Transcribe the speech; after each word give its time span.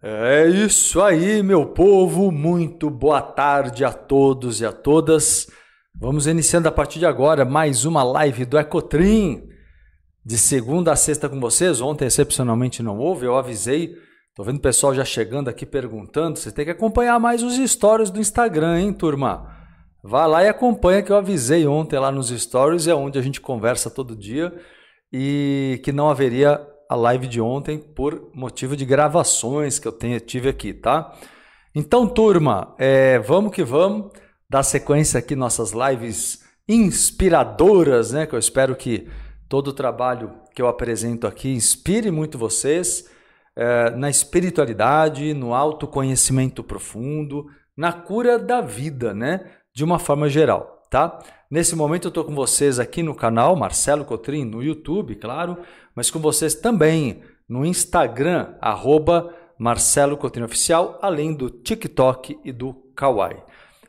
É 0.00 0.46
isso 0.46 1.02
aí, 1.02 1.42
meu 1.42 1.66
povo. 1.66 2.30
Muito 2.30 2.88
boa 2.88 3.20
tarde 3.20 3.84
a 3.84 3.92
todos 3.92 4.60
e 4.60 4.64
a 4.64 4.70
todas. 4.70 5.48
Vamos 5.92 6.28
iniciando 6.28 6.68
a 6.68 6.72
partir 6.72 7.00
de 7.00 7.06
agora 7.06 7.44
mais 7.44 7.84
uma 7.84 8.04
live 8.04 8.44
do 8.44 8.56
Ecotrim. 8.56 9.48
De 10.24 10.38
segunda 10.38 10.92
a 10.92 10.96
sexta 10.96 11.28
com 11.28 11.40
vocês. 11.40 11.80
Ontem, 11.80 12.04
excepcionalmente, 12.04 12.80
não 12.80 12.96
houve. 12.96 13.26
Eu 13.26 13.36
avisei. 13.36 13.96
Tô 14.36 14.44
vendo 14.44 14.58
o 14.58 14.62
pessoal 14.62 14.94
já 14.94 15.04
chegando 15.04 15.48
aqui 15.48 15.66
perguntando. 15.66 16.38
Você 16.38 16.52
tem 16.52 16.64
que 16.64 16.70
acompanhar 16.70 17.18
mais 17.18 17.42
os 17.42 17.56
stories 17.56 18.08
do 18.08 18.20
Instagram, 18.20 18.78
hein, 18.78 18.92
turma? 18.92 19.52
Vá 20.00 20.26
lá 20.26 20.44
e 20.44 20.48
acompanha 20.48 21.02
que 21.02 21.10
eu 21.10 21.16
avisei 21.16 21.66
ontem 21.66 21.98
lá 21.98 22.12
nos 22.12 22.28
stories. 22.28 22.86
É 22.86 22.94
onde 22.94 23.18
a 23.18 23.22
gente 23.22 23.40
conversa 23.40 23.90
todo 23.90 24.14
dia. 24.14 24.54
E 25.12 25.80
que 25.82 25.90
não 25.90 26.08
haveria 26.08 26.64
a 26.88 26.96
live 26.96 27.26
de 27.26 27.40
ontem 27.40 27.78
por 27.78 28.30
motivo 28.34 28.76
de 28.76 28.84
gravações 28.84 29.78
que 29.78 29.86
eu 29.86 29.92
tenho, 29.92 30.18
tive 30.20 30.48
aqui, 30.48 30.72
tá? 30.72 31.14
Então, 31.74 32.06
turma, 32.06 32.74
é, 32.78 33.18
vamos 33.18 33.52
que 33.52 33.62
vamos 33.62 34.10
dar 34.48 34.62
sequência 34.62 35.18
aqui 35.18 35.36
nossas 35.36 35.72
lives 35.72 36.44
inspiradoras, 36.66 38.12
né? 38.12 38.26
Que 38.26 38.34
eu 38.34 38.38
espero 38.38 38.74
que 38.74 39.06
todo 39.48 39.68
o 39.68 39.72
trabalho 39.72 40.32
que 40.54 40.62
eu 40.62 40.66
apresento 40.66 41.26
aqui 41.26 41.52
inspire 41.52 42.10
muito 42.10 42.38
vocês 42.38 43.08
é, 43.54 43.90
na 43.90 44.08
espiritualidade, 44.08 45.34
no 45.34 45.54
autoconhecimento 45.54 46.64
profundo, 46.64 47.46
na 47.76 47.92
cura 47.92 48.38
da 48.38 48.60
vida, 48.60 49.12
né? 49.12 49.44
De 49.74 49.84
uma 49.84 49.98
forma 49.98 50.28
geral, 50.28 50.77
tá? 50.90 51.18
Nesse 51.50 51.74
momento 51.74 52.06
eu 52.06 52.10
estou 52.10 52.24
com 52.24 52.34
vocês 52.34 52.78
aqui 52.78 53.02
no 53.02 53.14
canal 53.14 53.56
Marcelo 53.56 54.04
Cotrim, 54.04 54.44
no 54.44 54.62
YouTube, 54.62 55.14
claro, 55.14 55.56
mas 55.94 56.10
com 56.10 56.18
vocês 56.18 56.54
também 56.54 57.22
no 57.48 57.64
Instagram, 57.64 58.54
arroba 58.60 59.34
Marcelo 59.58 60.16
Coutinho 60.16 60.44
Oficial, 60.44 60.98
além 61.00 61.34
do 61.34 61.48
TikTok 61.50 62.38
e 62.44 62.52
do 62.52 62.74
Kawaii. 62.94 63.42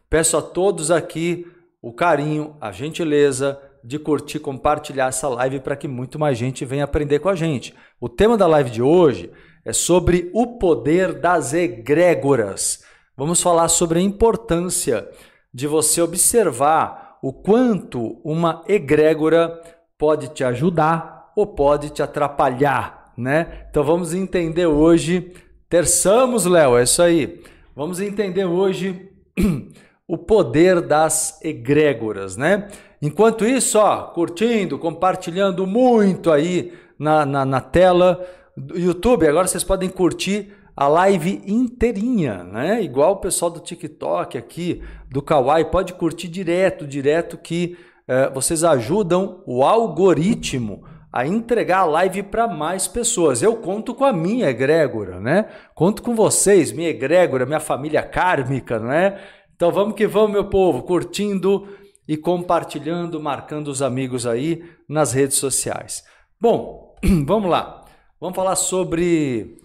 Peço 0.09 0.37
a 0.37 0.41
todos 0.41 0.89
aqui 0.89 1.45
o 1.81 1.93
carinho, 1.93 2.55
a 2.59 2.71
gentileza 2.71 3.61
de 3.83 3.99
curtir, 3.99 4.39
compartilhar 4.39 5.07
essa 5.07 5.27
live 5.27 5.59
para 5.59 5.75
que 5.75 5.87
muito 5.87 6.17
mais 6.17 6.37
gente 6.37 6.65
venha 6.65 6.83
aprender 6.83 7.19
com 7.19 7.29
a 7.29 7.35
gente. 7.35 7.75
O 7.99 8.09
tema 8.09 8.37
da 8.37 8.47
live 8.47 8.69
de 8.69 8.81
hoje 8.81 9.31
é 9.63 9.71
sobre 9.71 10.29
o 10.33 10.57
poder 10.57 11.13
das 11.13 11.53
egrégoras. 11.53 12.83
Vamos 13.15 13.41
falar 13.41 13.67
sobre 13.67 13.99
a 13.99 14.01
importância 14.01 15.07
de 15.53 15.67
você 15.67 16.01
observar 16.01 17.17
o 17.21 17.33
quanto 17.33 18.19
uma 18.23 18.63
egrégora 18.67 19.61
pode 19.97 20.29
te 20.29 20.43
ajudar 20.43 21.31
ou 21.35 21.45
pode 21.47 21.89
te 21.89 22.01
atrapalhar, 22.01 23.13
né? 23.17 23.65
Então 23.69 23.83
vamos 23.83 24.13
entender 24.13 24.65
hoje, 24.65 25.33
terçamos, 25.67 26.45
Léo, 26.45 26.77
é 26.77 26.83
isso 26.83 27.01
aí. 27.01 27.41
Vamos 27.75 27.99
entender 27.99 28.45
hoje 28.45 29.09
o 30.07 30.17
poder 30.17 30.81
das 30.81 31.39
egrégoras, 31.43 32.35
né? 32.35 32.67
Enquanto 33.01 33.45
isso, 33.45 33.77
ó, 33.79 34.03
curtindo, 34.03 34.77
compartilhando 34.77 35.65
muito 35.65 36.31
aí 36.31 36.73
na, 36.97 37.25
na, 37.25 37.45
na 37.45 37.61
tela 37.61 38.25
do 38.55 38.77
YouTube, 38.77 39.27
agora 39.27 39.47
vocês 39.47 39.63
podem 39.63 39.89
curtir 39.89 40.51
a 40.79 40.87
live 40.87 41.41
inteirinha, 41.45 42.41
né? 42.41 42.81
Igual 42.81 43.11
o 43.11 43.17
pessoal 43.17 43.51
do 43.51 43.59
TikTok 43.59 44.37
aqui, 44.37 44.81
do 45.11 45.21
Kawaii, 45.21 45.65
pode 45.65 45.91
curtir 45.91 46.29
direto, 46.29 46.87
direto 46.87 47.37
que 47.37 47.77
eh, 48.07 48.29
vocês 48.29 48.63
ajudam 48.63 49.43
o 49.45 49.61
algoritmo 49.65 50.85
a 51.11 51.27
entregar 51.27 51.79
a 51.79 51.85
live 51.85 52.23
para 52.23 52.47
mais 52.47 52.87
pessoas. 52.87 53.41
Eu 53.41 53.57
conto 53.57 53.93
com 53.93 54.05
a 54.05 54.13
minha 54.13 54.49
egrégora, 54.49 55.19
né? 55.19 55.49
Conto 55.75 56.01
com 56.01 56.15
vocês, 56.15 56.71
minha 56.71 56.87
egrégora, 56.87 57.45
minha 57.45 57.59
família 57.59 58.01
kármica, 58.01 58.79
não 58.79 58.93
é? 58.93 59.19
Então 59.53 59.73
vamos 59.73 59.95
que 59.95 60.07
vamos, 60.07 60.31
meu 60.31 60.45
povo, 60.45 60.83
curtindo 60.83 61.67
e 62.07 62.15
compartilhando, 62.15 63.21
marcando 63.21 63.67
os 63.67 63.81
amigos 63.81 64.25
aí 64.25 64.63
nas 64.87 65.11
redes 65.11 65.35
sociais. 65.35 66.05
Bom, 66.39 66.95
vamos 67.27 67.51
lá. 67.51 67.83
Vamos 68.21 68.35
falar 68.35 68.55
sobre. 68.55 69.58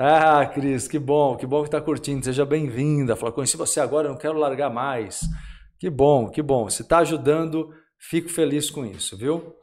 Ah, 0.00 0.46
Cris, 0.46 0.86
que 0.86 0.96
bom, 0.96 1.36
que 1.36 1.44
bom 1.44 1.62
que 1.62 1.66
está 1.66 1.80
curtindo. 1.80 2.24
Seja 2.24 2.46
bem-vinda. 2.46 3.16
Fala, 3.16 3.32
conheci 3.32 3.56
você 3.56 3.80
agora, 3.80 4.08
não 4.08 4.16
quero 4.16 4.38
largar 4.38 4.70
mais. 4.70 5.22
Que 5.76 5.90
bom, 5.90 6.28
que 6.30 6.40
bom. 6.40 6.70
Se 6.70 6.82
está 6.82 6.98
ajudando, 6.98 7.74
fico 7.98 8.28
feliz 8.28 8.70
com 8.70 8.86
isso, 8.86 9.18
viu? 9.18 9.56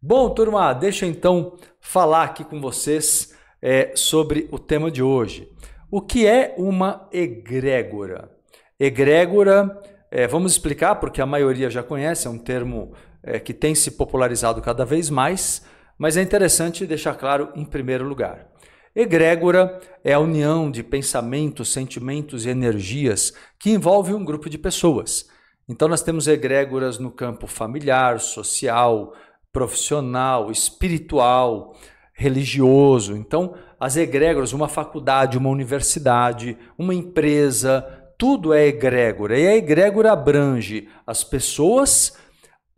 Bom, 0.00 0.30
turma, 0.30 0.72
deixa 0.72 1.06
eu 1.06 1.10
então 1.10 1.56
falar 1.80 2.22
aqui 2.22 2.44
com 2.44 2.60
vocês 2.60 3.34
é, 3.60 3.90
sobre 3.96 4.48
o 4.52 4.60
tema 4.60 4.92
de 4.92 5.02
hoje. 5.02 5.50
O 5.90 6.00
que 6.00 6.24
é 6.24 6.54
uma 6.56 7.08
egrégora? 7.12 8.30
Egrégora, 8.78 9.76
é, 10.08 10.24
vamos 10.24 10.52
explicar, 10.52 11.00
porque 11.00 11.20
a 11.20 11.26
maioria 11.26 11.68
já 11.68 11.82
conhece, 11.82 12.28
é 12.28 12.30
um 12.30 12.38
termo 12.38 12.92
é, 13.24 13.40
que 13.40 13.52
tem 13.52 13.74
se 13.74 13.90
popularizado 13.90 14.62
cada 14.62 14.84
vez 14.84 15.10
mais, 15.10 15.66
mas 15.98 16.16
é 16.16 16.22
interessante 16.22 16.86
deixar 16.86 17.16
claro 17.16 17.48
em 17.56 17.64
primeiro 17.64 18.06
lugar. 18.06 18.50
Egrégora 18.94 19.80
é 20.02 20.12
a 20.12 20.18
união 20.18 20.70
de 20.70 20.82
pensamentos, 20.82 21.72
sentimentos 21.72 22.44
e 22.44 22.48
energias 22.48 23.32
que 23.58 23.70
envolve 23.70 24.12
um 24.12 24.24
grupo 24.24 24.50
de 24.50 24.58
pessoas. 24.58 25.28
Então, 25.68 25.86
nós 25.86 26.02
temos 26.02 26.26
egrégoras 26.26 26.98
no 26.98 27.10
campo 27.10 27.46
familiar, 27.46 28.18
social, 28.18 29.14
profissional, 29.52 30.50
espiritual, 30.50 31.76
religioso. 32.12 33.16
Então, 33.16 33.54
as 33.78 33.96
egrégoras, 33.96 34.52
uma 34.52 34.68
faculdade, 34.68 35.38
uma 35.38 35.48
universidade, 35.48 36.58
uma 36.76 36.92
empresa, 36.92 37.86
tudo 38.18 38.52
é 38.52 38.66
egrégora. 38.66 39.38
E 39.38 39.46
a 39.46 39.56
egrégora 39.56 40.12
abrange 40.12 40.88
as 41.06 41.22
pessoas, 41.22 42.12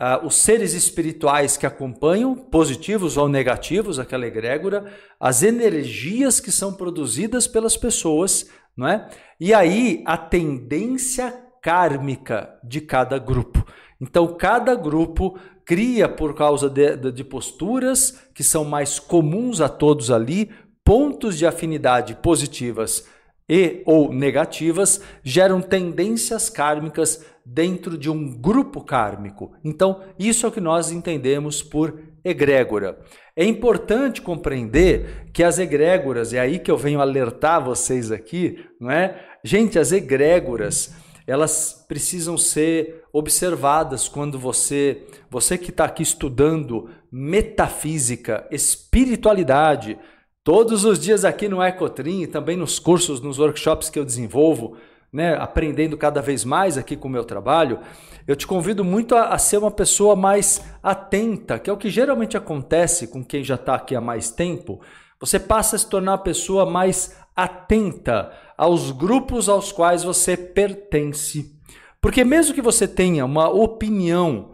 uh, 0.02 0.26
os 0.26 0.34
seres 0.34 0.74
espirituais 0.74 1.56
que 1.56 1.64
acompanham, 1.64 2.34
positivos 2.34 3.16
ou 3.16 3.28
negativos, 3.28 4.00
aquela 4.00 4.26
egrégora, 4.26 4.92
as 5.20 5.44
energias 5.44 6.40
que 6.40 6.50
são 6.50 6.74
produzidas 6.74 7.46
pelas 7.46 7.76
pessoas, 7.76 8.50
não 8.76 8.88
é? 8.88 9.08
E 9.38 9.54
aí 9.54 10.02
a 10.04 10.16
tendência 10.16 11.32
kármica 11.62 12.58
de 12.64 12.80
cada 12.80 13.16
grupo. 13.18 13.64
Então, 14.00 14.26
cada 14.36 14.74
grupo 14.74 15.38
cria, 15.64 16.08
por 16.08 16.34
causa 16.34 16.68
de, 16.68 16.96
de, 16.96 17.12
de 17.12 17.22
posturas 17.22 18.18
que 18.34 18.42
são 18.42 18.64
mais 18.64 18.98
comuns 18.98 19.60
a 19.60 19.68
todos 19.68 20.10
ali, 20.10 20.50
pontos 20.84 21.38
de 21.38 21.46
afinidade 21.46 22.16
positivas 22.16 23.06
e 23.48 23.82
ou 23.84 24.12
negativas 24.12 25.00
geram 25.22 25.60
tendências 25.60 26.48
kármicas 26.48 27.24
dentro 27.44 27.98
de 27.98 28.08
um 28.08 28.30
grupo 28.40 28.82
kármico. 28.82 29.52
Então, 29.64 30.00
isso 30.18 30.46
é 30.46 30.48
o 30.48 30.52
que 30.52 30.60
nós 30.60 30.90
entendemos 30.90 31.62
por 31.62 31.98
egrégora. 32.24 32.98
É 33.34 33.44
importante 33.44 34.22
compreender 34.22 35.30
que 35.32 35.42
as 35.42 35.58
egrégoras, 35.58 36.32
é 36.32 36.38
aí 36.38 36.58
que 36.58 36.70
eu 36.70 36.76
venho 36.76 37.00
alertar 37.00 37.64
vocês 37.64 38.12
aqui, 38.12 38.64
não 38.78 38.90
é? 38.90 39.18
Gente, 39.42 39.78
as 39.78 39.90
egrégoras, 39.90 40.94
elas 41.26 41.84
precisam 41.88 42.36
ser 42.36 43.04
observadas 43.12 44.08
quando 44.08 44.38
você, 44.38 45.02
você 45.30 45.56
que 45.56 45.70
está 45.70 45.84
aqui 45.84 46.02
estudando 46.02 46.90
metafísica, 47.10 48.46
espiritualidade, 48.50 49.98
todos 50.44 50.84
os 50.84 50.98
dias 50.98 51.24
aqui 51.24 51.48
no 51.48 51.62
Ecotrim 51.62 52.22
e 52.22 52.26
também 52.26 52.56
nos 52.56 52.78
cursos, 52.78 53.20
nos 53.20 53.38
workshops 53.38 53.88
que 53.88 53.98
eu 53.98 54.04
desenvolvo, 54.04 54.76
né, 55.12 55.34
aprendendo 55.34 55.96
cada 55.96 56.20
vez 56.20 56.44
mais 56.44 56.78
aqui 56.78 56.96
com 56.96 57.08
o 57.08 57.10
meu 57.10 57.24
trabalho, 57.24 57.80
eu 58.26 58.34
te 58.34 58.46
convido 58.46 58.84
muito 58.84 59.14
a, 59.14 59.28
a 59.28 59.38
ser 59.38 59.58
uma 59.58 59.70
pessoa 59.70 60.16
mais 60.16 60.64
atenta, 60.82 61.58
que 61.58 61.68
é 61.68 61.72
o 61.72 61.76
que 61.76 61.90
geralmente 61.90 62.36
acontece 62.36 63.08
com 63.08 63.24
quem 63.24 63.44
já 63.44 63.56
está 63.56 63.74
aqui 63.74 63.94
há 63.94 64.00
mais 64.00 64.30
tempo. 64.30 64.80
Você 65.20 65.38
passa 65.38 65.76
a 65.76 65.78
se 65.78 65.88
tornar 65.88 66.12
uma 66.12 66.18
pessoa 66.18 66.64
mais 66.64 67.16
atenta 67.36 68.32
aos 68.56 68.90
grupos 68.90 69.48
aos 69.48 69.70
quais 69.72 70.02
você 70.02 70.36
pertence. 70.36 71.52
Porque 72.00 72.24
mesmo 72.24 72.54
que 72.54 72.62
você 72.62 72.88
tenha 72.88 73.24
uma 73.24 73.48
opinião 73.48 74.52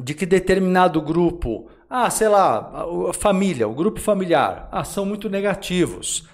de 0.00 0.14
que 0.14 0.26
determinado 0.26 1.00
grupo, 1.00 1.68
ah, 1.96 2.10
sei 2.10 2.26
lá, 2.26 2.86
a 3.08 3.12
família, 3.12 3.68
o 3.68 3.72
grupo 3.72 4.00
familiar, 4.00 4.68
ah, 4.72 4.82
são 4.82 5.06
muito 5.06 5.30
negativos. 5.30 6.28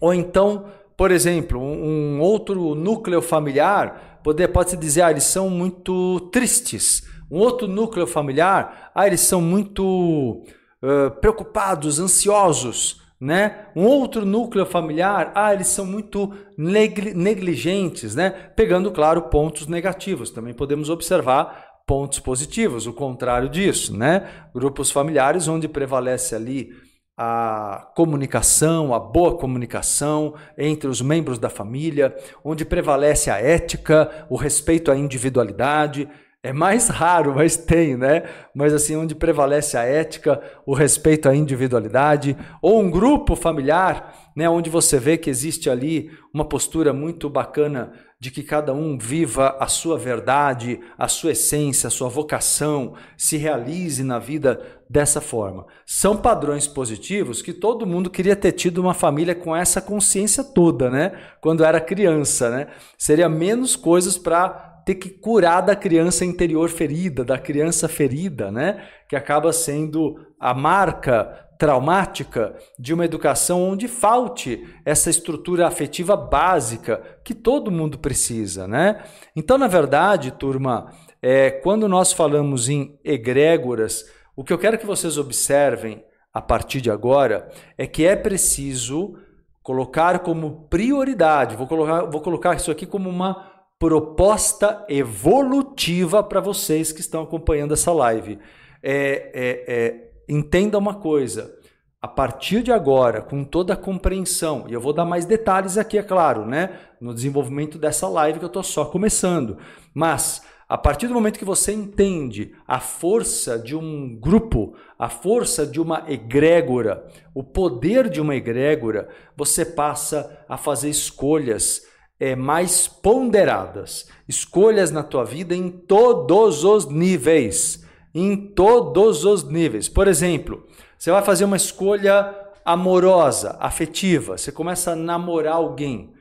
Ou 0.00 0.14
então, 0.14 0.66
por 0.96 1.10
exemplo, 1.10 1.60
um 1.60 2.20
outro 2.20 2.76
núcleo 2.76 3.20
familiar, 3.20 4.20
pode, 4.22 4.46
pode 4.46 4.70
se 4.70 4.76
dizer, 4.76 5.02
ah, 5.02 5.10
eles 5.10 5.24
são 5.24 5.50
muito 5.50 6.20
tristes. 6.30 7.02
Um 7.28 7.38
outro 7.38 7.66
núcleo 7.66 8.06
familiar, 8.06 8.92
ah, 8.94 9.08
eles 9.08 9.22
são 9.22 9.40
muito 9.40 10.44
uh, 10.80 11.10
preocupados, 11.20 11.98
ansiosos 11.98 13.02
né? 13.20 13.68
Um 13.74 13.86
outro 13.86 14.26
núcleo 14.26 14.66
familiar, 14.66 15.32
ah, 15.34 15.54
eles 15.54 15.68
são 15.68 15.86
muito 15.86 16.32
negligentes, 16.58 18.14
né? 18.14 18.28
Pegando, 18.30 18.90
claro, 18.90 19.22
pontos 19.22 19.66
negativos. 19.66 20.30
Também 20.30 20.52
podemos 20.52 20.90
observar 20.90 21.73
pontos 21.86 22.18
positivos, 22.18 22.86
o 22.86 22.92
contrário 22.92 23.48
disso, 23.48 23.96
né? 23.96 24.28
Grupos 24.54 24.90
familiares 24.90 25.48
onde 25.48 25.68
prevalece 25.68 26.34
ali 26.34 26.70
a 27.16 27.92
comunicação, 27.94 28.92
a 28.92 28.98
boa 28.98 29.36
comunicação 29.36 30.34
entre 30.58 30.88
os 30.88 31.00
membros 31.00 31.38
da 31.38 31.48
família, 31.48 32.14
onde 32.44 32.64
prevalece 32.64 33.30
a 33.30 33.38
ética, 33.38 34.26
o 34.28 34.36
respeito 34.36 34.90
à 34.90 34.96
individualidade. 34.96 36.08
É 36.42 36.52
mais 36.52 36.88
raro, 36.90 37.34
mas 37.34 37.56
tem, 37.56 37.96
né? 37.96 38.24
Mas 38.54 38.72
assim, 38.72 38.96
onde 38.96 39.14
prevalece 39.14 39.76
a 39.76 39.84
ética, 39.84 40.42
o 40.66 40.74
respeito 40.74 41.28
à 41.28 41.36
individualidade, 41.36 42.36
ou 42.60 42.80
um 42.80 42.90
grupo 42.90 43.36
familiar, 43.36 44.32
né, 44.34 44.48
onde 44.48 44.68
você 44.68 44.98
vê 44.98 45.16
que 45.16 45.30
existe 45.30 45.70
ali 45.70 46.10
uma 46.32 46.44
postura 46.44 46.92
muito 46.92 47.30
bacana 47.30 47.92
de 48.24 48.30
que 48.30 48.42
cada 48.42 48.72
um 48.72 48.96
viva 48.96 49.54
a 49.60 49.66
sua 49.66 49.98
verdade, 49.98 50.80
a 50.96 51.08
sua 51.08 51.32
essência, 51.32 51.88
a 51.88 51.90
sua 51.90 52.08
vocação, 52.08 52.94
se 53.18 53.36
realize 53.36 54.02
na 54.02 54.18
vida 54.18 54.62
dessa 54.88 55.20
forma. 55.20 55.66
São 55.84 56.16
padrões 56.16 56.66
positivos 56.66 57.42
que 57.42 57.52
todo 57.52 57.86
mundo 57.86 58.08
queria 58.08 58.34
ter 58.34 58.52
tido 58.52 58.78
uma 58.78 58.94
família 58.94 59.34
com 59.34 59.54
essa 59.54 59.78
consciência 59.78 60.42
toda, 60.42 60.88
né? 60.88 61.12
Quando 61.38 61.62
era 61.62 61.78
criança, 61.78 62.48
né? 62.48 62.68
Seria 62.96 63.28
menos 63.28 63.76
coisas 63.76 64.16
para 64.16 64.48
ter 64.86 64.94
que 64.94 65.10
curar 65.10 65.60
da 65.60 65.76
criança 65.76 66.24
interior 66.24 66.70
ferida, 66.70 67.26
da 67.26 67.36
criança 67.36 67.88
ferida, 67.88 68.50
né? 68.50 68.86
Que 69.06 69.16
acaba 69.16 69.52
sendo 69.52 70.18
a 70.40 70.54
marca 70.54 71.43
traumática 71.58 72.54
de 72.78 72.92
uma 72.92 73.04
educação 73.04 73.62
onde 73.62 73.88
falte 73.88 74.66
essa 74.84 75.10
estrutura 75.10 75.66
afetiva 75.66 76.16
básica 76.16 77.02
que 77.24 77.34
todo 77.34 77.70
mundo 77.70 77.98
precisa, 77.98 78.66
né? 78.66 79.02
Então, 79.36 79.56
na 79.56 79.66
verdade, 79.66 80.30
turma, 80.32 80.92
é, 81.22 81.50
quando 81.50 81.88
nós 81.88 82.12
falamos 82.12 82.68
em 82.68 82.98
egrégoras, 83.04 84.04
o 84.36 84.42
que 84.42 84.52
eu 84.52 84.58
quero 84.58 84.78
que 84.78 84.86
vocês 84.86 85.16
observem 85.16 86.04
a 86.32 86.42
partir 86.42 86.80
de 86.80 86.90
agora 86.90 87.48
é 87.78 87.86
que 87.86 88.04
é 88.04 88.16
preciso 88.16 89.16
colocar 89.62 90.18
como 90.18 90.66
prioridade, 90.68 91.56
vou 91.56 91.66
colocar, 91.66 92.02
vou 92.02 92.20
colocar 92.20 92.54
isso 92.56 92.70
aqui 92.70 92.84
como 92.84 93.08
uma 93.08 93.50
proposta 93.78 94.84
evolutiva 94.88 96.22
para 96.22 96.40
vocês 96.40 96.92
que 96.92 97.00
estão 97.00 97.22
acompanhando 97.22 97.74
essa 97.74 97.92
live. 97.92 98.38
É, 98.82 99.30
é, 99.34 99.64
é, 99.66 100.03
entenda 100.28 100.78
uma 100.78 100.94
coisa. 100.94 101.54
A 102.00 102.08
partir 102.08 102.62
de 102.62 102.70
agora, 102.70 103.22
com 103.22 103.42
toda 103.42 103.72
a 103.72 103.78
compreensão, 103.78 104.66
e 104.68 104.74
eu 104.74 104.80
vou 104.80 104.92
dar 104.92 105.06
mais 105.06 105.24
detalhes 105.24 105.78
aqui, 105.78 105.96
é 105.96 106.02
claro, 106.02 106.44
né? 106.44 106.78
No 107.00 107.14
desenvolvimento 107.14 107.78
dessa 107.78 108.06
live 108.08 108.38
que 108.38 108.44
eu 108.44 108.48
estou 108.48 108.62
só 108.62 108.84
começando. 108.84 109.56
Mas 109.94 110.42
a 110.68 110.78
partir 110.78 111.06
do 111.06 111.14
momento 111.14 111.38
que 111.38 111.44
você 111.44 111.72
entende 111.72 112.54
a 112.66 112.80
força 112.80 113.58
de 113.58 113.76
um 113.76 114.16
grupo, 114.16 114.74
a 114.98 115.08
força 115.08 115.66
de 115.66 115.80
uma 115.80 116.04
egrégora, 116.08 117.06
o 117.34 117.44
poder 117.44 118.08
de 118.08 118.20
uma 118.20 118.34
egrégora, 118.34 119.08
você 119.36 119.64
passa 119.64 120.44
a 120.48 120.56
fazer 120.56 120.88
escolhas 120.88 121.82
é, 122.18 122.34
mais 122.34 122.88
ponderadas, 122.88 124.08
escolhas 124.26 124.90
na 124.90 125.02
tua 125.02 125.24
vida 125.24 125.54
em 125.54 125.70
todos 125.70 126.64
os 126.64 126.86
níveis 126.86 127.83
em 128.14 128.36
todos 128.36 129.24
os 129.24 129.42
níveis. 129.44 129.88
Por 129.88 130.06
exemplo, 130.06 130.66
você 130.96 131.10
vai 131.10 131.22
fazer 131.22 131.44
uma 131.44 131.56
escolha 131.56 132.34
amorosa, 132.64 133.56
afetiva, 133.60 134.38
você 134.38 134.52
começa 134.52 134.92
a 134.92 134.96
namorar 134.96 135.56
alguém. 135.56 136.14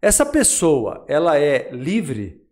Essa 0.00 0.24
pessoa, 0.24 1.04
ela 1.08 1.38
é 1.38 1.70
livre? 1.72 2.42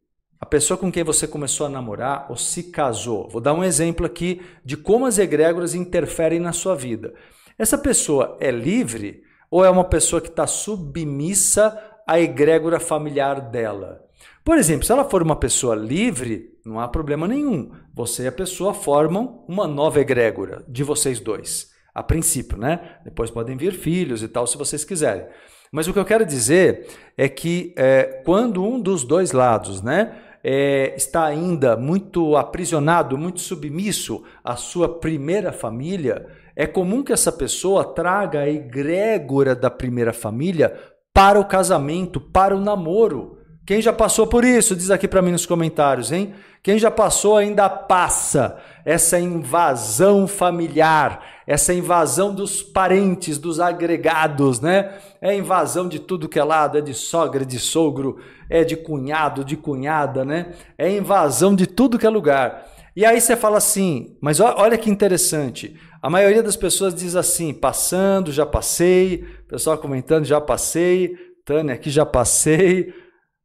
A 0.41 0.47
pessoa 0.47 0.77
com 0.77 0.91
quem 0.91 1.05
você 1.05 1.27
começou 1.29 1.67
a 1.67 1.71
namorar 1.71 2.27
ou 2.29 2.37
se 2.37 2.65
casou. 2.65 3.29
Vou 3.29 3.41
dar 3.41 3.55
um 3.55 3.63
exemplo 3.63 4.05
aqui 4.05 4.43
de 4.65 4.77
como 4.77 5.07
as 5.07 5.19
egrégoras 5.19 5.75
interferem 5.75 6.41
na 6.41 6.53
sua 6.53 6.75
vida. 6.75 7.15
Essa 7.57 7.79
pessoa 7.79 8.37
é 8.41 8.51
livre 8.51 9.23
ou 9.51 9.65
é 9.65 9.71
uma 9.71 9.85
pessoa 9.85 10.21
que 10.21 10.29
está 10.29 10.47
submissa 10.47 11.79
à 12.07 12.19
egrégora 12.19 12.81
familiar 12.81 13.41
dela? 13.41 14.03
Por 14.45 14.59
exemplo, 14.59 14.85
se 14.85 14.91
ela 14.91 15.05
for 15.05 15.23
uma 15.23 15.37
pessoa 15.37 15.75
livre, 15.75 16.52
não 16.65 16.79
há 16.79 16.89
problema 16.89 17.27
nenhum. 17.27 17.73
Você 17.95 18.25
e 18.25 18.27
a 18.27 18.33
pessoa 18.33 18.73
formam 18.73 19.45
uma 19.49 19.67
nova 19.67 20.01
egrégora 20.01 20.65
de 20.69 20.85
vocês 20.85 21.19
dois. 21.21 21.71
A 21.95 22.03
princípio, 22.03 22.57
né? 22.57 22.99
Depois 23.05 23.31
podem 23.31 23.57
vir 23.57 23.73
filhos 23.73 24.23
e 24.23 24.29
tal, 24.29 24.47
se 24.47 24.57
vocês 24.57 24.85
quiserem. 24.85 25.27
Mas 25.71 25.89
o 25.89 25.93
que 25.93 25.99
eu 25.99 26.05
quero 26.05 26.25
dizer 26.25 26.87
é 27.17 27.29
que 27.29 27.75
é, 27.77 28.23
quando 28.25 28.65
um 28.65 28.81
dos 28.81 29.05
dois 29.05 29.33
lados, 29.33 29.83
né? 29.83 30.15
É, 30.45 30.95
está 30.97 31.25
ainda 31.25 31.77
muito 31.77 32.37
aprisionado, 32.37 33.17
muito 33.17 33.41
submisso 33.41 34.25
à 34.43 34.57
sua 34.57 34.89
primeira 34.89 35.53
família, 35.53 36.27
é 36.57 36.67
comum 36.67 37.03
que 37.05 37.13
essa 37.13 37.31
pessoa 37.31 37.85
traga 37.85 38.41
a 38.41 38.51
egrégora 38.51 39.55
da 39.55 39.71
primeira 39.71 40.13
família 40.13 40.77
para 41.15 41.39
o 41.39 41.45
casamento, 41.45 42.21
para 42.21 42.57
o 42.57 42.61
namoro. 42.61 43.39
Quem 43.65 43.81
já 43.81 43.93
passou 43.93 44.27
por 44.27 44.45
isso? 44.45 44.75
Diz 44.75 44.91
aqui 44.91 45.07
para 45.07 45.23
mim 45.23 45.31
nos 45.31 45.47
comentários, 45.47 46.11
hein? 46.11 46.35
Quem 46.63 46.79
já 46.79 46.91
passou 46.91 47.37
ainda 47.37 47.69
passa 47.69 48.59
essa 48.85 49.19
invasão 49.19 50.27
familiar, 50.27 51.25
essa 51.47 51.73
invasão 51.73 52.35
dos 52.35 52.63
parentes, 52.63 53.39
dos 53.39 53.61
agregados, 53.61 54.61
né? 54.61 54.95
É 55.21 55.37
invasão 55.37 55.89
de 55.89 55.99
tudo 55.99 56.29
que 56.29 56.39
é 56.39 56.45
lado, 56.45 56.79
é 56.79 56.81
de 56.81 56.95
sogra, 56.95 57.45
de 57.45 57.59
sogro, 57.59 58.19
é 58.51 58.65
de 58.65 58.77
cunhado, 58.77 59.45
de 59.45 59.57
cunhada, 59.57 60.25
né? 60.25 60.53
É 60.77 60.91
invasão 60.91 61.55
de 61.55 61.67
tudo 61.67 61.99
que 61.99 62.07
é 62.07 62.11
lugar. 62.11 62.67
E 62.95 63.05
aí 63.07 63.21
você 63.21 63.35
fala 63.37 63.59
assim, 63.59 64.17
mas 64.21 64.39
olha 64.39 64.77
que 64.77 64.91
interessante. 64.91 65.77
A 66.03 66.11
maioria 66.11 66.43
das 66.43 66.57
pessoas 66.57 66.95
diz 66.95 67.17
assim, 67.17 67.55
passando, 67.55 68.33
já 68.33 68.45
passei, 68.45 69.25
pessoal 69.49 69.79
comentando, 69.79 70.25
já 70.25 70.41
passei, 70.41 71.17
Tânia 71.45 71.75
aqui 71.75 71.91
já 71.91 72.05
passei, 72.05 72.93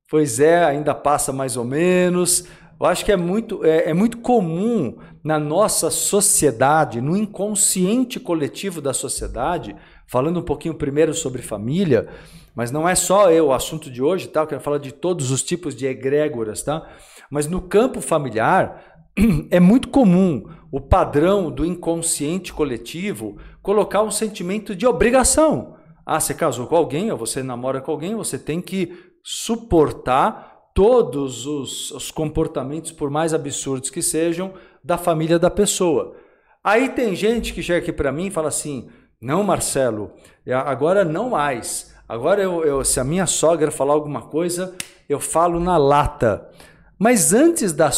pois 0.09 0.39
é, 0.39 0.63
ainda 0.63 0.95
passa 0.95 1.33
mais 1.33 1.57
ou 1.57 1.63
menos. 1.63 2.45
Eu 2.79 2.85
acho 2.85 3.03
que 3.03 3.11
é 3.11 3.17
muito, 3.17 3.65
é, 3.65 3.89
é, 3.89 3.93
muito 3.93 4.17
comum 4.19 4.97
na 5.23 5.39
nossa 5.39 5.89
sociedade, 5.89 7.01
no 7.01 7.17
inconsciente 7.17 8.19
coletivo 8.19 8.79
da 8.79 8.93
sociedade, 8.93 9.75
falando 10.05 10.39
um 10.39 10.43
pouquinho 10.43 10.75
primeiro 10.75 11.13
sobre 11.13 11.41
família, 11.41 12.07
mas 12.55 12.71
não 12.71 12.87
é 12.87 12.95
só 12.95 13.31
eu, 13.31 13.47
o 13.47 13.53
assunto 13.53 13.89
de 13.89 14.01
hoje, 14.01 14.27
tá? 14.27 14.41
Eu 14.41 14.47
quero 14.47 14.61
falar 14.61 14.77
de 14.77 14.91
todos 14.91 15.31
os 15.31 15.43
tipos 15.43 15.75
de 15.75 15.85
egrégoras, 15.85 16.63
tá? 16.63 16.87
Mas 17.29 17.47
no 17.47 17.61
campo 17.61 17.99
familiar, 17.99 19.03
é 19.51 19.59
muito 19.59 19.89
comum 19.89 20.47
o 20.71 20.79
padrão 20.79 21.51
do 21.51 21.65
inconsciente 21.65 22.53
coletivo 22.53 23.37
colocar 23.61 24.01
um 24.01 24.11
sentimento 24.11 24.75
de 24.75 24.85
obrigação. 24.85 25.75
Ah, 26.05 26.19
você 26.19 26.33
casou 26.33 26.67
com 26.67 26.75
alguém, 26.75 27.11
ou 27.11 27.17
você 27.17 27.43
namora 27.43 27.81
com 27.81 27.91
alguém, 27.91 28.15
você 28.15 28.39
tem 28.39 28.61
que 28.61 29.06
suportar 29.29 30.71
todos 30.73 31.45
os, 31.45 31.91
os 31.91 32.11
comportamentos, 32.11 32.93
por 32.93 33.09
mais 33.09 33.33
absurdos 33.33 33.89
que 33.89 34.01
sejam, 34.01 34.53
da 34.81 34.97
família 34.97 35.37
da 35.37 35.49
pessoa. 35.49 36.15
Aí 36.63 36.87
tem 36.87 37.13
gente 37.13 37.53
que 37.53 37.61
chega 37.61 37.79
aqui 37.79 37.91
para 37.91 38.09
mim 38.09 38.27
e 38.27 38.31
fala 38.31 38.47
assim: 38.47 38.87
não, 39.19 39.43
Marcelo, 39.43 40.13
é, 40.45 40.53
agora 40.53 41.03
não 41.03 41.31
mais. 41.31 41.93
Agora, 42.07 42.41
eu, 42.41 42.63
eu, 42.63 42.85
se 42.85 43.01
a 43.01 43.03
minha 43.03 43.25
sogra 43.25 43.69
falar 43.69 43.95
alguma 43.95 44.21
coisa, 44.21 44.73
eu 45.09 45.19
falo 45.19 45.59
na 45.59 45.75
lata. 45.75 46.49
Mas 46.97 47.33
antes 47.33 47.73
da, 47.73 47.91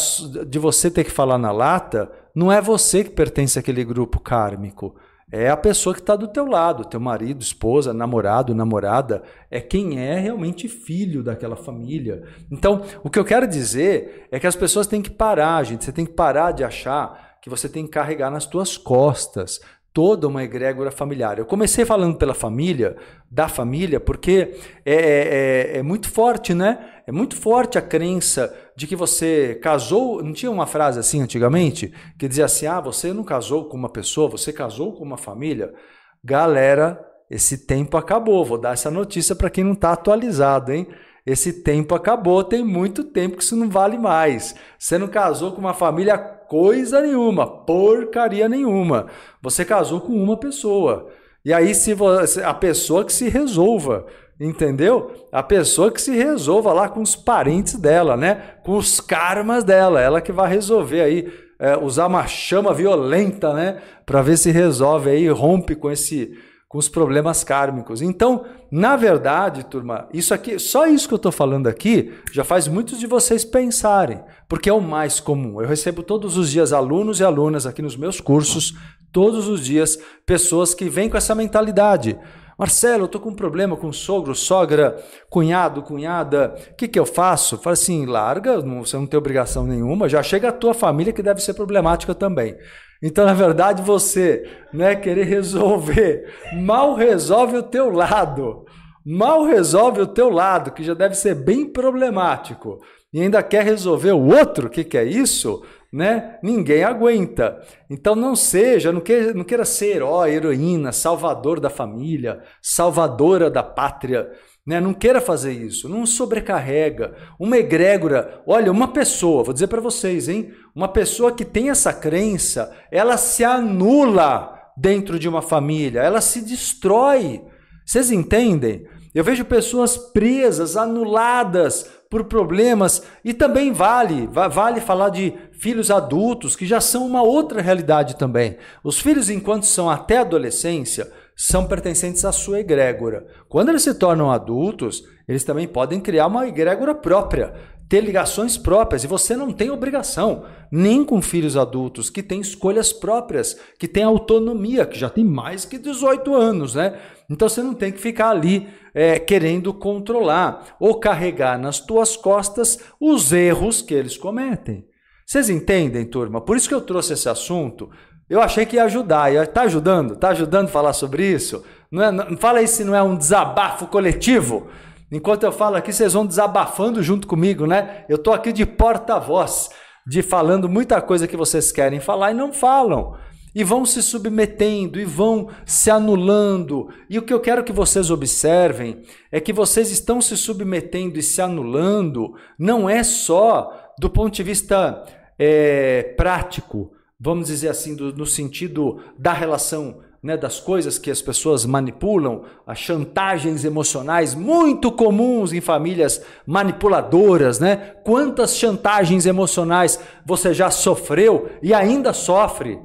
de 0.44 0.58
você 0.58 0.90
ter 0.90 1.04
que 1.04 1.12
falar 1.12 1.38
na 1.38 1.52
lata, 1.52 2.10
não 2.34 2.50
é 2.50 2.60
você 2.60 3.04
que 3.04 3.10
pertence 3.10 3.56
àquele 3.56 3.84
grupo 3.84 4.18
kármico 4.18 4.96
é 5.32 5.48
a 5.48 5.56
pessoa 5.56 5.94
que 5.94 6.00
está 6.00 6.16
do 6.16 6.26
teu 6.26 6.46
lado, 6.46 6.84
teu 6.84 6.98
marido, 6.98 7.40
esposa, 7.42 7.94
namorado, 7.94 8.54
namorada, 8.54 9.22
é 9.50 9.60
quem 9.60 10.00
é 10.00 10.18
realmente 10.18 10.68
filho 10.68 11.22
daquela 11.22 11.56
família. 11.56 12.24
Então, 12.50 12.82
o 13.04 13.08
que 13.08 13.18
eu 13.18 13.24
quero 13.24 13.46
dizer 13.46 14.26
é 14.32 14.40
que 14.40 14.46
as 14.46 14.56
pessoas 14.56 14.86
têm 14.86 15.00
que 15.00 15.10
parar, 15.10 15.62
gente. 15.64 15.84
Você 15.84 15.92
tem 15.92 16.04
que 16.04 16.12
parar 16.12 16.52
de 16.52 16.64
achar 16.64 17.38
que 17.40 17.48
você 17.48 17.68
tem 17.68 17.84
que 17.84 17.92
carregar 17.92 18.30
nas 18.30 18.44
tuas 18.44 18.76
costas 18.76 19.60
toda 19.92 20.28
uma 20.28 20.42
egrégora 20.42 20.90
familiar. 20.90 21.38
Eu 21.38 21.46
comecei 21.46 21.84
falando 21.84 22.16
pela 22.16 22.34
família, 22.34 22.96
da 23.30 23.48
família, 23.48 23.98
porque 23.98 24.54
é, 24.84 24.94
é, 24.94 25.74
é, 25.74 25.78
é 25.78 25.82
muito 25.82 26.08
forte, 26.08 26.54
né? 26.54 26.78
É 27.10 27.12
muito 27.12 27.34
forte 27.34 27.76
a 27.76 27.82
crença 27.82 28.56
de 28.76 28.86
que 28.86 28.94
você 28.94 29.58
casou. 29.60 30.22
Não 30.22 30.32
tinha 30.32 30.48
uma 30.48 30.64
frase 30.64 31.00
assim 31.00 31.20
antigamente 31.20 31.92
que 32.16 32.28
dizia 32.28 32.44
assim: 32.44 32.66
ah, 32.68 32.80
você 32.80 33.12
não 33.12 33.24
casou 33.24 33.64
com 33.64 33.76
uma 33.76 33.88
pessoa, 33.88 34.30
você 34.30 34.52
casou 34.52 34.92
com 34.92 35.02
uma 35.02 35.16
família. 35.16 35.74
Galera, 36.22 37.04
esse 37.28 37.66
tempo 37.66 37.96
acabou. 37.96 38.44
Vou 38.44 38.58
dar 38.58 38.74
essa 38.74 38.92
notícia 38.92 39.34
para 39.34 39.50
quem 39.50 39.64
não 39.64 39.72
está 39.72 39.90
atualizado, 39.90 40.72
hein? 40.72 40.86
Esse 41.26 41.64
tempo 41.64 41.96
acabou, 41.96 42.44
tem 42.44 42.64
muito 42.64 43.02
tempo 43.02 43.38
que 43.38 43.42
isso 43.42 43.56
não 43.56 43.68
vale 43.68 43.98
mais. 43.98 44.54
Você 44.78 44.96
não 44.96 45.08
casou 45.08 45.50
com 45.50 45.58
uma 45.58 45.74
família 45.74 46.16
coisa 46.16 47.02
nenhuma, 47.02 47.44
porcaria 47.64 48.48
nenhuma. 48.48 49.08
Você 49.42 49.64
casou 49.64 50.00
com 50.00 50.12
uma 50.12 50.36
pessoa. 50.36 51.10
E 51.44 51.52
aí, 51.52 51.74
se 51.74 51.92
você, 51.92 52.40
a 52.40 52.54
pessoa 52.54 53.04
que 53.04 53.12
se 53.12 53.28
resolva, 53.28 54.06
entendeu? 54.40 55.12
A 55.30 55.42
pessoa 55.42 55.90
que 55.92 56.00
se 56.00 56.12
resolva 56.12 56.72
lá 56.72 56.88
com 56.88 57.02
os 57.02 57.14
parentes 57.14 57.74
dela, 57.74 58.16
né? 58.16 58.54
Com 58.64 58.76
os 58.76 59.00
karmas 59.00 59.62
dela, 59.62 60.00
ela 60.00 60.20
que 60.20 60.32
vai 60.32 60.48
resolver 60.48 61.02
aí 61.02 61.30
é, 61.58 61.76
usar 61.76 62.06
uma 62.06 62.26
chama 62.26 62.72
violenta, 62.72 63.52
né? 63.52 63.82
Para 64.06 64.22
ver 64.22 64.38
se 64.38 64.50
resolve 64.50 65.10
aí, 65.10 65.28
rompe 65.28 65.74
com 65.74 65.90
esse 65.90 66.36
com 66.70 66.78
os 66.78 66.88
problemas 66.88 67.42
kármicos. 67.42 68.00
Então, 68.00 68.44
na 68.70 68.94
verdade, 68.94 69.64
turma, 69.64 70.08
isso 70.14 70.32
aqui, 70.32 70.56
só 70.56 70.86
isso 70.86 71.08
que 71.08 71.14
eu 71.14 71.16
estou 71.16 71.32
falando 71.32 71.66
aqui, 71.66 72.14
já 72.30 72.44
faz 72.44 72.68
muitos 72.68 73.00
de 73.00 73.08
vocês 73.08 73.44
pensarem, 73.44 74.20
porque 74.48 74.70
é 74.70 74.72
o 74.72 74.80
mais 74.80 75.18
comum. 75.18 75.60
Eu 75.60 75.66
recebo 75.66 76.00
todos 76.00 76.36
os 76.36 76.48
dias 76.48 76.72
alunos 76.72 77.18
e 77.18 77.24
alunas 77.24 77.66
aqui 77.66 77.82
nos 77.82 77.96
meus 77.96 78.20
cursos, 78.20 78.76
todos 79.10 79.48
os 79.48 79.64
dias, 79.64 79.98
pessoas 80.24 80.72
que 80.72 80.88
vêm 80.88 81.10
com 81.10 81.16
essa 81.16 81.34
mentalidade. 81.34 82.16
Marcelo, 82.60 83.04
eu 83.04 83.08
tô 83.08 83.18
com 83.18 83.30
um 83.30 83.34
problema 83.34 83.74
com 83.74 83.90
sogro, 83.90 84.34
sogra, 84.34 85.02
cunhado, 85.30 85.80
cunhada. 85.82 86.54
O 86.72 86.74
que, 86.74 86.88
que 86.88 87.00
eu 87.00 87.06
faço? 87.06 87.56
Fala 87.56 87.72
assim, 87.72 88.04
larga, 88.04 88.60
você 88.60 88.98
não 88.98 89.06
tem 89.06 89.16
obrigação 89.16 89.64
nenhuma. 89.66 90.10
Já 90.10 90.22
chega 90.22 90.50
a 90.50 90.52
tua 90.52 90.74
família 90.74 91.10
que 91.10 91.22
deve 91.22 91.40
ser 91.40 91.54
problemática 91.54 92.14
também. 92.14 92.54
Então, 93.02 93.24
na 93.24 93.32
verdade, 93.32 93.80
você, 93.80 94.46
né, 94.74 94.94
querer 94.94 95.24
resolver, 95.24 96.30
mal 96.52 96.94
resolve 96.94 97.56
o 97.56 97.62
teu 97.62 97.88
lado. 97.88 98.66
Mal 99.06 99.44
resolve 99.44 100.02
o 100.02 100.06
teu 100.06 100.28
lado, 100.28 100.72
que 100.72 100.84
já 100.84 100.92
deve 100.92 101.14
ser 101.14 101.36
bem 101.36 101.64
problemático. 101.64 102.78
E 103.10 103.22
ainda 103.22 103.42
quer 103.42 103.64
resolver 103.64 104.12
o 104.12 104.26
outro, 104.36 104.66
o 104.66 104.70
que, 104.70 104.84
que 104.84 104.98
é 104.98 105.04
isso? 105.04 105.64
Né? 105.92 106.38
Ninguém 106.42 106.84
aguenta. 106.84 107.60
Então 107.88 108.14
não 108.14 108.36
seja, 108.36 108.92
não 108.92 109.00
queira, 109.00 109.34
não 109.34 109.42
queira 109.42 109.64
ser 109.64 109.96
herói, 109.96 110.32
heroína, 110.32 110.92
salvador 110.92 111.58
da 111.58 111.68
família, 111.68 112.40
salvadora 112.62 113.50
da 113.50 113.62
pátria. 113.62 114.30
Né? 114.64 114.80
Não 114.80 114.94
queira 114.94 115.20
fazer 115.20 115.52
isso, 115.52 115.88
não 115.88 116.06
sobrecarrega. 116.06 117.16
Uma 117.40 117.58
egrégora, 117.58 118.40
olha, 118.46 118.70
uma 118.70 118.88
pessoa, 118.88 119.42
vou 119.42 119.52
dizer 119.52 119.66
para 119.66 119.80
vocês, 119.80 120.28
hein? 120.28 120.52
Uma 120.74 120.86
pessoa 120.86 121.32
que 121.32 121.44
tem 121.44 121.70
essa 121.70 121.92
crença, 121.92 122.72
ela 122.92 123.16
se 123.16 123.42
anula 123.42 124.56
dentro 124.76 125.18
de 125.18 125.28
uma 125.28 125.42
família, 125.42 126.00
ela 126.02 126.20
se 126.20 126.42
destrói. 126.42 127.42
Vocês 127.84 128.12
entendem? 128.12 128.86
Eu 129.12 129.24
vejo 129.24 129.44
pessoas 129.44 129.96
presas, 129.96 130.76
anuladas 130.76 131.99
por 132.10 132.24
problemas 132.24 133.04
e 133.24 133.32
também 133.32 133.70
vale, 133.70 134.26
vale 134.26 134.80
falar 134.80 135.10
de 135.10 135.32
filhos 135.52 135.92
adultos 135.92 136.56
que 136.56 136.66
já 136.66 136.80
são 136.80 137.06
uma 137.06 137.22
outra 137.22 137.62
realidade 137.62 138.16
também. 138.16 138.56
Os 138.82 138.98
filhos 138.98 139.30
enquanto 139.30 139.64
são 139.64 139.88
até 139.88 140.18
adolescência, 140.18 141.10
são 141.36 141.66
pertencentes 141.66 142.24
à 142.24 142.32
sua 142.32 142.58
egrégora. 142.58 143.26
Quando 143.48 143.68
eles 143.68 143.82
se 143.82 143.94
tornam 143.94 144.30
adultos, 144.30 145.04
eles 145.28 145.44
também 145.44 145.68
podem 145.68 146.00
criar 146.00 146.26
uma 146.26 146.48
egrégora 146.48 146.94
própria, 146.96 147.54
ter 147.90 148.02
ligações 148.02 148.56
próprias, 148.56 149.02
e 149.02 149.08
você 149.08 149.34
não 149.34 149.52
tem 149.52 149.68
obrigação, 149.68 150.44
nem 150.70 151.04
com 151.04 151.20
filhos 151.20 151.56
adultos 151.56 152.08
que 152.08 152.22
têm 152.22 152.40
escolhas 152.40 152.92
próprias, 152.92 153.58
que 153.80 153.88
têm 153.88 154.04
autonomia, 154.04 154.86
que 154.86 154.96
já 154.96 155.10
tem 155.10 155.24
mais 155.24 155.64
que 155.64 155.76
18 155.76 156.32
anos, 156.32 156.76
né? 156.76 156.96
Então 157.28 157.48
você 157.48 157.60
não 157.60 157.74
tem 157.74 157.90
que 157.90 157.98
ficar 157.98 158.30
ali 158.30 158.68
é, 158.94 159.18
querendo 159.18 159.74
controlar 159.74 160.76
ou 160.78 161.00
carregar 161.00 161.58
nas 161.58 161.80
tuas 161.80 162.16
costas 162.16 162.78
os 163.00 163.32
erros 163.32 163.82
que 163.82 163.92
eles 163.92 164.16
cometem. 164.16 164.86
Vocês 165.26 165.50
entendem, 165.50 166.04
turma? 166.04 166.40
Por 166.40 166.56
isso 166.56 166.68
que 166.68 166.74
eu 166.74 166.80
trouxe 166.80 167.14
esse 167.14 167.28
assunto, 167.28 167.90
eu 168.28 168.40
achei 168.40 168.64
que 168.64 168.76
ia 168.76 168.84
ajudar. 168.84 169.34
Está 169.34 169.62
ajudando? 169.62 170.14
Está 170.14 170.28
ajudando 170.28 170.66
a 170.66 170.70
falar 170.70 170.92
sobre 170.92 171.26
isso? 171.26 171.64
Não 171.90 172.04
é, 172.04 172.12
não, 172.12 172.36
fala 172.36 172.60
aí 172.60 172.68
se 172.68 172.84
não 172.84 172.94
é 172.94 173.02
um 173.02 173.16
desabafo 173.16 173.88
coletivo. 173.88 174.68
Enquanto 175.10 175.42
eu 175.42 175.50
falo 175.50 175.76
aqui, 175.76 175.92
vocês 175.92 176.12
vão 176.12 176.24
desabafando 176.24 177.02
junto 177.02 177.26
comigo, 177.26 177.66
né? 177.66 178.04
Eu 178.08 178.16
estou 178.16 178.32
aqui 178.32 178.52
de 178.52 178.64
porta-voz, 178.64 179.70
de 180.06 180.22
falando 180.22 180.68
muita 180.68 181.00
coisa 181.02 181.26
que 181.26 181.36
vocês 181.36 181.72
querem 181.72 181.98
falar 181.98 182.30
e 182.30 182.34
não 182.34 182.52
falam. 182.52 183.16
E 183.52 183.64
vão 183.64 183.84
se 183.84 184.00
submetendo 184.00 185.00
e 185.00 185.04
vão 185.04 185.48
se 185.66 185.90
anulando. 185.90 186.88
E 187.08 187.18
o 187.18 187.22
que 187.22 187.34
eu 187.34 187.40
quero 187.40 187.64
que 187.64 187.72
vocês 187.72 188.08
observem 188.08 189.02
é 189.32 189.40
que 189.40 189.52
vocês 189.52 189.90
estão 189.90 190.20
se 190.20 190.36
submetendo 190.36 191.18
e 191.18 191.22
se 191.22 191.42
anulando, 191.42 192.34
não 192.56 192.88
é 192.88 193.02
só 193.02 193.92
do 193.98 194.08
ponto 194.08 194.32
de 194.32 194.44
vista 194.44 195.04
é, 195.36 196.14
prático, 196.16 196.92
vamos 197.18 197.48
dizer 197.48 197.68
assim, 197.68 197.96
do, 197.96 198.14
no 198.14 198.24
sentido 198.24 199.02
da 199.18 199.32
relação 199.32 200.00
né, 200.22 200.36
das 200.36 200.60
coisas 200.60 200.98
que 200.98 201.10
as 201.10 201.22
pessoas 201.22 201.64
manipulam, 201.64 202.42
as 202.66 202.78
chantagens 202.78 203.64
emocionais 203.64 204.34
muito 204.34 204.92
comuns 204.92 205.52
em 205.52 205.60
famílias 205.60 206.22
manipuladoras, 206.46 207.58
né? 207.58 207.94
Quantas 208.04 208.56
chantagens 208.56 209.24
emocionais 209.24 209.98
você 210.24 210.52
já 210.52 210.70
sofreu 210.70 211.48
e 211.62 211.72
ainda 211.72 212.12
sofre? 212.12 212.78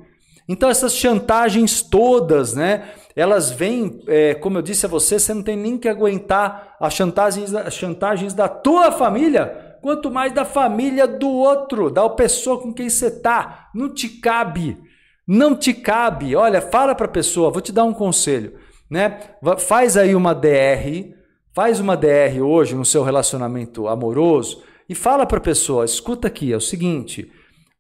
Então 0.48 0.70
essas 0.70 0.96
chantagens 0.96 1.82
todas, 1.82 2.54
né? 2.54 2.90
Elas 3.16 3.52
vêm, 3.52 4.02
é, 4.08 4.36
como 4.36 4.58
eu 4.58 4.62
disse 4.62 4.86
a 4.86 4.90
você, 4.90 5.20
você 5.20 5.34
não 5.34 5.44
tem 5.44 5.58
nem 5.58 5.78
que 5.78 5.90
aguentar 5.90 6.76
as 6.80 6.94
chantagens, 6.94 7.54
as 7.54 7.74
chantagens 7.74 8.34
da 8.34 8.48
tua 8.48 8.92
família 8.92 9.66
quanto 9.86 10.10
mais 10.10 10.34
da 10.34 10.44
família 10.44 11.08
do 11.08 11.30
outro, 11.30 11.92
da 11.92 12.10
pessoa 12.10 12.60
com 12.60 12.74
quem 12.74 12.90
você 12.90 13.06
está. 13.06 13.70
Não 13.72 13.94
te 13.94 14.10
cabe. 14.10 14.80
Não 15.28 15.56
te 15.56 15.74
cabe. 15.74 16.36
Olha, 16.36 16.62
fala 16.62 16.94
para 16.94 17.06
a 17.06 17.10
pessoa, 17.10 17.52
vou 17.52 17.62
te 17.62 17.72
dar 17.72 17.84
um 17.84 17.94
conselho. 17.94 18.54
Né? 18.90 19.20
Faz 19.58 19.98
aí 19.98 20.16
uma 20.16 20.34
DR, 20.34 21.14
faz 21.54 21.80
uma 21.80 21.98
DR 21.98 22.42
hoje 22.42 22.76
no 22.76 22.86
seu 22.86 23.04
relacionamento 23.04 23.88
amoroso 23.88 24.64
e 24.88 24.94
fala 24.94 25.26
para 25.26 25.38
a 25.38 25.42
pessoa: 25.42 25.86
escuta 25.86 26.28
aqui, 26.28 26.54
é 26.54 26.58
o 26.58 26.62
seguinte. 26.62 27.32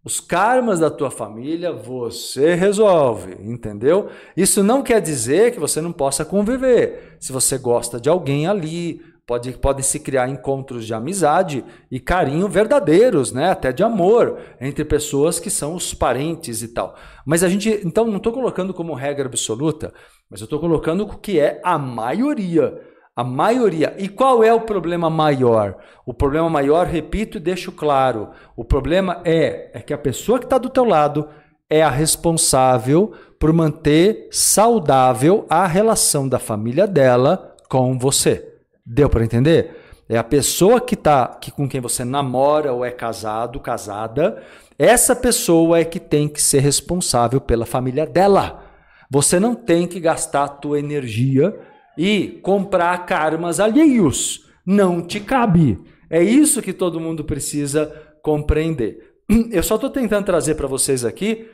Os 0.03 0.19
karmas 0.19 0.79
da 0.79 0.91
tua 0.91 1.09
família 1.09 1.73
você 1.73 2.53
resolve, 2.53 3.37
entendeu? 3.41 4.09
Isso 4.37 4.63
não 4.63 4.83
quer 4.83 5.01
dizer 5.01 5.51
que 5.51 5.59
você 5.59 5.81
não 5.81 5.91
possa 5.91 6.23
conviver. 6.23 7.17
Se 7.19 7.31
você 7.31 7.57
gosta 7.57 7.99
de 7.99 8.07
alguém 8.07 8.45
ali, 8.45 9.01
Pode, 9.27 9.53
podem 9.53 9.81
se 9.81 9.99
criar 9.99 10.29
encontros 10.29 10.85
de 10.85 10.93
amizade 10.93 11.65
e 11.89 11.99
carinho 11.99 12.47
verdadeiros, 12.47 13.31
né? 13.31 13.49
até 13.49 13.71
de 13.71 13.81
amor, 13.81 14.37
entre 14.61 14.85
pessoas 14.85 15.39
que 15.39 15.49
são 15.49 15.73
os 15.73 15.95
parentes 15.95 16.61
e 16.61 16.67
tal. 16.67 16.95
Mas 17.25 17.43
a 17.43 17.49
gente, 17.49 17.81
então, 17.83 18.05
não 18.05 18.17
estou 18.17 18.31
colocando 18.31 18.71
como 18.71 18.93
regra 18.93 19.25
absoluta, 19.25 19.91
mas 20.29 20.41
eu 20.41 20.45
estou 20.45 20.59
colocando 20.59 21.01
o 21.01 21.17
que 21.17 21.39
é 21.39 21.59
a 21.63 21.77
maioria. 21.79 22.79
A 23.15 23.23
maioria. 23.23 23.95
E 23.97 24.07
qual 24.09 24.43
é 24.43 24.53
o 24.53 24.61
problema 24.61 25.09
maior? 25.09 25.77
O 26.05 26.13
problema 26.13 26.49
maior, 26.49 26.85
repito 26.85 27.37
e 27.37 27.41
deixo 27.41 27.71
claro, 27.71 28.29
o 28.55 28.63
problema 28.63 29.21
é, 29.25 29.71
é 29.73 29.81
que 29.81 29.93
a 29.93 29.97
pessoa 29.97 30.37
que 30.37 30.45
está 30.45 30.59
do 30.59 30.69
teu 30.69 30.83
lado 30.83 31.27
é 31.67 31.81
a 31.81 31.89
responsável 31.89 33.13
por 33.39 33.51
manter 33.51 34.27
saudável 34.31 35.47
a 35.49 35.65
relação 35.65 36.29
da 36.29 36.37
família 36.37 36.85
dela 36.85 37.55
com 37.69 37.97
você. 37.97 38.54
Deu 38.85 39.09
para 39.09 39.25
entender? 39.25 39.75
É 40.07 40.17
a 40.17 40.23
pessoa 40.23 40.79
que 40.79 40.95
tá 40.95 41.27
que 41.27 41.49
com 41.51 41.67
quem 41.67 41.81
você 41.81 42.05
namora 42.05 42.71
ou 42.71 42.85
é 42.85 42.91
casado, 42.91 43.59
casada, 43.59 44.43
essa 44.77 45.15
pessoa 45.15 45.79
é 45.79 45.85
que 45.85 45.99
tem 45.99 46.27
que 46.27 46.41
ser 46.41 46.59
responsável 46.59 47.41
pela 47.41 47.65
família 47.65 48.05
dela. 48.05 48.63
Você 49.09 49.39
não 49.39 49.55
tem 49.55 49.87
que 49.87 49.99
gastar 49.99 50.43
a 50.43 50.49
tua 50.49 50.79
energia 50.79 51.57
e 51.97 52.39
comprar 52.43 53.05
karmas 53.05 53.59
alheios. 53.59 54.45
Não 54.65 55.01
te 55.01 55.19
cabe. 55.19 55.79
É 56.09 56.21
isso 56.21 56.61
que 56.61 56.73
todo 56.73 56.99
mundo 56.99 57.23
precisa 57.23 57.91
compreender. 58.21 59.15
Eu 59.51 59.63
só 59.63 59.75
estou 59.75 59.89
tentando 59.89 60.25
trazer 60.25 60.55
para 60.55 60.67
vocês 60.67 61.03
aqui 61.03 61.47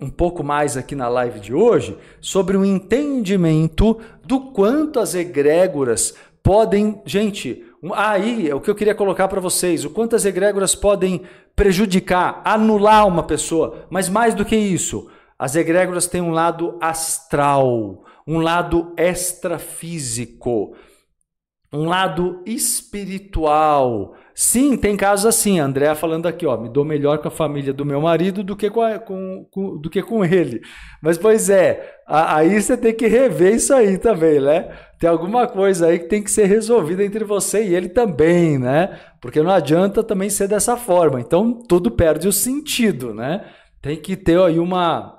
um 0.00 0.10
pouco 0.10 0.42
mais 0.42 0.76
aqui 0.76 0.94
na 0.94 1.08
live 1.08 1.40
de 1.40 1.54
hoje 1.54 1.96
sobre 2.20 2.56
o 2.56 2.64
entendimento 2.64 3.98
do 4.24 4.52
quanto 4.52 5.00
as 5.00 5.14
egrégoras 5.14 6.14
podem, 6.42 7.00
gente, 7.04 7.64
aí 7.94 8.48
é 8.48 8.54
o 8.54 8.60
que 8.60 8.70
eu 8.70 8.74
queria 8.74 8.94
colocar 8.94 9.26
para 9.28 9.40
vocês, 9.40 9.84
o 9.84 9.90
quanto 9.90 10.14
as 10.14 10.24
egrégoras 10.24 10.74
podem 10.74 11.22
prejudicar, 11.56 12.40
anular 12.44 13.06
uma 13.06 13.22
pessoa, 13.22 13.86
mas 13.90 14.08
mais 14.08 14.34
do 14.34 14.44
que 14.44 14.56
isso, 14.56 15.10
as 15.38 15.56
egrégoras 15.56 16.06
têm 16.06 16.20
um 16.20 16.30
lado 16.30 16.76
astral, 16.80 18.04
um 18.26 18.38
lado 18.38 18.92
extrafísico, 18.96 20.76
um 21.72 21.86
lado 21.86 22.42
espiritual, 22.46 24.14
Sim, 24.38 24.76
tem 24.76 24.98
casos 24.98 25.24
assim. 25.24 25.58
A 25.58 25.64
Andrea 25.64 25.94
falando 25.94 26.26
aqui, 26.26 26.44
ó, 26.44 26.58
me 26.58 26.68
dou 26.68 26.84
melhor 26.84 27.16
com 27.16 27.28
a 27.28 27.30
família 27.30 27.72
do 27.72 27.86
meu 27.86 28.02
marido 28.02 28.44
do 28.44 28.54
que 28.54 28.68
com, 28.68 28.82
a, 28.82 28.98
com, 28.98 29.46
com, 29.50 29.78
do 29.78 29.88
que 29.88 30.02
com 30.02 30.22
ele. 30.22 30.60
Mas, 31.00 31.16
pois 31.16 31.48
é, 31.48 31.96
a, 32.06 32.36
aí 32.36 32.60
você 32.60 32.76
tem 32.76 32.92
que 32.92 33.06
rever 33.06 33.54
isso 33.54 33.72
aí 33.72 33.96
também, 33.96 34.38
né? 34.38 34.68
Tem 35.00 35.08
alguma 35.08 35.46
coisa 35.46 35.86
aí 35.86 36.00
que 36.00 36.04
tem 36.04 36.22
que 36.22 36.30
ser 36.30 36.44
resolvida 36.44 37.02
entre 37.02 37.24
você 37.24 37.64
e 37.64 37.74
ele 37.74 37.88
também, 37.88 38.58
né? 38.58 39.00
Porque 39.22 39.42
não 39.42 39.50
adianta 39.50 40.04
também 40.04 40.28
ser 40.28 40.48
dessa 40.48 40.76
forma. 40.76 41.18
Então, 41.18 41.54
tudo 41.66 41.90
perde 41.90 42.28
o 42.28 42.32
sentido, 42.32 43.14
né? 43.14 43.42
Tem 43.80 43.96
que 43.96 44.14
ter 44.16 44.38
aí 44.38 44.58
uma 44.58 45.18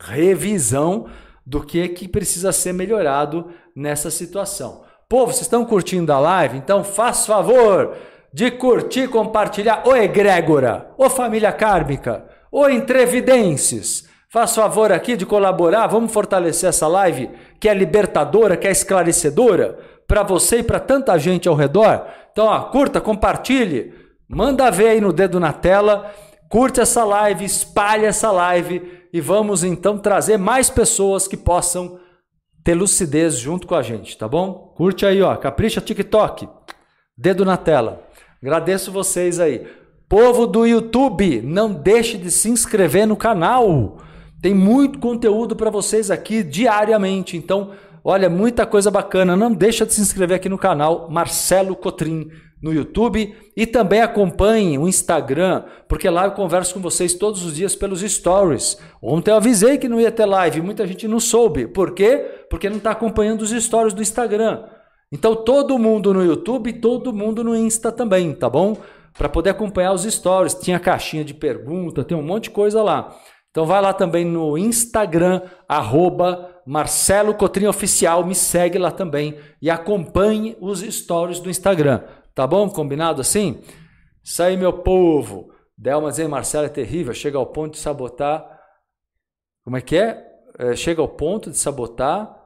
revisão 0.00 1.06
do 1.44 1.60
que 1.62 1.82
é 1.82 1.88
que 1.88 2.08
precisa 2.08 2.50
ser 2.50 2.72
melhorado 2.72 3.50
nessa 3.76 4.10
situação. 4.10 4.84
Povo, 5.06 5.32
vocês 5.32 5.42
estão 5.42 5.66
curtindo 5.66 6.10
a 6.14 6.18
live? 6.18 6.56
Então, 6.56 6.82
faz 6.82 7.26
favor, 7.26 7.94
de 8.32 8.50
curtir, 8.50 9.08
compartilhar. 9.08 9.82
Ô 9.86 9.94
egrégora, 9.96 10.90
ô 10.96 11.08
família 11.08 11.52
kármica, 11.52 12.28
Ô 12.50 12.68
entrevidências, 12.68 14.08
faz 14.30 14.54
favor 14.54 14.90
aqui 14.90 15.16
de 15.16 15.26
colaborar, 15.26 15.86
vamos 15.86 16.12
fortalecer 16.12 16.70
essa 16.70 16.88
live 16.88 17.30
que 17.60 17.68
é 17.68 17.74
libertadora, 17.74 18.56
que 18.56 18.66
é 18.66 18.70
esclarecedora 18.70 19.78
para 20.06 20.22
você 20.22 20.58
e 20.58 20.62
para 20.62 20.80
tanta 20.80 21.18
gente 21.18 21.46
ao 21.46 21.54
redor. 21.54 22.06
Então, 22.32 22.46
ó, 22.46 22.60
curta, 22.60 23.00
compartilhe, 23.00 23.92
manda 24.26 24.70
ver 24.70 24.88
aí 24.88 25.00
no 25.00 25.12
dedo 25.12 25.38
na 25.38 25.52
tela, 25.52 26.10
curte 26.48 26.80
essa 26.80 27.04
live, 27.04 27.44
espalhe 27.44 28.06
essa 28.06 28.30
live 28.30 29.06
e 29.12 29.20
vamos 29.20 29.62
então 29.62 29.98
trazer 29.98 30.38
mais 30.38 30.70
pessoas 30.70 31.28
que 31.28 31.36
possam 31.36 32.00
ter 32.64 32.74
lucidez 32.74 33.36
junto 33.36 33.66
com 33.66 33.74
a 33.74 33.82
gente, 33.82 34.16
tá 34.16 34.26
bom? 34.26 34.72
Curte 34.74 35.04
aí, 35.04 35.20
ó, 35.20 35.36
capricha 35.36 35.82
TikTok, 35.82 36.48
dedo 37.16 37.44
na 37.44 37.58
tela. 37.58 38.07
Agradeço 38.42 38.92
vocês 38.92 39.40
aí. 39.40 39.66
Povo 40.08 40.46
do 40.46 40.64
YouTube, 40.64 41.42
não 41.42 41.72
deixe 41.72 42.16
de 42.16 42.30
se 42.30 42.48
inscrever 42.48 43.06
no 43.06 43.16
canal. 43.16 43.98
Tem 44.40 44.54
muito 44.54 44.98
conteúdo 44.98 45.56
para 45.56 45.70
vocês 45.70 46.10
aqui 46.10 46.42
diariamente. 46.42 47.36
Então, 47.36 47.72
olha, 48.04 48.30
muita 48.30 48.64
coisa 48.64 48.90
bacana. 48.90 49.36
Não 49.36 49.52
deixa 49.52 49.84
de 49.84 49.92
se 49.92 50.00
inscrever 50.00 50.36
aqui 50.36 50.48
no 50.48 50.56
canal 50.56 51.08
Marcelo 51.10 51.74
Cotrim 51.76 52.30
no 52.62 52.72
YouTube 52.72 53.34
e 53.56 53.66
também 53.66 54.00
acompanhe 54.00 54.78
o 54.78 54.88
Instagram, 54.88 55.64
porque 55.88 56.08
lá 56.10 56.24
eu 56.24 56.32
converso 56.32 56.74
com 56.74 56.80
vocês 56.80 57.14
todos 57.14 57.44
os 57.44 57.54
dias 57.54 57.74
pelos 57.76 58.00
stories. 58.00 58.78
Ontem 59.00 59.30
eu 59.30 59.36
avisei 59.36 59.78
que 59.78 59.88
não 59.88 60.00
ia 60.00 60.10
ter 60.10 60.26
live, 60.26 60.62
muita 60.62 60.86
gente 60.86 61.06
não 61.06 61.20
soube. 61.20 61.66
Por 61.66 61.92
quê? 61.92 62.44
Porque 62.50 62.68
não 62.68 62.78
está 62.78 62.90
acompanhando 62.92 63.42
os 63.42 63.50
stories 63.50 63.94
do 63.94 64.02
Instagram. 64.02 64.64
Então 65.10 65.34
todo 65.34 65.78
mundo 65.78 66.12
no 66.12 66.24
YouTube, 66.24 66.72
todo 66.74 67.12
mundo 67.12 67.42
no 67.42 67.56
Insta 67.56 67.90
também, 67.90 68.34
tá 68.34 68.48
bom? 68.48 68.76
Para 69.16 69.28
poder 69.28 69.50
acompanhar 69.50 69.92
os 69.92 70.04
stories, 70.04 70.54
tinha 70.54 70.78
caixinha 70.78 71.24
de 71.24 71.34
pergunta, 71.34 72.04
tem 72.04 72.16
um 72.16 72.22
monte 72.22 72.44
de 72.44 72.50
coisa 72.50 72.82
lá. 72.82 73.16
Então 73.50 73.66
vai 73.66 73.80
lá 73.80 73.92
também 73.92 74.24
no 74.24 74.56
Instagram, 74.58 75.40
arroba 75.66 76.60
Marcelo 76.66 77.34
Cotrim 77.34 77.66
Oficial, 77.66 78.24
me 78.24 78.34
segue 78.34 78.78
lá 78.78 78.90
também 78.90 79.38
e 79.60 79.70
acompanhe 79.70 80.56
os 80.60 80.80
stories 80.80 81.40
do 81.40 81.48
Instagram. 81.48 82.02
Tá 82.34 82.46
bom? 82.46 82.68
Combinado 82.68 83.20
assim? 83.20 83.60
Isso 84.22 84.42
aí, 84.42 84.56
meu 84.56 84.72
povo. 84.72 85.50
Delma 85.76 86.10
e 86.16 86.28
Marcelo 86.28 86.66
é 86.66 86.68
terrível, 86.68 87.14
chega 87.14 87.38
ao 87.38 87.46
ponto 87.46 87.72
de 87.72 87.78
sabotar. 87.78 88.46
Como 89.64 89.76
é 89.76 89.80
que 89.80 89.96
é? 89.96 90.24
é 90.58 90.76
chega 90.76 91.00
ao 91.00 91.08
ponto 91.08 91.50
de 91.50 91.56
sabotar 91.56 92.37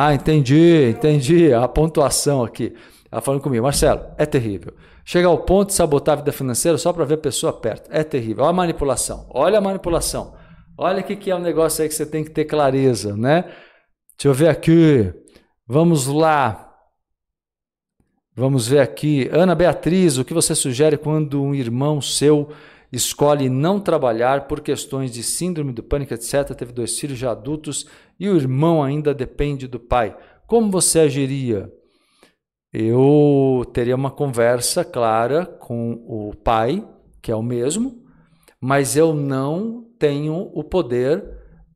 ah, 0.00 0.14
entendi, 0.14 0.90
entendi 0.90 1.52
a 1.52 1.66
pontuação 1.66 2.44
aqui. 2.44 2.72
Ela 3.10 3.20
falando 3.20 3.40
comigo, 3.40 3.64
Marcelo, 3.64 4.02
é 4.16 4.24
terrível. 4.24 4.72
Chega 5.04 5.26
ao 5.26 5.38
ponto 5.38 5.70
de 5.70 5.74
sabotar 5.74 6.12
a 6.12 6.16
vida 6.18 6.30
financeira 6.30 6.78
só 6.78 6.92
para 6.92 7.04
ver 7.04 7.14
a 7.14 7.18
pessoa 7.18 7.52
perto. 7.52 7.90
É 7.90 8.04
terrível. 8.04 8.44
Olha 8.44 8.50
a 8.50 8.52
manipulação. 8.52 9.26
Olha 9.30 9.58
a 9.58 9.60
manipulação. 9.60 10.36
Olha 10.76 11.00
o 11.00 11.02
que, 11.02 11.16
que 11.16 11.32
é 11.32 11.34
um 11.34 11.40
negócio 11.40 11.82
aí 11.82 11.88
que 11.88 11.96
você 11.96 12.06
tem 12.06 12.22
que 12.22 12.30
ter 12.30 12.44
clareza, 12.44 13.16
né? 13.16 13.42
Deixa 14.16 14.26
eu 14.26 14.34
ver 14.34 14.48
aqui. 14.48 15.12
Vamos 15.66 16.06
lá. 16.06 16.72
Vamos 18.36 18.68
ver 18.68 18.78
aqui. 18.78 19.28
Ana 19.32 19.56
Beatriz, 19.56 20.16
o 20.16 20.24
que 20.24 20.32
você 20.32 20.54
sugere 20.54 20.96
quando 20.96 21.42
um 21.42 21.56
irmão 21.56 22.00
seu 22.00 22.50
escolhe 22.92 23.48
não 23.48 23.80
trabalhar 23.80 24.46
por 24.46 24.60
questões 24.60 25.12
de 25.12 25.22
síndrome 25.22 25.72
do 25.72 25.82
pânico, 25.82 26.14
etc., 26.14 26.54
teve 26.54 26.72
dois 26.72 26.98
filhos 26.98 27.18
já 27.18 27.32
adultos 27.32 27.86
e 28.18 28.28
o 28.28 28.36
irmão 28.36 28.82
ainda 28.82 29.14
depende 29.14 29.66
do 29.66 29.78
pai. 29.78 30.16
Como 30.46 30.70
você 30.70 31.00
agiria? 31.00 31.72
Eu 32.72 33.64
teria 33.72 33.94
uma 33.94 34.10
conversa 34.10 34.84
clara 34.84 35.46
com 35.46 35.92
o 36.06 36.34
pai, 36.34 36.86
que 37.22 37.30
é 37.30 37.36
o 37.36 37.42
mesmo, 37.42 38.02
mas 38.60 38.96
eu 38.96 39.14
não 39.14 39.86
tenho 39.98 40.50
o 40.52 40.62
poder 40.62 41.24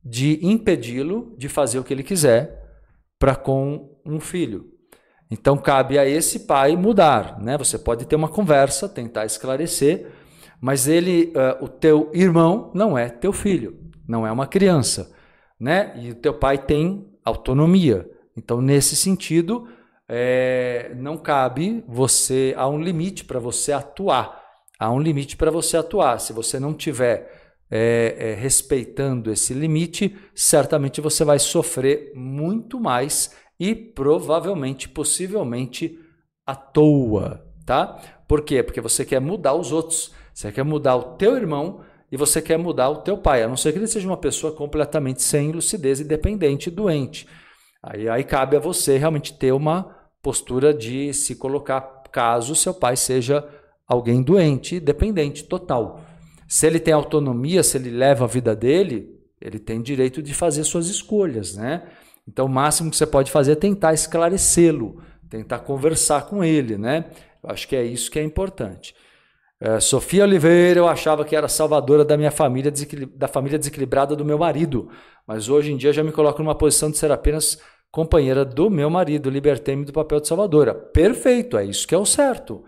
de 0.04 0.38
impedi-lo 0.42 1.34
de 1.38 1.48
fazer 1.48 1.78
o 1.78 1.84
que 1.84 1.94
ele 1.94 2.02
quiser 2.02 2.60
para 3.18 3.36
com 3.36 3.98
um 4.04 4.18
filho. 4.18 4.66
Então 5.30 5.56
cabe 5.56 5.98
a 5.98 6.06
esse 6.06 6.40
pai 6.40 6.76
mudar, 6.76 7.40
né? 7.40 7.56
Você 7.56 7.78
pode 7.78 8.04
ter 8.04 8.16
uma 8.16 8.28
conversa, 8.28 8.88
tentar 8.88 9.24
esclarecer, 9.24 10.12
mas 10.60 10.86
ele, 10.86 11.32
uh, 11.34 11.64
o 11.64 11.68
teu 11.68 12.10
irmão 12.12 12.70
não 12.74 12.98
é 12.98 13.08
teu 13.08 13.32
filho, 13.32 13.78
não 14.06 14.26
é 14.26 14.32
uma 14.32 14.46
criança, 14.46 15.10
né? 15.62 15.92
E 15.94 16.10
o 16.10 16.14
teu 16.16 16.34
pai 16.34 16.58
tem 16.58 17.06
autonomia. 17.24 18.10
Então, 18.36 18.60
nesse 18.60 18.96
sentido, 18.96 19.68
é, 20.08 20.92
não 20.96 21.16
cabe 21.16 21.84
você, 21.86 22.52
há 22.56 22.68
um 22.68 22.82
limite 22.82 23.24
para 23.24 23.38
você 23.38 23.70
atuar. 23.70 24.42
Há 24.76 24.90
um 24.90 24.98
limite 24.98 25.36
para 25.36 25.52
você 25.52 25.76
atuar. 25.76 26.18
Se 26.18 26.32
você 26.32 26.58
não 26.58 26.74
tiver 26.74 27.30
é, 27.70 28.16
é, 28.18 28.34
respeitando 28.34 29.30
esse 29.30 29.54
limite, 29.54 30.16
certamente 30.34 31.00
você 31.00 31.24
vai 31.24 31.38
sofrer 31.38 32.10
muito 32.16 32.80
mais 32.80 33.32
e 33.60 33.72
provavelmente, 33.72 34.88
possivelmente, 34.88 35.96
à 36.44 36.56
toa, 36.56 37.46
tá? 37.64 38.00
Por 38.26 38.42
quê? 38.42 38.64
Porque 38.64 38.80
você 38.80 39.04
quer 39.04 39.20
mudar 39.20 39.54
os 39.54 39.70
outros. 39.70 40.12
Você 40.34 40.50
quer 40.50 40.64
mudar 40.64 40.96
o 40.96 41.16
teu 41.16 41.36
irmão 41.36 41.84
e 42.12 42.16
você 42.16 42.42
quer 42.42 42.58
mudar 42.58 42.90
o 42.90 42.98
teu 42.98 43.16
pai, 43.16 43.42
a 43.42 43.48
não 43.48 43.56
ser 43.56 43.72
que 43.72 43.78
ele 43.78 43.86
seja 43.86 44.06
uma 44.06 44.18
pessoa 44.18 44.52
completamente 44.52 45.22
sem 45.22 45.50
lucidez 45.50 45.98
e 45.98 46.04
dependente 46.04 46.68
e 46.68 46.70
doente. 46.70 47.26
Aí, 47.82 48.06
aí 48.06 48.22
cabe 48.22 48.54
a 48.54 48.60
você 48.60 48.98
realmente 48.98 49.32
ter 49.32 49.50
uma 49.50 49.96
postura 50.22 50.74
de 50.74 51.14
se 51.14 51.34
colocar 51.34 51.80
caso 52.12 52.54
seu 52.54 52.74
pai 52.74 52.94
seja 52.94 53.42
alguém 53.88 54.22
doente, 54.22 54.78
dependente 54.78 55.44
total. 55.44 56.02
Se 56.46 56.66
ele 56.66 56.78
tem 56.78 56.92
autonomia, 56.92 57.62
se 57.62 57.78
ele 57.78 57.90
leva 57.90 58.24
a 58.24 58.28
vida 58.28 58.54
dele, 58.54 59.18
ele 59.40 59.58
tem 59.58 59.80
direito 59.80 60.22
de 60.22 60.34
fazer 60.34 60.64
suas 60.64 60.88
escolhas, 60.88 61.56
né? 61.56 61.82
Então, 62.28 62.44
o 62.44 62.48
máximo 62.48 62.90
que 62.90 62.96
você 62.96 63.06
pode 63.06 63.30
fazer 63.30 63.52
é 63.52 63.56
tentar 63.56 63.94
esclarecê-lo, 63.94 65.02
tentar 65.30 65.60
conversar 65.60 66.26
com 66.26 66.44
ele, 66.44 66.76
né? 66.76 67.06
Eu 67.42 67.50
acho 67.50 67.66
que 67.66 67.74
é 67.74 67.82
isso 67.82 68.10
que 68.10 68.18
é 68.18 68.22
importante. 68.22 68.94
É, 69.64 69.78
Sofia 69.78 70.24
Oliveira, 70.24 70.80
eu 70.80 70.88
achava 70.88 71.24
que 71.24 71.36
era 71.36 71.46
salvadora 71.46 72.04
da 72.04 72.16
minha 72.16 72.32
família, 72.32 72.72
da 73.14 73.28
família 73.28 73.56
desequilibrada 73.56 74.16
do 74.16 74.24
meu 74.24 74.36
marido, 74.36 74.88
mas 75.24 75.48
hoje 75.48 75.70
em 75.70 75.76
dia 75.76 75.92
já 75.92 76.02
me 76.02 76.10
coloco 76.10 76.42
numa 76.42 76.56
posição 76.56 76.90
de 76.90 76.98
ser 76.98 77.12
apenas 77.12 77.60
companheira 77.88 78.44
do 78.44 78.68
meu 78.68 78.90
marido, 78.90 79.30
libertei-me 79.30 79.84
do 79.84 79.92
papel 79.92 80.18
de 80.18 80.26
salvadora. 80.26 80.74
Perfeito, 80.74 81.56
é 81.56 81.64
isso 81.64 81.86
que 81.86 81.94
é 81.94 81.98
o 81.98 82.04
certo. 82.04 82.64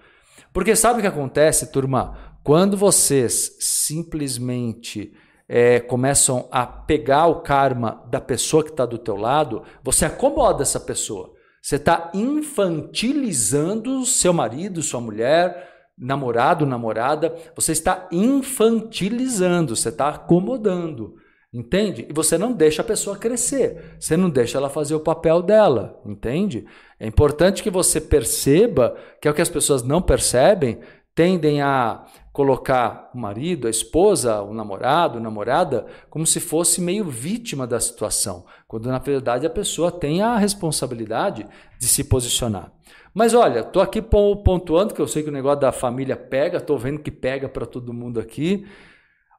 Porque 0.53 0.77
sabe 0.77 1.01
o 1.01 1.03
que 1.03 1.09
acontece, 1.09 1.73
turma? 1.73 2.37
Quando 2.45 2.77
vocês 2.77 3.57
simplesmente 3.59 5.13
é, 5.49 5.81
começam 5.81 6.49
a 6.49 6.65
pegar 6.65 7.27
o 7.27 7.41
karma 7.41 8.05
da 8.09 8.21
pessoa 8.21 8.63
que 8.63 8.71
está 8.71 8.87
do 8.87 8.99
teu 8.99 9.17
lado, 9.17 9.65
você 9.83 10.05
acomoda 10.05 10.63
essa 10.63 10.79
pessoa. 10.79 11.33
Você 11.61 11.75
está 11.75 12.13
infantilizando 12.15 14.07
seu 14.07 14.33
marido, 14.33 14.81
sua 14.81 15.01
mulher, 15.01 15.74
namorado, 15.97 16.67
namorada, 16.67 17.35
você 17.55 17.73
está 17.73 18.09
infantilizando, 18.11 19.77
você 19.77 19.89
está 19.89 20.09
acomodando. 20.09 21.17
Entende? 21.53 22.05
E 22.11 22.13
você 22.13 22.37
não 22.37 22.53
deixa 22.53 22.83
a 22.83 22.85
pessoa 22.85 23.17
crescer, 23.17 23.97
você 24.01 24.17
não 24.17 24.29
deixa 24.29 24.59
ela 24.59 24.69
fazer 24.69 24.97
o 24.97 25.01
papel 25.01 25.41
dela, 25.41 26.01
entende? 26.05 26.67
É 26.99 27.07
importante 27.07 27.63
que 27.63 27.71
você 27.71 28.01
perceba 28.01 28.97
que 29.23 29.29
é 29.29 29.31
o 29.31 29.35
que 29.35 29.41
as 29.41 29.49
pessoas 29.49 29.85
não 29.85 30.03
percebem, 30.03 30.81
tendem 31.15 31.63
a 31.63 32.05
colocar 32.33 33.11
o 33.15 33.19
marido, 33.19 33.69
a 33.69 33.71
esposa, 33.71 34.43
o 34.43 34.53
namorado, 34.53 35.19
a 35.19 35.21
namorada, 35.21 35.87
como 36.11 36.27
se 36.27 36.41
fosse 36.41 36.81
meio 36.81 37.05
vítima 37.05 37.65
da 37.67 37.79
situação, 37.79 38.45
quando 38.67 38.89
na 38.89 38.99
verdade 38.99 39.47
a 39.47 39.51
pessoa 39.51 39.93
tem 39.93 40.21
a 40.21 40.37
responsabilidade 40.37 41.47
de 41.79 41.87
se 41.87 42.03
posicionar. 42.03 42.73
Mas 43.15 43.33
olha, 43.33 43.63
tô 43.63 43.81
aqui 43.81 44.03
pontuando, 44.03 44.93
que 44.93 45.01
eu 45.01 45.07
sei 45.07 45.23
que 45.23 45.29
o 45.29 45.33
negócio 45.33 45.61
da 45.61 45.71
família 45.71 46.17
pega, 46.17 46.61
tô 46.61 46.77
vendo 46.77 46.99
que 46.99 47.13
pega 47.13 47.49
para 47.49 47.65
todo 47.65 47.95
mundo 47.95 48.19
aqui. 48.19 48.67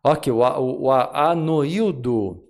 Ok, 0.01 0.31
o, 0.31 0.37
o, 0.37 0.83
o 0.83 0.91
Anoildo, 0.91 2.41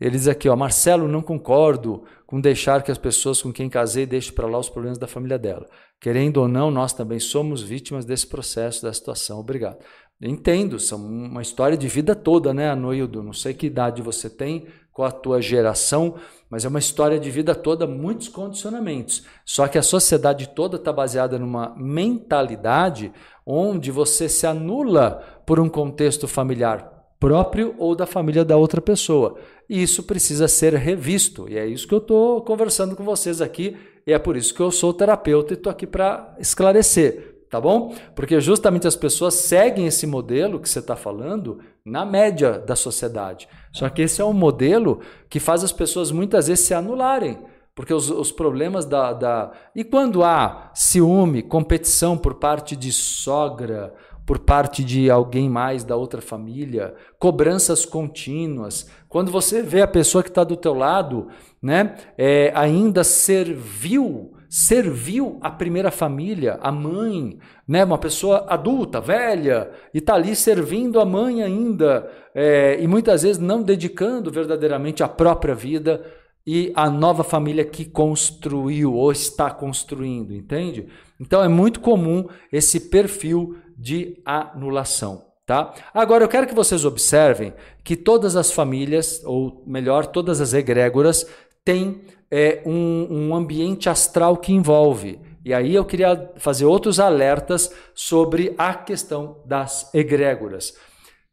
ele 0.00 0.12
diz 0.12 0.26
aqui, 0.26 0.48
ó, 0.48 0.56
Marcelo, 0.56 1.06
não 1.06 1.20
concordo 1.20 2.04
com 2.26 2.40
deixar 2.40 2.82
que 2.82 2.90
as 2.90 2.96
pessoas 2.96 3.42
com 3.42 3.52
quem 3.52 3.68
casei 3.68 4.06
deixem 4.06 4.32
para 4.32 4.46
lá 4.46 4.56
os 4.56 4.70
problemas 4.70 4.96
da 4.96 5.06
família 5.06 5.38
dela. 5.38 5.68
Querendo 6.00 6.38
ou 6.38 6.48
não, 6.48 6.70
nós 6.70 6.92
também 6.92 7.20
somos 7.20 7.62
vítimas 7.62 8.04
desse 8.04 8.26
processo, 8.26 8.82
da 8.82 8.92
situação. 8.92 9.38
Obrigado. 9.38 9.78
Entendo, 10.22 10.78
são 10.78 10.98
uma 10.98 11.42
história 11.42 11.76
de 11.76 11.88
vida 11.88 12.14
toda, 12.14 12.52
né, 12.52 12.70
Anoildo? 12.70 13.22
Não 13.22 13.32
sei 13.32 13.54
que 13.54 13.66
idade 13.66 14.02
você 14.02 14.28
tem, 14.28 14.66
qual 14.92 15.08
a 15.08 15.12
tua 15.12 15.40
geração, 15.40 16.14
mas 16.48 16.64
é 16.64 16.68
uma 16.68 16.78
história 16.78 17.18
de 17.18 17.30
vida 17.30 17.54
toda, 17.54 17.86
muitos 17.86 18.28
condicionamentos. 18.28 19.24
Só 19.44 19.68
que 19.68 19.78
a 19.78 19.82
sociedade 19.82 20.48
toda 20.48 20.76
está 20.76 20.92
baseada 20.92 21.38
numa 21.38 21.74
mentalidade 21.76 23.12
onde 23.46 23.90
você 23.90 24.28
se 24.28 24.46
anula 24.46 25.42
por 25.46 25.60
um 25.60 25.68
contexto 25.68 26.28
familiar 26.28 27.00
próprio 27.20 27.74
ou 27.78 27.94
da 27.94 28.06
família 28.06 28.44
da 28.44 28.56
outra 28.56 28.80
pessoa. 28.80 29.38
E 29.68 29.82
isso 29.82 30.02
precisa 30.02 30.48
ser 30.48 30.74
revisto. 30.74 31.46
E 31.48 31.58
é 31.58 31.66
isso 31.66 31.86
que 31.86 31.94
eu 31.94 31.98
estou 31.98 32.42
conversando 32.42 32.96
com 32.96 33.04
vocês 33.04 33.42
aqui. 33.42 33.76
E 34.10 34.12
é 34.12 34.18
por 34.18 34.36
isso 34.36 34.52
que 34.52 34.60
eu 34.60 34.72
sou 34.72 34.92
terapeuta 34.92 35.52
e 35.52 35.56
estou 35.56 35.70
aqui 35.70 35.86
para 35.86 36.34
esclarecer. 36.40 37.44
tá 37.48 37.60
bom? 37.60 37.94
Porque 38.12 38.40
justamente 38.40 38.88
as 38.88 38.96
pessoas 38.96 39.34
seguem 39.34 39.86
esse 39.86 40.04
modelo 40.04 40.58
que 40.58 40.68
você 40.68 40.80
está 40.80 40.96
falando 40.96 41.60
na 41.84 42.04
média 42.04 42.58
da 42.58 42.74
sociedade. 42.74 43.48
Só 43.72 43.88
que 43.88 44.02
esse 44.02 44.20
é 44.20 44.24
um 44.24 44.32
modelo 44.32 44.98
que 45.28 45.38
faz 45.38 45.62
as 45.62 45.70
pessoas 45.70 46.10
muitas 46.10 46.48
vezes 46.48 46.64
se 46.64 46.74
anularem. 46.74 47.38
Porque 47.72 47.94
os, 47.94 48.10
os 48.10 48.32
problemas 48.32 48.84
da, 48.84 49.12
da. 49.12 49.52
E 49.76 49.84
quando 49.84 50.24
há 50.24 50.72
ciúme, 50.74 51.40
competição 51.40 52.18
por 52.18 52.34
parte 52.34 52.74
de 52.74 52.90
sogra, 52.90 53.94
por 54.30 54.38
parte 54.38 54.84
de 54.84 55.10
alguém 55.10 55.50
mais 55.50 55.82
da 55.82 55.96
outra 55.96 56.22
família, 56.22 56.94
cobranças 57.18 57.84
contínuas. 57.84 58.88
Quando 59.08 59.28
você 59.32 59.60
vê 59.60 59.82
a 59.82 59.88
pessoa 59.88 60.22
que 60.22 60.28
está 60.28 60.44
do 60.44 60.54
teu 60.54 60.72
lado, 60.72 61.26
né, 61.60 61.96
é, 62.16 62.52
ainda 62.54 63.02
serviu, 63.02 64.32
serviu 64.48 65.36
a 65.40 65.50
primeira 65.50 65.90
família, 65.90 66.60
a 66.62 66.70
mãe, 66.70 67.40
né, 67.66 67.84
uma 67.84 67.98
pessoa 67.98 68.46
adulta, 68.48 69.00
velha, 69.00 69.68
e 69.92 69.98
está 69.98 70.14
ali 70.14 70.36
servindo 70.36 71.00
a 71.00 71.04
mãe 71.04 71.42
ainda, 71.42 72.08
é, 72.32 72.80
e 72.80 72.86
muitas 72.86 73.22
vezes 73.22 73.38
não 73.38 73.64
dedicando 73.64 74.30
verdadeiramente 74.30 75.02
a 75.02 75.08
própria 75.08 75.56
vida 75.56 76.04
e 76.46 76.72
a 76.74 76.88
nova 76.88 77.22
família 77.22 77.64
que 77.64 77.84
construiu 77.84 78.94
ou 78.94 79.12
está 79.12 79.50
construindo, 79.50 80.34
entende? 80.34 80.86
Então 81.20 81.42
é 81.42 81.48
muito 81.48 81.80
comum 81.80 82.26
esse 82.52 82.80
perfil 82.80 83.56
de 83.76 84.20
anulação. 84.24 85.30
Tá? 85.46 85.74
Agora 85.92 86.22
eu 86.22 86.28
quero 86.28 86.46
que 86.46 86.54
vocês 86.54 86.84
observem 86.84 87.52
que 87.82 87.96
todas 87.96 88.36
as 88.36 88.52
famílias, 88.52 89.20
ou 89.24 89.64
melhor, 89.66 90.06
todas 90.06 90.40
as 90.40 90.54
egrégoras, 90.54 91.26
têm 91.64 92.02
é, 92.30 92.62
um, 92.64 93.06
um 93.10 93.34
ambiente 93.34 93.88
astral 93.88 94.36
que 94.36 94.52
envolve. 94.52 95.18
E 95.44 95.52
aí 95.52 95.74
eu 95.74 95.84
queria 95.84 96.30
fazer 96.36 96.66
outros 96.66 97.00
alertas 97.00 97.72
sobre 97.94 98.54
a 98.56 98.74
questão 98.74 99.42
das 99.44 99.92
egrégoras. 99.92 100.74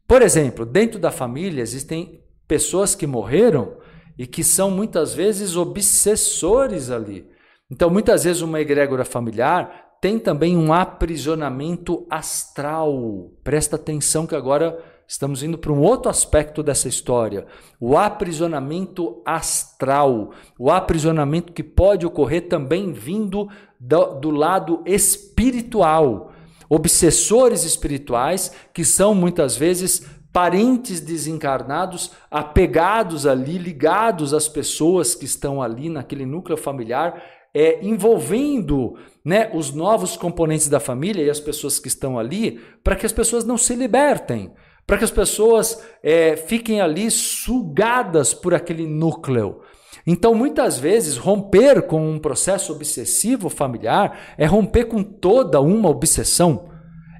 Por 0.06 0.22
exemplo, 0.22 0.66
dentro 0.66 0.98
da 0.98 1.12
família 1.12 1.62
existem 1.62 2.20
pessoas 2.46 2.94
que 2.94 3.06
morreram 3.06 3.76
e 4.18 4.26
que 4.26 4.42
são 4.42 4.70
muitas 4.70 5.14
vezes 5.14 5.54
obsessores 5.54 6.90
ali. 6.90 7.24
Então, 7.70 7.88
muitas 7.88 8.24
vezes, 8.24 8.42
uma 8.42 8.60
egrégora 8.60 9.04
familiar 9.04 9.96
tem 10.00 10.18
também 10.18 10.56
um 10.56 10.72
aprisionamento 10.72 12.06
astral. 12.10 13.30
Presta 13.44 13.76
atenção 13.76 14.26
que 14.26 14.34
agora 14.34 14.82
estamos 15.06 15.42
indo 15.42 15.58
para 15.58 15.72
um 15.72 15.80
outro 15.80 16.10
aspecto 16.10 16.62
dessa 16.62 16.88
história. 16.88 17.46
O 17.80 17.96
aprisionamento 17.96 19.22
astral. 19.24 20.32
O 20.58 20.70
aprisionamento 20.70 21.52
que 21.52 21.62
pode 21.62 22.06
ocorrer 22.06 22.48
também 22.48 22.92
vindo 22.92 23.48
do, 23.78 24.14
do 24.14 24.30
lado 24.30 24.82
espiritual. 24.86 26.32
Obsessores 26.68 27.64
espirituais 27.64 28.52
que 28.72 28.84
são 28.84 29.14
muitas 29.14 29.56
vezes 29.56 30.06
parentes 30.38 31.00
desencarnados, 31.00 32.12
apegados 32.30 33.26
ali, 33.26 33.58
ligados 33.58 34.32
às 34.32 34.46
pessoas 34.46 35.12
que 35.12 35.24
estão 35.24 35.60
ali 35.60 35.90
naquele 35.90 36.24
núcleo 36.24 36.56
familiar 36.56 37.20
é, 37.52 37.84
envolvendo 37.84 38.94
né, 39.24 39.50
os 39.52 39.74
novos 39.74 40.16
componentes 40.16 40.68
da 40.68 40.78
família 40.78 41.24
e 41.24 41.28
as 41.28 41.40
pessoas 41.40 41.80
que 41.80 41.88
estão 41.88 42.16
ali, 42.16 42.60
para 42.84 42.94
que 42.94 43.04
as 43.04 43.10
pessoas 43.10 43.44
não 43.44 43.58
se 43.58 43.74
libertem, 43.74 44.52
para 44.86 44.98
que 44.98 45.02
as 45.02 45.10
pessoas 45.10 45.84
é, 46.04 46.36
fiquem 46.36 46.80
ali 46.80 47.10
sugadas 47.10 48.32
por 48.32 48.54
aquele 48.54 48.86
núcleo. 48.86 49.62
Então, 50.06 50.36
muitas 50.36 50.78
vezes, 50.78 51.16
romper 51.16 51.82
com 51.82 52.12
um 52.12 52.20
processo 52.20 52.72
obsessivo 52.72 53.48
familiar 53.48 54.36
é 54.38 54.46
romper 54.46 54.84
com 54.84 55.02
toda 55.02 55.60
uma 55.60 55.88
obsessão. 55.88 56.70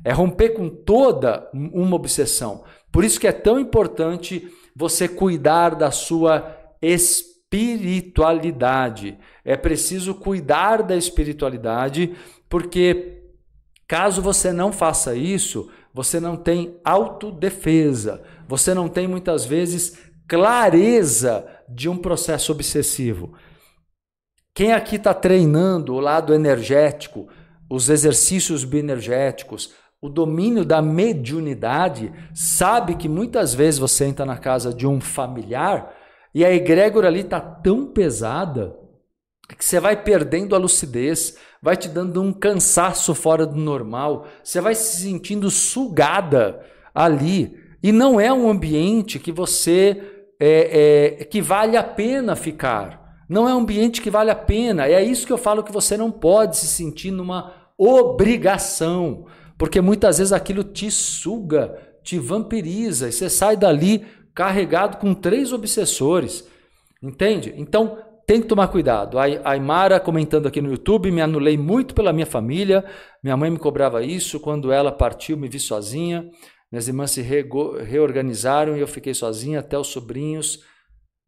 É 0.04 0.12
romper 0.12 0.50
com 0.50 0.68
toda 0.68 1.50
uma 1.52 1.96
obsessão. 1.96 2.62
Por 2.98 3.04
isso 3.04 3.20
que 3.20 3.28
é 3.28 3.32
tão 3.32 3.60
importante 3.60 4.52
você 4.74 5.06
cuidar 5.06 5.76
da 5.76 5.92
sua 5.92 6.52
espiritualidade. 6.82 9.16
É 9.44 9.56
preciso 9.56 10.16
cuidar 10.16 10.82
da 10.82 10.96
espiritualidade, 10.96 12.16
porque 12.48 13.22
caso 13.86 14.20
você 14.20 14.52
não 14.52 14.72
faça 14.72 15.14
isso, 15.14 15.70
você 15.94 16.18
não 16.18 16.36
tem 16.36 16.76
autodefesa, 16.84 18.20
você 18.48 18.74
não 18.74 18.88
tem 18.88 19.06
muitas 19.06 19.44
vezes 19.44 19.96
clareza 20.26 21.46
de 21.68 21.88
um 21.88 21.96
processo 21.96 22.50
obsessivo. 22.50 23.32
Quem 24.52 24.72
aqui 24.72 24.96
está 24.96 25.14
treinando 25.14 25.94
o 25.94 26.00
lado 26.00 26.34
energético, 26.34 27.28
os 27.70 27.88
exercícios 27.88 28.64
bioenergéticos, 28.64 29.72
o 30.00 30.08
domínio 30.08 30.64
da 30.64 30.80
mediunidade, 30.80 32.12
sabe 32.32 32.94
que 32.94 33.08
muitas 33.08 33.52
vezes 33.52 33.80
você 33.80 34.04
entra 34.04 34.24
na 34.24 34.36
casa 34.36 34.72
de 34.72 34.86
um 34.86 35.00
familiar 35.00 35.94
e 36.34 36.44
a 36.44 36.52
egrégora 36.52 37.08
ali 37.08 37.20
está 37.20 37.40
tão 37.40 37.86
pesada 37.86 38.76
que 39.56 39.64
você 39.64 39.80
vai 39.80 39.96
perdendo 39.96 40.54
a 40.54 40.58
lucidez, 40.58 41.36
vai 41.62 41.76
te 41.76 41.88
dando 41.88 42.22
um 42.22 42.32
cansaço 42.32 43.14
fora 43.14 43.46
do 43.46 43.56
normal, 43.56 44.26
você 44.44 44.60
vai 44.60 44.74
se 44.74 45.02
sentindo 45.02 45.50
sugada 45.50 46.60
ali. 46.94 47.56
E 47.82 47.90
não 47.90 48.20
é 48.20 48.32
um 48.32 48.48
ambiente 48.50 49.18
que 49.18 49.32
você 49.32 50.00
é, 50.38 51.16
é, 51.20 51.24
que 51.24 51.40
vale 51.40 51.76
a 51.76 51.82
pena 51.82 52.36
ficar. 52.36 53.24
Não 53.28 53.48
é 53.48 53.54
um 53.54 53.58
ambiente 53.58 54.00
que 54.00 54.10
vale 54.10 54.30
a 54.30 54.36
pena. 54.36 54.86
É 54.86 55.02
isso 55.02 55.26
que 55.26 55.32
eu 55.32 55.38
falo 55.38 55.62
que 55.62 55.72
você 55.72 55.96
não 55.96 56.10
pode 56.10 56.56
se 56.56 56.66
sentir 56.66 57.10
numa 57.10 57.52
obrigação, 57.76 59.26
porque 59.58 59.80
muitas 59.80 60.18
vezes 60.18 60.32
aquilo 60.32 60.62
te 60.62 60.90
suga, 60.90 61.76
te 62.02 62.18
vampiriza 62.18 63.08
e 63.08 63.12
você 63.12 63.28
sai 63.28 63.56
dali 63.56 64.06
carregado 64.34 64.98
com 64.98 65.12
três 65.12 65.52
obsessores. 65.52 66.48
Entende? 67.02 67.52
Então 67.56 67.98
tem 68.26 68.40
que 68.40 68.46
tomar 68.46 68.68
cuidado. 68.68 69.18
A 69.18 69.24
Aymara 69.44 69.98
comentando 69.98 70.46
aqui 70.46 70.60
no 70.60 70.70
YouTube, 70.70 71.10
me 71.10 71.20
anulei 71.20 71.56
muito 71.56 71.94
pela 71.94 72.12
minha 72.12 72.26
família. 72.26 72.84
Minha 73.22 73.36
mãe 73.36 73.50
me 73.50 73.58
cobrava 73.58 74.02
isso. 74.02 74.38
Quando 74.38 74.70
ela 74.70 74.92
partiu, 74.92 75.36
me 75.36 75.48
vi 75.48 75.58
sozinha. 75.58 76.28
Minhas 76.70 76.86
irmãs 76.86 77.10
se 77.10 77.22
reorganizaram 77.22 78.76
e 78.76 78.80
eu 78.80 78.86
fiquei 78.86 79.14
sozinha, 79.14 79.60
até 79.60 79.78
os 79.78 79.88
sobrinhos. 79.88 80.62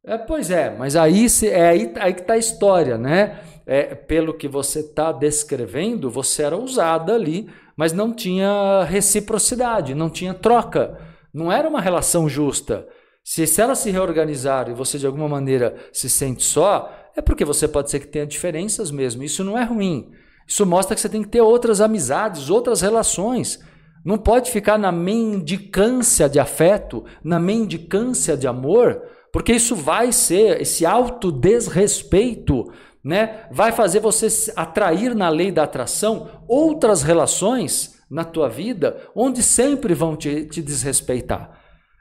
É, 0.04 0.18
pois 0.18 0.50
é, 0.50 0.74
mas 0.76 0.96
aí 0.96 1.26
é 1.44 1.68
aí, 1.68 1.92
aí 1.96 2.14
que 2.14 2.20
está 2.20 2.34
a 2.34 2.38
história, 2.38 2.96
né? 2.96 3.40
É, 3.66 3.94
pelo 3.94 4.34
que 4.34 4.48
você 4.48 4.80
está 4.80 5.12
descrevendo, 5.12 6.10
você 6.10 6.42
era 6.42 6.56
usada 6.56 7.14
ali, 7.14 7.48
mas 7.80 7.94
não 7.94 8.12
tinha 8.12 8.84
reciprocidade, 8.84 9.94
não 9.94 10.10
tinha 10.10 10.34
troca. 10.34 10.98
Não 11.32 11.50
era 11.50 11.66
uma 11.66 11.80
relação 11.80 12.28
justa. 12.28 12.86
Se, 13.24 13.46
se 13.46 13.58
ela 13.58 13.74
se 13.74 13.90
reorganizar 13.90 14.68
e 14.68 14.74
você 14.74 14.98
de 14.98 15.06
alguma 15.06 15.26
maneira 15.26 15.74
se 15.90 16.10
sente 16.10 16.42
só, 16.42 16.92
é 17.16 17.22
porque 17.22 17.42
você 17.42 17.66
pode 17.66 17.90
ser 17.90 18.00
que 18.00 18.06
tenha 18.06 18.26
diferenças 18.26 18.90
mesmo. 18.90 19.22
Isso 19.22 19.42
não 19.42 19.56
é 19.56 19.64
ruim. 19.64 20.10
Isso 20.46 20.66
mostra 20.66 20.94
que 20.94 21.00
você 21.00 21.08
tem 21.08 21.22
que 21.22 21.30
ter 21.30 21.40
outras 21.40 21.80
amizades, 21.80 22.50
outras 22.50 22.82
relações. 22.82 23.58
Não 24.04 24.18
pode 24.18 24.50
ficar 24.50 24.76
na 24.76 24.92
mendicância 24.92 26.28
de 26.28 26.38
afeto, 26.38 27.06
na 27.24 27.40
mendicância 27.40 28.36
de 28.36 28.46
amor, 28.46 29.00
porque 29.32 29.54
isso 29.54 29.74
vai 29.74 30.12
ser, 30.12 30.60
esse 30.60 30.84
autodesrespeito, 30.84 32.70
né? 33.02 33.46
Vai 33.50 33.72
fazer 33.72 34.00
você 34.00 34.52
atrair 34.54 35.14
na 35.14 35.28
lei 35.28 35.50
da 35.50 35.64
atração 35.64 36.28
outras 36.46 37.02
relações 37.02 37.98
na 38.10 38.24
tua 38.24 38.48
vida 38.48 38.96
onde 39.14 39.42
sempre 39.42 39.94
vão 39.94 40.16
te, 40.16 40.46
te 40.46 40.60
desrespeitar. 40.60 41.58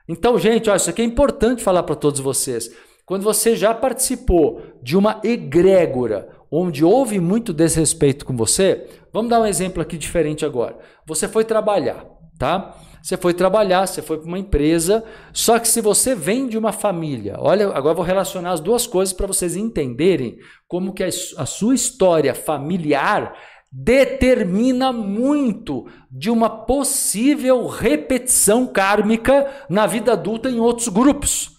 Então, 0.07 0.37
gente, 0.39 0.69
isso 0.69 0.89
aqui 0.89 1.01
é 1.01 1.05
importante 1.05 1.63
falar 1.63 1.83
para 1.83 1.95
todos 1.95 2.19
vocês. 2.19 2.71
Quando 3.05 3.23
você 3.23 3.55
já 3.55 3.73
participou 3.73 4.61
de 4.81 4.97
uma 4.97 5.19
egrégora 5.23 6.29
onde 6.51 6.83
houve 6.83 7.19
muito 7.19 7.53
desrespeito 7.53 8.25
com 8.25 8.35
você, 8.35 8.87
vamos 9.13 9.29
dar 9.29 9.39
um 9.39 9.45
exemplo 9.45 9.81
aqui 9.81 9.97
diferente 9.97 10.45
agora. 10.45 10.77
Você 11.05 11.27
foi 11.27 11.43
trabalhar, 11.43 12.05
tá? 12.37 12.75
Você 13.01 13.17
foi 13.17 13.33
trabalhar, 13.33 13.87
você 13.87 14.01
foi 14.01 14.17
para 14.17 14.27
uma 14.27 14.39
empresa, 14.39 15.03
só 15.33 15.57
que 15.57 15.67
se 15.67 15.81
você 15.81 16.13
vem 16.13 16.47
de 16.47 16.57
uma 16.57 16.71
família, 16.71 17.35
olha, 17.39 17.69
agora 17.69 17.95
vou 17.95 18.03
relacionar 18.03 18.51
as 18.51 18.59
duas 18.59 18.85
coisas 18.85 19.13
para 19.13 19.27
vocês 19.27 19.55
entenderem 19.55 20.37
como 20.67 20.93
que 20.93 21.03
a 21.03 21.45
sua 21.45 21.75
história 21.75 22.33
familiar 22.35 23.33
determina 23.71 24.91
muito 24.91 25.85
de 26.11 26.29
uma 26.29 26.49
possível 26.49 27.67
repetição 27.67 28.65
kármica 28.65 29.47
na 29.69 29.85
vida 29.85 30.13
adulta 30.13 30.49
em 30.49 30.59
outros 30.59 30.87
grupos. 30.87 31.51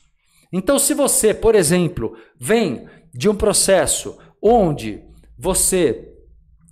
Então, 0.53 0.79
se 0.79 0.93
você, 0.93 1.33
por 1.33 1.55
exemplo, 1.55 2.17
vem 2.39 2.87
de 3.15 3.29
um 3.29 3.35
processo 3.35 4.19
onde 4.43 5.01
você, 5.39 6.13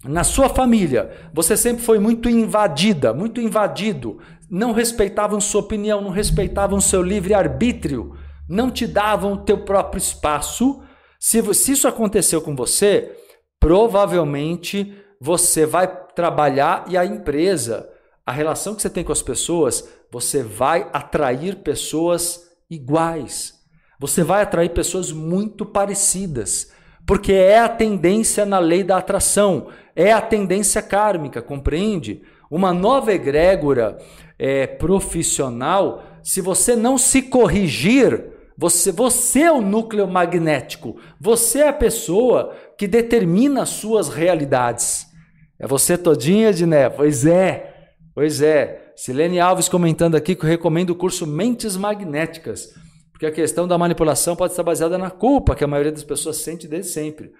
na 0.05 0.25
sua 0.25 0.49
família, 0.49 1.11
você 1.33 1.57
sempre 1.57 1.85
foi 1.85 2.01
muito 2.01 2.29
invadida, 2.29 3.15
muito 3.15 3.41
invadido, 3.41 4.19
não 4.51 4.73
respeitavam 4.73 5.41
sua 5.41 5.61
opinião, 5.61 6.01
não 6.01 6.11
respeitavam 6.11 6.81
seu 6.81 7.03
livre-arbítrio, 7.03 8.17
não 8.49 8.71
te 8.71 8.87
davam 8.87 9.35
o 9.35 9.45
teu 9.45 9.65
próprio 9.65 9.99
espaço. 9.99 10.83
Se, 11.19 11.43
se 11.55 11.73
isso 11.73 11.87
aconteceu 11.87 12.41
com 12.41 12.57
você, 12.57 13.15
provavelmente 13.61 14.95
você 15.21 15.67
vai 15.67 15.87
trabalhar 16.15 16.85
e 16.89 16.97
a 16.97 17.05
empresa, 17.05 17.89
a 18.25 18.33
relação 18.33 18.75
que 18.75 18.83
você 18.83 18.91
tem 18.91 19.05
com 19.05 19.13
as 19.13 19.23
pessoas, 19.23 19.89
você 20.11 20.43
vai 20.43 20.89
atrair 20.93 21.57
pessoas 21.57 22.49
iguais. 22.71 23.55
Você 24.01 24.23
vai 24.23 24.43
atrair 24.43 24.71
pessoas 24.71 25.11
muito 25.11 25.67
parecidas, 25.67 26.71
porque 27.05 27.33
é 27.33 27.59
a 27.59 27.69
tendência 27.69 28.47
na 28.47 28.59
lei 28.59 28.85
da 28.85 28.99
atração, 28.99 29.69
é 29.97 30.13
a 30.13 30.21
tendência 30.21 30.81
kármica, 30.81 31.43
compreende? 31.43 32.23
Uma 32.51 32.73
nova 32.73 33.13
egrégora 33.13 33.99
é, 34.39 34.67
profissional, 34.67 36.05
se 36.23 36.41
você 36.41 36.77
não 36.77 36.97
se 36.97 37.23
corrigir, 37.23 38.33
você, 38.57 38.93
você 38.93 39.43
é 39.43 39.53
o 39.53 39.61
núcleo 39.61 40.07
magnético, 40.07 40.97
você 41.21 41.61
é 41.61 41.69
a 41.69 41.73
pessoa 41.73 42.55
que 42.77 42.87
determina 42.87 43.63
as 43.63 43.71
suas 43.71 44.09
realidades. 44.09 45.07
É 45.59 45.67
você 45.67 45.99
todinha, 45.99 46.53
Diné? 46.53 46.89
Pois 46.89 47.27
é, 47.27 47.75
pois 48.15 48.43
é. 48.43 48.93
Silene 48.97 49.39
Alves 49.39 49.69
comentando 49.69 50.17
aqui 50.17 50.35
que 50.35 50.45
eu 50.45 50.49
recomendo 50.49 50.91
o 50.91 50.97
curso 50.97 51.25
Mentes 51.25 51.77
Magnéticas, 51.77 52.75
porque 53.13 53.27
a 53.27 53.31
questão 53.31 53.69
da 53.69 53.79
manipulação 53.79 54.35
pode 54.35 54.53
estar 54.53 54.65
baseada 54.65 54.99
na 54.99 55.09
culpa 55.09 55.55
que 55.55 55.63
a 55.63 55.69
maioria 55.69 55.93
das 55.93 56.03
pessoas 56.03 56.39
sente 56.39 56.67
desde 56.67 56.91
sempre. 56.91 57.31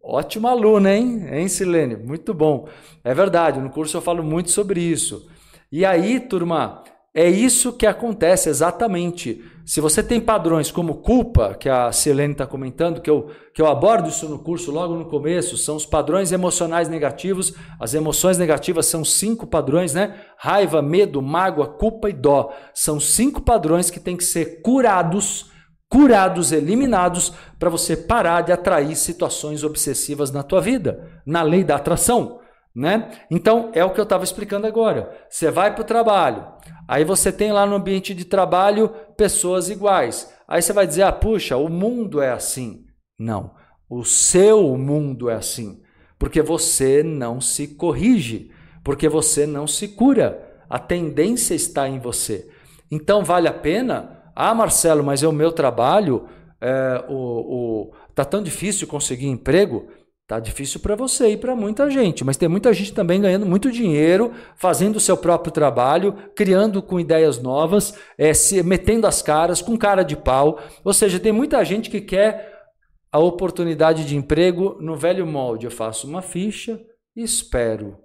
Ótima 0.00 0.50
aluna, 0.50 0.94
hein? 0.94 1.26
Hein, 1.32 1.48
Silene? 1.48 1.96
Muito 1.96 2.32
bom. 2.32 2.68
É 3.02 3.12
verdade, 3.12 3.60
no 3.60 3.70
curso 3.70 3.96
eu 3.96 4.00
falo 4.00 4.22
muito 4.22 4.52
sobre 4.52 4.80
isso. 4.80 5.28
E 5.72 5.84
aí, 5.84 6.18
turma, 6.18 6.82
é 7.14 7.28
isso 7.28 7.72
que 7.72 7.86
acontece 7.86 8.48
exatamente. 8.48 9.44
Se 9.64 9.80
você 9.80 10.02
tem 10.02 10.20
padrões 10.20 10.70
como 10.70 10.96
culpa, 10.96 11.54
que 11.54 11.68
a 11.68 11.92
Silene 11.92 12.32
está 12.32 12.46
comentando, 12.46 13.00
que 13.00 13.08
eu, 13.08 13.30
que 13.54 13.62
eu 13.62 13.66
abordo 13.66 14.08
isso 14.08 14.28
no 14.28 14.38
curso 14.38 14.72
logo 14.72 14.96
no 14.96 15.04
começo, 15.04 15.56
são 15.56 15.76
os 15.76 15.86
padrões 15.86 16.32
emocionais 16.32 16.88
negativos. 16.88 17.54
As 17.78 17.94
emoções 17.94 18.36
negativas 18.36 18.86
são 18.86 19.04
cinco 19.04 19.46
padrões, 19.46 19.94
né? 19.94 20.20
Raiva, 20.36 20.82
medo, 20.82 21.22
mágoa, 21.22 21.68
culpa 21.68 22.10
e 22.10 22.12
dó. 22.12 22.52
São 22.74 22.98
cinco 22.98 23.40
padrões 23.40 23.90
que 23.90 24.00
têm 24.00 24.16
que 24.16 24.24
ser 24.24 24.60
curados 24.62 25.50
curados, 25.90 26.52
eliminados, 26.52 27.32
para 27.58 27.68
você 27.68 27.96
parar 27.96 28.42
de 28.42 28.52
atrair 28.52 28.94
situações 28.94 29.64
obsessivas 29.64 30.30
na 30.30 30.44
tua 30.44 30.60
vida, 30.60 31.20
na 31.26 31.42
lei 31.42 31.64
da 31.64 31.74
atração. 31.74 32.39
Né? 32.74 33.10
Então, 33.30 33.70
é 33.74 33.84
o 33.84 33.90
que 33.90 33.98
eu 33.98 34.04
estava 34.04 34.22
explicando 34.22 34.66
agora. 34.66 35.10
Você 35.28 35.50
vai 35.50 35.74
para 35.74 35.82
o 35.82 35.86
trabalho, 35.86 36.46
aí 36.86 37.04
você 37.04 37.32
tem 37.32 37.52
lá 37.52 37.66
no 37.66 37.74
ambiente 37.74 38.14
de 38.14 38.24
trabalho 38.24 38.90
pessoas 39.16 39.68
iguais. 39.68 40.32
Aí 40.46 40.62
você 40.62 40.72
vai 40.72 40.86
dizer, 40.86 41.02
ah, 41.02 41.12
puxa, 41.12 41.56
o 41.56 41.68
mundo 41.68 42.20
é 42.20 42.30
assim. 42.30 42.84
Não, 43.18 43.54
o 43.88 44.04
seu 44.04 44.76
mundo 44.76 45.28
é 45.28 45.34
assim. 45.34 45.82
Porque 46.18 46.42
você 46.42 47.02
não 47.02 47.40
se 47.40 47.68
corrige, 47.68 48.50
porque 48.84 49.08
você 49.08 49.46
não 49.46 49.66
se 49.66 49.88
cura. 49.88 50.48
A 50.68 50.78
tendência 50.78 51.54
está 51.54 51.88
em 51.88 51.98
você. 51.98 52.48
Então, 52.90 53.24
vale 53.24 53.48
a 53.48 53.52
pena 53.52 54.20
ah, 54.42 54.54
Marcelo, 54.54 55.04
mas 55.04 55.22
é 55.22 55.28
o 55.28 55.32
meu 55.32 55.52
trabalho, 55.52 56.26
é, 56.60 57.04
o, 57.08 57.14
o, 57.14 57.92
tá 58.14 58.24
tão 58.24 58.42
difícil 58.42 58.86
conseguir 58.86 59.26
emprego. 59.26 59.88
Tá 60.30 60.38
difícil 60.38 60.78
para 60.78 60.94
você 60.94 61.30
e 61.30 61.36
para 61.36 61.56
muita 61.56 61.90
gente, 61.90 62.22
mas 62.22 62.36
tem 62.36 62.48
muita 62.48 62.72
gente 62.72 62.94
também 62.94 63.20
ganhando 63.20 63.44
muito 63.44 63.68
dinheiro, 63.68 64.32
fazendo 64.54 64.94
o 64.94 65.00
seu 65.00 65.16
próprio 65.16 65.50
trabalho, 65.50 66.12
criando 66.36 66.80
com 66.80 67.00
ideias 67.00 67.42
novas, 67.42 67.98
é, 68.16 68.32
se 68.32 68.62
metendo 68.62 69.08
as 69.08 69.22
caras 69.22 69.60
com 69.60 69.76
cara 69.76 70.04
de 70.04 70.14
pau. 70.14 70.60
Ou 70.84 70.92
seja, 70.92 71.18
tem 71.18 71.32
muita 71.32 71.64
gente 71.64 71.90
que 71.90 72.00
quer 72.00 72.62
a 73.10 73.18
oportunidade 73.18 74.04
de 74.04 74.14
emprego 74.14 74.76
no 74.80 74.94
velho 74.94 75.26
molde. 75.26 75.66
Eu 75.66 75.70
faço 75.72 76.06
uma 76.06 76.22
ficha 76.22 76.80
e 77.16 77.24
espero. 77.24 77.98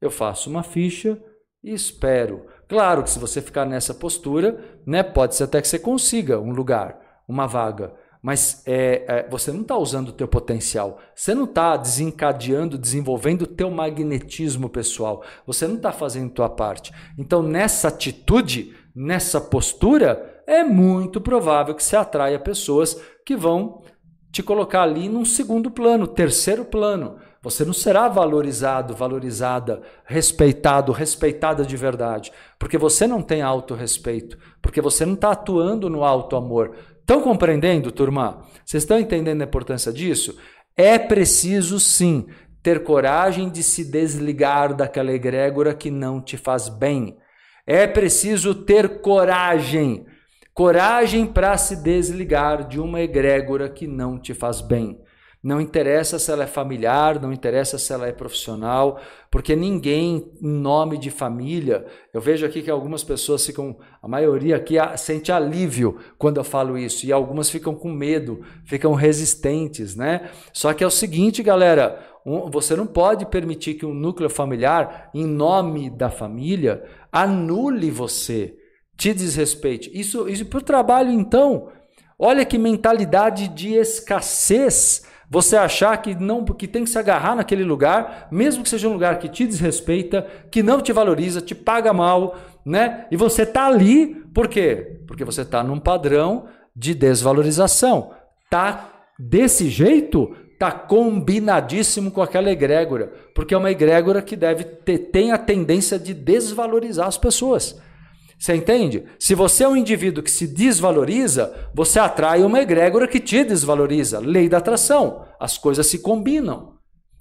Eu 0.00 0.10
faço 0.10 0.48
uma 0.48 0.62
ficha 0.62 1.22
e 1.62 1.74
espero. 1.74 2.46
Claro 2.66 3.02
que 3.02 3.10
se 3.10 3.18
você 3.18 3.42
ficar 3.42 3.66
nessa 3.66 3.92
postura, 3.92 4.80
né, 4.86 5.02
pode 5.02 5.34
ser 5.34 5.44
até 5.44 5.60
que 5.60 5.68
você 5.68 5.78
consiga 5.78 6.40
um 6.40 6.52
lugar, 6.52 6.98
uma 7.28 7.46
vaga. 7.46 7.92
Mas 8.26 8.60
é, 8.66 9.04
é, 9.06 9.28
você 9.30 9.52
não 9.52 9.60
está 9.60 9.78
usando 9.78 10.08
o 10.08 10.12
teu 10.12 10.26
potencial. 10.26 10.98
Você 11.14 11.32
não 11.32 11.44
está 11.44 11.76
desencadeando, 11.76 12.76
desenvolvendo 12.76 13.42
o 13.42 13.46
teu 13.46 13.70
magnetismo 13.70 14.68
pessoal. 14.68 15.22
Você 15.46 15.68
não 15.68 15.76
está 15.76 15.92
fazendo 15.92 16.26
a 16.26 16.34
tua 16.34 16.48
parte. 16.48 16.92
Então, 17.16 17.40
nessa 17.40 17.86
atitude, 17.86 18.74
nessa 18.92 19.40
postura, 19.40 20.42
é 20.44 20.64
muito 20.64 21.20
provável 21.20 21.72
que 21.72 21.84
você 21.84 21.94
atraia 21.94 22.36
pessoas 22.36 23.00
que 23.24 23.36
vão 23.36 23.84
te 24.32 24.42
colocar 24.42 24.82
ali 24.82 25.08
num 25.08 25.24
segundo 25.24 25.70
plano, 25.70 26.08
terceiro 26.08 26.64
plano. 26.64 27.18
Você 27.42 27.64
não 27.64 27.72
será 27.72 28.08
valorizado, 28.08 28.92
valorizada, 28.92 29.82
respeitado, 30.04 30.90
respeitada 30.90 31.64
de 31.64 31.76
verdade, 31.76 32.32
porque 32.58 32.76
você 32.76 33.06
não 33.06 33.22
tem 33.22 33.40
autorrespeito, 33.40 34.36
porque 34.60 34.80
você 34.80 35.06
não 35.06 35.14
está 35.14 35.30
atuando 35.30 35.88
no 35.88 36.02
alto 36.02 36.34
amor. 36.34 36.74
Estão 37.06 37.22
compreendendo, 37.22 37.92
turma? 37.92 38.42
Vocês 38.64 38.82
estão 38.82 38.98
entendendo 38.98 39.40
a 39.40 39.44
importância 39.44 39.92
disso? 39.92 40.36
É 40.76 40.98
preciso 40.98 41.78
sim 41.78 42.26
ter 42.60 42.82
coragem 42.82 43.48
de 43.48 43.62
se 43.62 43.84
desligar 43.84 44.74
daquela 44.74 45.12
egrégora 45.12 45.72
que 45.72 45.88
não 45.88 46.20
te 46.20 46.36
faz 46.36 46.68
bem. 46.68 47.16
É 47.64 47.86
preciso 47.86 48.56
ter 48.56 49.00
coragem, 49.02 50.04
coragem 50.52 51.26
para 51.26 51.56
se 51.56 51.80
desligar 51.80 52.66
de 52.66 52.80
uma 52.80 53.00
egrégora 53.00 53.68
que 53.68 53.86
não 53.86 54.18
te 54.18 54.34
faz 54.34 54.60
bem. 54.60 54.98
Não 55.46 55.60
interessa 55.60 56.18
se 56.18 56.28
ela 56.32 56.42
é 56.42 56.46
familiar, 56.48 57.22
não 57.22 57.32
interessa 57.32 57.78
se 57.78 57.92
ela 57.92 58.08
é 58.08 58.10
profissional, 58.10 59.00
porque 59.30 59.54
ninguém, 59.54 60.28
em 60.42 60.48
nome 60.48 60.98
de 60.98 61.08
família, 61.08 61.86
eu 62.12 62.20
vejo 62.20 62.44
aqui 62.44 62.62
que 62.62 62.70
algumas 62.70 63.04
pessoas 63.04 63.46
ficam, 63.46 63.78
a 64.02 64.08
maioria 64.08 64.56
aqui 64.56 64.74
sente 64.96 65.30
alívio 65.30 65.98
quando 66.18 66.38
eu 66.38 66.42
falo 66.42 66.76
isso, 66.76 67.06
e 67.06 67.12
algumas 67.12 67.48
ficam 67.48 67.76
com 67.76 67.92
medo, 67.92 68.44
ficam 68.64 68.92
resistentes, 68.92 69.94
né? 69.94 70.30
Só 70.52 70.74
que 70.74 70.82
é 70.82 70.86
o 70.88 70.90
seguinte, 70.90 71.44
galera, 71.44 72.04
você 72.50 72.74
não 72.74 72.84
pode 72.84 73.24
permitir 73.26 73.74
que 73.74 73.86
um 73.86 73.94
núcleo 73.94 74.28
familiar, 74.28 75.10
em 75.14 75.24
nome 75.24 75.88
da 75.88 76.10
família, 76.10 76.82
anule 77.12 77.88
você, 77.88 78.56
te 78.96 79.14
desrespeite. 79.14 79.92
Isso, 79.94 80.28
isso 80.28 80.44
para 80.46 80.58
o 80.58 80.62
trabalho, 80.62 81.12
então. 81.12 81.68
Olha 82.18 82.44
que 82.44 82.58
mentalidade 82.58 83.46
de 83.46 83.74
escassez 83.74 85.14
você 85.28 85.56
achar 85.56 85.96
que 85.98 86.14
não 86.14 86.44
que 86.44 86.68
tem 86.68 86.84
que 86.84 86.90
se 86.90 86.98
agarrar 86.98 87.34
naquele 87.34 87.64
lugar, 87.64 88.28
mesmo 88.30 88.62
que 88.62 88.68
seja 88.68 88.88
um 88.88 88.92
lugar 88.92 89.18
que 89.18 89.28
te 89.28 89.46
desrespeita, 89.46 90.26
que 90.50 90.62
não 90.62 90.80
te 90.80 90.92
valoriza, 90.92 91.40
te 91.40 91.54
paga 91.54 91.92
mal, 91.92 92.36
né? 92.64 93.06
E 93.10 93.16
você 93.16 93.44
tá 93.44 93.66
ali, 93.66 94.14
por 94.32 94.48
quê? 94.48 95.00
Porque 95.06 95.24
você 95.24 95.44
tá 95.44 95.62
num 95.62 95.80
padrão 95.80 96.46
de 96.74 96.94
desvalorização. 96.94 98.12
Tá 98.48 98.88
desse 99.18 99.68
jeito, 99.68 100.36
tá 100.58 100.70
combinadíssimo 100.70 102.10
com 102.10 102.22
aquela 102.22 102.50
egrégora, 102.50 103.12
porque 103.34 103.54
é 103.54 103.58
uma 103.58 103.70
egrégora 103.70 104.22
que 104.22 104.36
deve 104.36 104.64
ter 104.64 104.98
tem 104.98 105.32
a 105.32 105.38
tendência 105.38 105.98
de 105.98 106.14
desvalorizar 106.14 107.06
as 107.06 107.18
pessoas. 107.18 107.80
Você 108.38 108.54
entende? 108.54 109.04
Se 109.18 109.34
você 109.34 109.64
é 109.64 109.68
um 109.68 109.76
indivíduo 109.76 110.22
que 110.22 110.30
se 110.30 110.46
desvaloriza, 110.46 111.70
você 111.74 111.98
atrai 111.98 112.42
uma 112.42 112.60
egrégora 112.60 113.08
que 113.08 113.18
te 113.18 113.42
desvaloriza. 113.44 114.18
Lei 114.18 114.48
da 114.48 114.58
atração. 114.58 115.24
As 115.40 115.56
coisas 115.56 115.86
se 115.86 116.00
combinam. 116.00 116.76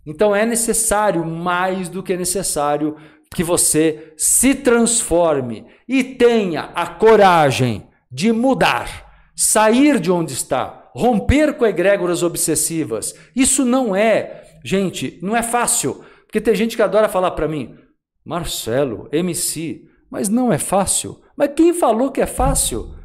Então 0.05 0.35
é 0.35 0.45
necessário, 0.45 1.25
mais 1.25 1.89
do 1.89 2.03
que 2.03 2.15
necessário, 2.15 2.95
que 3.33 3.43
você 3.43 4.13
se 4.17 4.53
transforme 4.53 5.65
e 5.87 6.03
tenha 6.03 6.71
a 6.75 6.85
coragem 6.85 7.87
de 8.11 8.31
mudar, 8.31 9.31
sair 9.35 9.99
de 9.99 10.11
onde 10.11 10.33
está, 10.33 10.91
romper 10.93 11.53
com 11.55 11.65
egrégoras 11.65 12.23
obsessivas. 12.23 13.13
Isso 13.35 13.65
não 13.65 13.95
é, 13.95 14.43
gente, 14.63 15.19
não 15.21 15.35
é 15.35 15.41
fácil. 15.41 16.03
Porque 16.25 16.39
tem 16.39 16.55
gente 16.55 16.75
que 16.75 16.81
adora 16.81 17.09
falar 17.09 17.31
para 17.31 17.47
mim, 17.47 17.75
Marcelo, 18.23 19.09
MC, 19.11 19.87
mas 20.09 20.29
não 20.29 20.51
é 20.51 20.57
fácil. 20.57 21.21
Mas 21.35 21.51
quem 21.55 21.73
falou 21.73 22.11
que 22.11 22.21
é 22.21 22.25
fácil? 22.25 22.95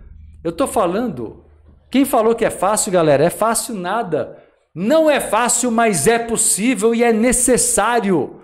Eu 0.43 0.51
estou 0.51 0.67
falando. 0.67 1.45
Quem 1.91 2.05
falou 2.05 2.35
que 2.35 2.45
é 2.45 2.51
fácil, 2.51 2.93
galera? 2.93 3.25
É 3.25 3.31
fácil 3.31 3.75
nada. 3.75 4.39
Não 4.75 5.11
é 5.11 5.21
fácil, 5.21 5.71
mas 5.71 6.07
é 6.07 6.19
possível 6.19 6.95
e 6.95 7.03
é 7.03 7.13
necessário. 7.13 8.41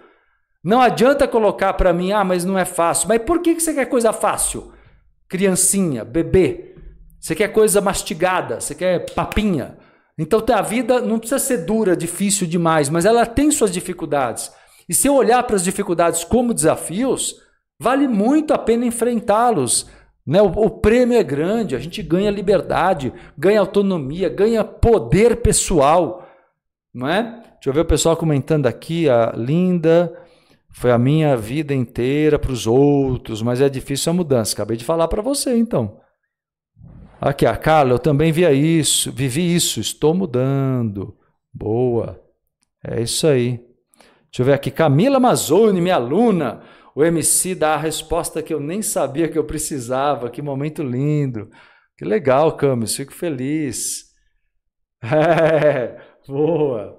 Não 0.62 0.80
adianta 0.80 1.28
colocar 1.28 1.72
para 1.74 1.92
mim, 1.92 2.10
ah, 2.10 2.24
mas 2.24 2.44
não 2.44 2.58
é 2.58 2.64
fácil. 2.64 3.08
Mas 3.08 3.22
por 3.22 3.40
que 3.40 3.54
você 3.54 3.72
quer 3.72 3.86
coisa 3.86 4.12
fácil? 4.12 4.72
Criancinha, 5.28 6.04
bebê. 6.04 6.74
Você 7.20 7.34
quer 7.34 7.48
coisa 7.48 7.80
mastigada, 7.80 8.60
você 8.60 8.74
quer 8.74 9.14
papinha. 9.14 9.78
Então 10.18 10.42
a 10.54 10.62
vida 10.62 11.00
não 11.00 11.18
precisa 11.18 11.38
ser 11.38 11.58
dura, 11.58 11.96
difícil 11.96 12.46
demais, 12.46 12.88
mas 12.88 13.04
ela 13.04 13.26
tem 13.26 13.50
suas 13.50 13.70
dificuldades. 13.70 14.50
E 14.88 14.94
se 14.94 15.08
eu 15.08 15.14
olhar 15.14 15.42
para 15.42 15.56
as 15.56 15.64
dificuldades 15.64 16.24
como 16.24 16.54
desafios, 16.54 17.36
Vale 17.78 18.08
muito 18.08 18.54
a 18.54 18.58
pena 18.58 18.86
enfrentá-los. 18.86 19.88
Né? 20.26 20.42
O, 20.42 20.46
o, 20.46 20.70
prêmio 20.70 21.16
é 21.16 21.22
grande, 21.22 21.76
a 21.76 21.78
gente 21.78 22.02
ganha 22.02 22.30
liberdade, 22.30 23.12
ganha 23.38 23.60
autonomia, 23.60 24.28
ganha 24.28 24.64
poder 24.64 25.36
pessoal. 25.36 26.26
Não 26.92 27.08
é? 27.08 27.22
Deixa 27.22 27.68
eu 27.68 27.72
ver 27.72 27.80
o 27.80 27.84
pessoal 27.84 28.16
comentando 28.16 28.66
aqui, 28.66 29.08
a 29.08 29.32
Linda 29.36 30.16
Foi 30.70 30.90
a 30.90 30.98
minha 30.98 31.36
vida 31.36 31.74
inteira 31.74 32.38
para 32.38 32.52
os 32.52 32.66
outros, 32.66 33.42
mas 33.42 33.60
é 33.60 33.68
difícil 33.68 34.10
a 34.10 34.14
mudança. 34.14 34.54
Acabei 34.54 34.76
de 34.76 34.84
falar 34.84 35.08
para 35.08 35.22
você, 35.22 35.56
então. 35.56 36.00
Aqui, 37.20 37.46
a 37.46 37.56
Carla, 37.56 37.92
eu 37.92 37.98
também 37.98 38.30
via 38.30 38.52
isso, 38.52 39.10
vivi 39.10 39.54
isso, 39.54 39.80
estou 39.80 40.14
mudando. 40.14 41.16
Boa. 41.52 42.20
É 42.84 43.00
isso 43.00 43.26
aí. 43.26 43.60
Deixa 44.30 44.42
eu 44.42 44.44
ver 44.44 44.52
aqui. 44.52 44.70
Camila 44.70 45.18
Mazzoni, 45.18 45.80
minha 45.80 45.94
aluna. 45.94 46.60
O 46.96 47.04
MC 47.04 47.54
dá 47.54 47.74
a 47.74 47.76
resposta 47.76 48.42
que 48.42 48.54
eu 48.54 48.58
nem 48.58 48.80
sabia 48.80 49.28
que 49.28 49.36
eu 49.36 49.44
precisava. 49.44 50.30
Que 50.30 50.40
momento 50.40 50.82
lindo. 50.82 51.50
Que 51.94 52.06
legal, 52.06 52.56
Camis. 52.56 52.96
Fico 52.96 53.12
feliz. 53.12 54.06
É, 55.04 56.00
boa. 56.26 56.98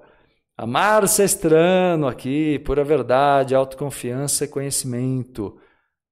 A 0.55 0.65
Márcia 0.67 1.23
Estrano 1.23 2.07
aqui, 2.07 2.59
pura 2.59 2.83
verdade, 2.83 3.55
autoconfiança 3.55 4.45
e 4.45 4.47
conhecimento. 4.47 5.57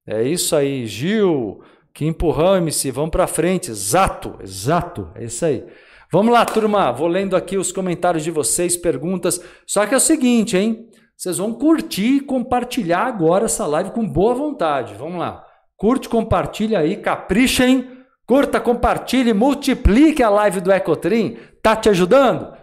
É 0.05 0.23
isso 0.23 0.55
aí, 0.55 0.87
Gil. 0.87 1.61
Que 1.93 2.05
empurrão, 2.05 2.57
MC. 2.57 2.91
Vamos 2.91 3.11
para 3.11 3.27
frente. 3.27 3.69
Exato, 3.69 4.35
exato. 4.41 5.11
É 5.13 5.25
isso 5.25 5.45
aí. 5.45 5.63
Vamos 6.11 6.33
lá, 6.33 6.43
turma. 6.43 6.91
Vou 6.91 7.07
lendo 7.07 7.35
aqui 7.35 7.55
os 7.55 7.71
comentários 7.71 8.23
de 8.23 8.31
vocês, 8.31 8.75
perguntas. 8.75 9.39
Só 9.65 9.85
que 9.85 9.93
é 9.93 9.97
o 9.97 10.01
seguinte, 10.01 10.57
hein? 10.57 10.89
Vocês 11.17 11.37
vão 11.37 11.53
curtir 11.53 12.17
e 12.17 12.21
compartilhar 12.21 13.05
agora 13.05 13.45
essa 13.45 13.65
live 13.65 13.91
com 13.91 14.07
boa 14.07 14.35
vontade. 14.35 14.93
Vamos 14.95 15.19
lá. 15.19 15.43
Curte, 15.77 16.09
compartilha 16.09 16.79
aí, 16.79 16.97
caprichem. 16.97 17.89
Curta, 18.27 18.59
compartilhe, 18.59 19.33
multiplique 19.33 20.21
a 20.23 20.29
live 20.29 20.61
do 20.61 20.71
Ecotrim. 20.71 21.37
Tá 21.61 21.75
te 21.75 21.89
ajudando? 21.89 22.53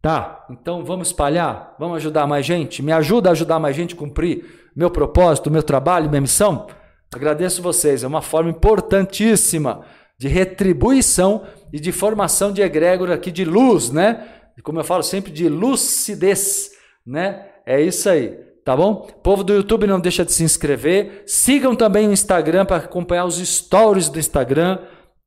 Tá, 0.00 0.46
então 0.50 0.84
vamos 0.84 1.08
espalhar, 1.08 1.74
vamos 1.80 1.96
ajudar 1.96 2.28
mais 2.28 2.46
gente. 2.46 2.80
Me 2.82 2.92
ajuda 2.92 3.30
a 3.30 3.32
ajudar 3.32 3.58
mais 3.58 3.74
gente 3.74 3.94
a 3.94 3.98
cumprir 3.98 4.44
meu 4.76 4.90
propósito, 4.90 5.50
meu 5.50 5.62
trabalho, 5.62 6.08
minha 6.08 6.20
missão. 6.20 6.68
Agradeço 7.12 7.62
vocês, 7.62 8.04
é 8.04 8.06
uma 8.06 8.22
forma 8.22 8.50
importantíssima 8.50 9.84
de 10.18 10.28
retribuição 10.28 11.44
e 11.72 11.80
de 11.80 11.90
formação 11.92 12.52
de 12.52 12.62
egrégora 12.62 13.14
aqui 13.14 13.32
de 13.32 13.44
luz, 13.44 13.90
né? 13.90 14.28
E 14.56 14.62
como 14.62 14.78
eu 14.78 14.84
falo 14.84 15.02
sempre, 15.02 15.32
de 15.32 15.48
lucidez, 15.48 16.70
né? 17.06 17.46
É 17.64 17.80
isso 17.80 18.08
aí, 18.08 18.30
tá 18.64 18.76
bom? 18.76 19.06
Povo 19.22 19.44
do 19.44 19.54
YouTube, 19.54 19.86
não 19.86 20.00
deixa 20.00 20.24
de 20.24 20.32
se 20.32 20.42
inscrever. 20.42 21.22
Sigam 21.26 21.74
também 21.76 22.08
o 22.08 22.12
Instagram 22.12 22.66
para 22.66 22.76
acompanhar 22.76 23.24
os 23.24 23.36
stories 23.36 24.08
do 24.08 24.18
Instagram, 24.18 24.78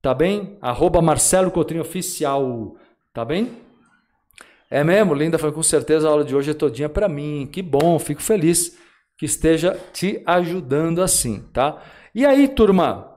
tá 0.02 0.14
bem? 0.14 0.58
Arroba 0.62 1.02
Marcelo 1.02 1.52
Cotrim 1.52 1.80
Oficial, 1.80 2.76
tá 3.14 3.24
bem? 3.24 3.52
É 4.70 4.84
mesmo, 4.84 5.14
Linda, 5.14 5.40
foi 5.40 5.52
com 5.52 5.64
certeza 5.64 6.08
a 6.08 6.12
aula 6.12 6.24
de 6.24 6.36
hoje 6.36 6.52
é 6.52 6.54
todinha 6.54 6.90
para 6.90 7.10
mim. 7.10 7.50
Que 7.52 7.62
bom, 7.62 7.98
fico 7.98 8.22
feliz 8.22 8.78
que 9.18 9.26
esteja 9.26 9.78
te 9.92 10.22
ajudando 10.26 11.02
assim, 11.02 11.44
tá? 11.52 11.82
E 12.14 12.26
aí, 12.26 12.48
turma, 12.48 13.10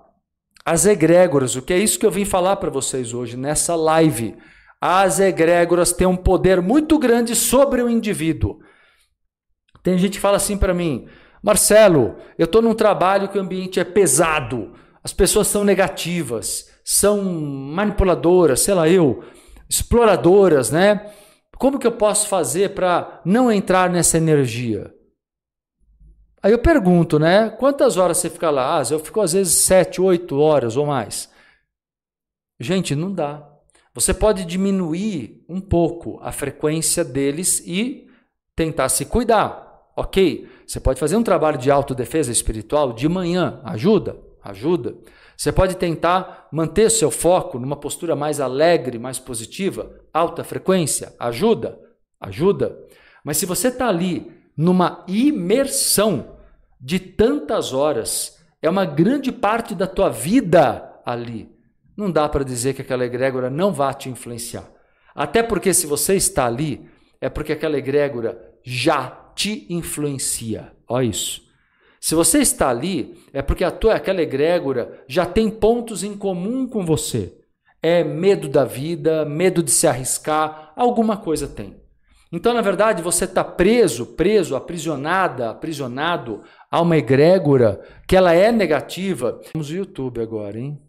as 0.65 0.87
egrégoras, 0.87 1.55
o 1.55 1.63
que 1.63 1.73
é 1.73 1.79
isso 1.79 1.99
que 1.99 2.07
eu 2.07 2.11
vim 2.11 2.25
falar 2.25 2.57
para 2.57 2.71
vocês 2.71 3.13
hoje 3.13 3.37
nessa 3.37 3.75
live? 3.75 4.35
As 4.85 5.21
egrégoras 5.21 5.93
têm 5.93 6.09
um 6.09 6.17
poder 6.17 6.61
muito 6.61 6.99
grande 6.99 7.37
sobre 7.37 7.81
o 7.81 7.89
indivíduo. 7.89 8.59
Tem 9.81 9.97
gente 9.97 10.15
que 10.15 10.21
fala 10.21 10.39
assim 10.39 10.59
para 10.59 10.75
mim, 10.75 11.07
Marcelo, 11.41 12.17
eu 12.37 12.47
estou 12.47 12.61
num 12.61 12.75
trabalho 12.75 13.29
que 13.29 13.39
o 13.39 13.41
ambiente 13.41 13.79
é 13.79 13.85
pesado, 13.85 14.73
as 15.01 15.13
pessoas 15.13 15.47
são 15.47 15.63
negativas, 15.63 16.69
são 16.85 17.23
manipuladoras, 17.23 18.59
sei 18.59 18.75
lá 18.75 18.89
eu, 18.89 19.23
exploradoras, 19.71 20.73
né? 20.73 21.13
Como 21.57 21.79
que 21.79 21.87
eu 21.87 21.93
posso 21.93 22.27
fazer 22.27 22.75
para 22.75 23.21
não 23.25 23.53
entrar 23.53 23.89
nessa 23.89 24.17
energia? 24.17 24.93
Aí 26.43 26.51
eu 26.51 26.59
pergunto, 26.59 27.21
né? 27.21 27.51
Quantas 27.51 27.97
horas 27.97 28.19
você 28.19 28.29
fica 28.29 28.51
lá? 28.51 28.81
Ah, 28.81 28.83
eu 28.91 28.99
fico 28.99 29.21
às 29.21 29.33
vezes 29.33 29.55
sete, 29.55 30.01
oito 30.01 30.41
horas 30.41 30.77
ou 30.77 30.87
mais. 30.87 31.31
Gente, 32.59 32.97
não 32.97 33.13
dá. 33.13 33.52
Você 33.95 34.15
pode 34.15 34.45
diminuir 34.45 35.45
um 35.49 35.61
pouco 35.61 36.19
a 36.23 36.33
frequência 36.33 37.05
deles 37.05 37.63
e 37.67 38.07
tentar 38.57 38.89
se 38.89 39.05
cuidar. 39.05 39.91
Ok? 39.97 40.49
Você 40.67 40.81
pode 40.81 40.99
fazer 40.99 41.17
um 41.17 41.23
trabalho 41.23 41.59
de 41.59 41.71
autodefesa 41.71 42.33
espiritual 42.33 42.93
de 42.93 43.09
manhã. 43.09 43.61
Ajuda? 43.65 44.17
Ajuda. 44.43 44.97
Você 45.37 45.53
pode 45.53 45.77
tentar 45.77 46.49
manter 46.51 46.91
seu 46.91 47.11
foco 47.11 47.59
numa 47.59 47.77
postura 47.77 48.17
mais 48.17 48.41
alegre, 48.41 48.99
mais 48.99 49.19
positiva, 49.19 49.91
alta 50.13 50.45
frequência, 50.45 51.15
ajuda, 51.19 51.79
ajuda. 52.21 52.79
Mas 53.25 53.37
se 53.37 53.47
você 53.47 53.69
está 53.69 53.89
ali 53.89 54.33
numa 54.57 55.05
imersão 55.09 56.37
de 56.81 56.99
tantas 56.99 57.73
horas, 57.73 58.39
é 58.61 58.69
uma 58.71 58.85
grande 58.85 59.31
parte 59.31 59.75
da 59.75 59.87
tua 59.87 60.09
vida 60.09 61.01
ali. 61.05 61.51
Não 62.03 62.11
dá 62.11 62.29
para 62.29 62.43
dizer 62.43 62.75
que 62.75 62.83
aquela 62.83 63.05
egrégora 63.05 63.49
não 63.49 63.73
vá 63.73 63.95
te 63.95 64.09
influenciar. 64.09 64.69
Até 65.15 65.41
porque 65.41 65.73
se 65.73 65.87
você 65.87 66.17
está 66.17 66.47
ali, 66.47 66.85
é 67.21 67.29
porque 67.29 67.53
aquela 67.53 67.79
egrégora 67.79 68.37
já 68.65 69.31
te 69.37 69.73
influencia. 69.73 70.73
Olha 70.89 71.05
isso. 71.05 71.43
Se 72.01 72.17
você 72.17 72.41
está 72.41 72.71
ali, 72.71 73.17
é 73.33 73.41
porque 73.41 73.63
a 73.63 73.71
tua 73.71 73.95
aquela 73.95 74.21
egrégora 74.21 75.05
já 75.07 75.25
tem 75.25 75.49
pontos 75.49 76.03
em 76.03 76.17
comum 76.17 76.67
com 76.67 76.85
você. 76.85 77.39
É 77.81 78.03
medo 78.03 78.49
da 78.49 78.65
vida, 78.65 79.25
medo 79.25 79.63
de 79.63 79.71
se 79.71 79.87
arriscar, 79.87 80.73
alguma 80.75 81.17
coisa 81.17 81.47
tem. 81.47 81.81
Então, 82.33 82.53
na 82.53 82.63
verdade, 82.63 83.01
você 83.01 83.27
está 83.27 83.45
preso, 83.45 84.07
preso, 84.07 84.57
aprisionada, 84.57 85.51
aprisionado 85.51 86.43
a 86.69 86.81
uma 86.81 86.97
egrégora 86.97 87.81
que 88.09 88.17
ela 88.17 88.35
é 88.35 88.51
negativa. 88.51 89.41
Vamos 89.55 89.71
no 89.71 89.77
YouTube 89.77 90.21
agora, 90.21 90.59
hein? 90.59 90.82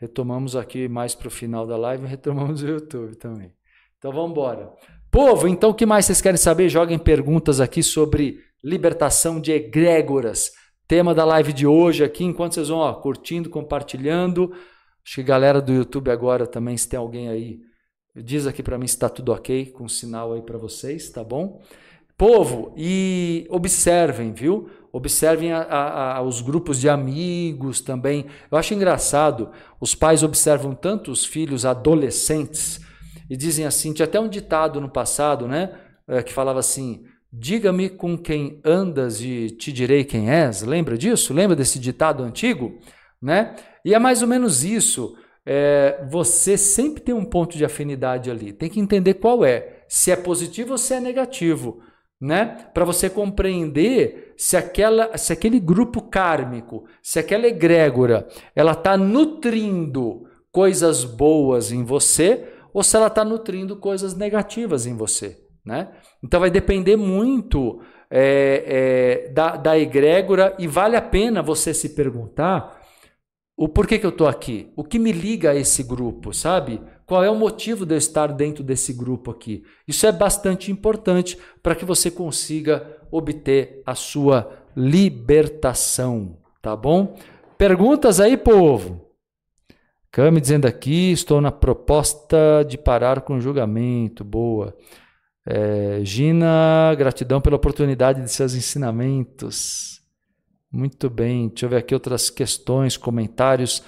Retomamos 0.00 0.56
aqui 0.56 0.88
mais 0.88 1.14
para 1.14 1.28
o 1.28 1.30
final 1.30 1.66
da 1.66 1.76
live, 1.76 2.06
retomamos 2.06 2.62
o 2.62 2.66
YouTube 2.66 3.16
também. 3.16 3.52
Então 3.98 4.10
vamos 4.10 4.30
embora. 4.30 4.72
Povo, 5.10 5.46
então 5.46 5.70
o 5.70 5.74
que 5.74 5.84
mais 5.84 6.06
vocês 6.06 6.22
querem 6.22 6.38
saber? 6.38 6.70
Joguem 6.70 6.98
perguntas 6.98 7.60
aqui 7.60 7.82
sobre 7.82 8.40
libertação 8.64 9.38
de 9.38 9.52
egrégoras. 9.52 10.52
Tema 10.88 11.14
da 11.14 11.24
live 11.26 11.52
de 11.52 11.66
hoje 11.66 12.02
aqui, 12.02 12.24
enquanto 12.24 12.54
vocês 12.54 12.68
vão 12.68 12.78
ó, 12.78 12.94
curtindo, 12.94 13.50
compartilhando. 13.50 14.50
Acho 15.04 15.16
que 15.16 15.22
galera 15.22 15.60
do 15.60 15.72
YouTube 15.72 16.10
agora 16.10 16.46
também, 16.46 16.78
se 16.78 16.88
tem 16.88 16.98
alguém 16.98 17.28
aí, 17.28 17.60
diz 18.16 18.46
aqui 18.46 18.62
para 18.62 18.78
mim 18.78 18.86
se 18.86 18.94
está 18.94 19.08
tudo 19.10 19.32
ok, 19.32 19.66
com 19.66 19.86
sinal 19.86 20.32
aí 20.32 20.40
para 20.40 20.56
vocês, 20.56 21.10
tá 21.10 21.22
bom? 21.22 21.60
Povo, 22.16 22.72
e 22.76 23.46
observem, 23.50 24.32
viu? 24.32 24.70
Observem 24.92 25.52
a, 25.52 25.62
a, 25.62 26.16
a, 26.16 26.22
os 26.22 26.40
grupos 26.40 26.80
de 26.80 26.88
amigos 26.88 27.80
também. 27.80 28.26
Eu 28.50 28.58
acho 28.58 28.74
engraçado, 28.74 29.50
os 29.80 29.94
pais 29.94 30.22
observam 30.22 30.74
tanto 30.74 31.10
os 31.12 31.24
filhos 31.24 31.64
adolescentes 31.64 32.80
e 33.28 33.36
dizem 33.36 33.66
assim: 33.66 33.92
tinha 33.92 34.06
até 34.06 34.18
um 34.18 34.28
ditado 34.28 34.80
no 34.80 34.88
passado, 34.88 35.46
né? 35.46 35.72
É, 36.08 36.22
que 36.22 36.32
falava 36.32 36.58
assim: 36.58 37.04
Diga-me 37.32 37.88
com 37.88 38.18
quem 38.18 38.60
andas 38.64 39.20
e 39.20 39.50
te 39.50 39.72
direi 39.72 40.02
quem 40.02 40.28
és. 40.28 40.62
Lembra 40.62 40.98
disso? 40.98 41.32
Lembra 41.32 41.54
desse 41.54 41.78
ditado 41.78 42.24
antigo? 42.24 42.80
Né? 43.22 43.54
E 43.84 43.94
é 43.94 43.98
mais 44.00 44.20
ou 44.20 44.26
menos 44.26 44.64
isso. 44.64 45.16
É, 45.46 46.04
você 46.10 46.58
sempre 46.58 47.00
tem 47.00 47.14
um 47.14 47.24
ponto 47.24 47.56
de 47.56 47.64
afinidade 47.64 48.30
ali. 48.30 48.52
Tem 48.52 48.68
que 48.68 48.80
entender 48.80 49.14
qual 49.14 49.44
é. 49.44 49.84
Se 49.88 50.10
é 50.10 50.16
positivo 50.16 50.72
ou 50.72 50.78
se 50.78 50.92
é 50.92 51.00
negativo. 51.00 51.80
Né? 52.20 52.68
Para 52.74 52.84
você 52.84 53.08
compreender 53.08 54.34
se, 54.36 54.56
aquela, 54.56 55.16
se 55.16 55.32
aquele 55.32 55.58
grupo 55.58 56.02
kármico, 56.02 56.84
se 57.02 57.18
aquela 57.18 57.46
egrégora, 57.46 58.28
ela 58.54 58.72
está 58.72 58.96
nutrindo 58.96 60.28
coisas 60.52 61.04
boas 61.04 61.72
em 61.72 61.82
você 61.82 62.46
ou 62.74 62.82
se 62.82 62.96
ela 62.96 63.06
está 63.06 63.24
nutrindo 63.24 63.76
coisas 63.76 64.14
negativas 64.14 64.86
em 64.86 64.94
você. 64.94 65.38
Né? 65.64 65.88
Então 66.22 66.40
vai 66.40 66.50
depender 66.50 66.96
muito 66.96 67.80
é, 68.10 69.24
é, 69.26 69.32
da, 69.32 69.56
da 69.56 69.78
egrégora 69.78 70.54
e 70.58 70.66
vale 70.66 70.96
a 70.96 71.02
pena 71.02 71.42
você 71.42 71.72
se 71.72 71.90
perguntar 71.90 72.80
o 73.56 73.68
porquê 73.68 73.98
que 73.98 74.06
eu 74.06 74.10
estou 74.10 74.26
aqui, 74.26 74.72
o 74.74 74.82
que 74.82 74.98
me 74.98 75.12
liga 75.12 75.50
a 75.50 75.54
esse 75.54 75.82
grupo, 75.82 76.32
sabe? 76.32 76.80
Qual 77.10 77.24
é 77.24 77.28
o 77.28 77.34
motivo 77.34 77.84
de 77.84 77.92
eu 77.92 77.98
estar 77.98 78.28
dentro 78.28 78.62
desse 78.62 78.92
grupo 78.92 79.32
aqui? 79.32 79.64
Isso 79.84 80.06
é 80.06 80.12
bastante 80.12 80.70
importante 80.70 81.36
para 81.60 81.74
que 81.74 81.84
você 81.84 82.08
consiga 82.08 82.86
obter 83.10 83.82
a 83.84 83.96
sua 83.96 84.62
libertação, 84.76 86.38
tá 86.62 86.76
bom? 86.76 87.18
Perguntas 87.58 88.20
aí, 88.20 88.36
povo? 88.36 89.10
Cami 90.12 90.40
dizendo 90.40 90.66
aqui, 90.66 91.10
estou 91.10 91.40
na 91.40 91.50
proposta 91.50 92.64
de 92.64 92.78
parar 92.78 93.22
com 93.22 93.34
o 93.34 93.40
julgamento. 93.40 94.22
Boa. 94.22 94.72
É, 95.44 95.98
Gina, 96.04 96.94
gratidão 96.96 97.40
pela 97.40 97.56
oportunidade 97.56 98.22
de 98.22 98.30
seus 98.30 98.54
ensinamentos. 98.54 100.00
Muito 100.70 101.10
bem, 101.10 101.48
deixa 101.48 101.66
eu 101.66 101.70
ver 101.70 101.78
aqui 101.78 101.92
outras 101.92 102.30
questões, 102.30 102.96
comentários. 102.96 103.82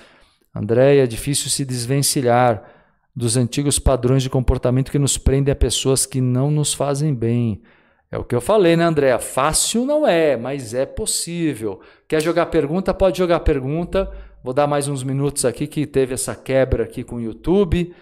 Andréia, 0.53 1.05
é 1.05 1.07
difícil 1.07 1.49
se 1.51 1.64
desvencilhar 1.64 2.72
dos 3.15 3.37
antigos 3.37 3.79
padrões 3.79 4.23
de 4.23 4.31
comportamento 4.31 4.91
que 4.91 4.99
nos 4.99 5.19
prendem 5.19 5.53
a 5.53 5.57
pessoas 5.57 6.07
que 6.07 6.21
não 6.21 6.51
nos 6.51 6.73
fazem 6.73 7.15
bem. 7.15 7.63
É 8.11 8.19
o 8.19 8.25
que 8.25 8.35
eu 8.35 8.41
falei, 8.41 8.77
né, 8.77 8.85
Andréa? 8.85 9.19
Fácil 9.19 9.87
não 9.87 10.07
é, 10.07 10.37
mas 10.37 10.75
é 10.75 10.85
possível. 10.85 11.81
Quer 12.07 12.21
jogar 12.21 12.47
pergunta? 12.47 12.93
Pode 12.93 13.17
jogar 13.17 13.41
pergunta. 13.41 14.11
Vou 14.45 14.53
dar 14.53 14.67
mais 14.67 14.89
uns 14.89 15.03
minutos 15.03 15.45
aqui 15.45 15.67
que 15.67 15.87
teve 15.87 16.15
essa 16.15 16.35
quebra 16.35 16.85
aqui 16.85 17.05
com 17.05 17.17
o 17.17 17.21
YouTube, 17.21 17.95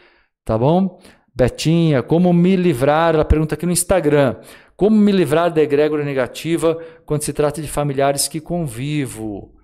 tá 0.44 0.56
bom? 0.58 1.00
Betinha, 1.34 2.02
como 2.02 2.32
me 2.32 2.56
livrar? 2.56 3.14
Ela 3.14 3.24
pergunta 3.24 3.54
aqui 3.54 3.66
no 3.66 3.72
Instagram. 3.72 4.36
Como 4.76 4.96
me 4.96 5.12
livrar 5.12 5.52
da 5.52 5.62
egrégora 5.62 6.04
negativa 6.04 6.76
quando 7.04 7.22
se 7.22 7.32
trata 7.32 7.60
de 7.62 7.68
familiares 7.68 8.26
que 8.26 8.40
convivo? 8.40 9.59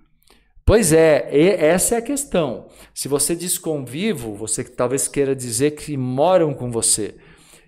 Pois 0.67 0.91
é, 0.91 1.29
essa 1.31 1.95
é 1.95 1.97
a 1.99 2.01
questão. 2.01 2.67
Se 2.93 3.07
você 3.07 3.33
diz 3.33 3.57
convivo, 3.57 4.35
você 4.35 4.65
talvez 4.65 5.07
queira 5.07 5.33
dizer 5.33 5.71
que 5.71 5.95
moram 5.95 6.53
com 6.53 6.69
você. 6.69 7.15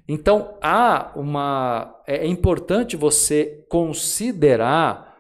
Então 0.06 0.58
há 0.62 1.14
uma. 1.16 1.96
É 2.06 2.28
importante 2.28 2.98
você 2.98 3.64
considerar 3.70 5.16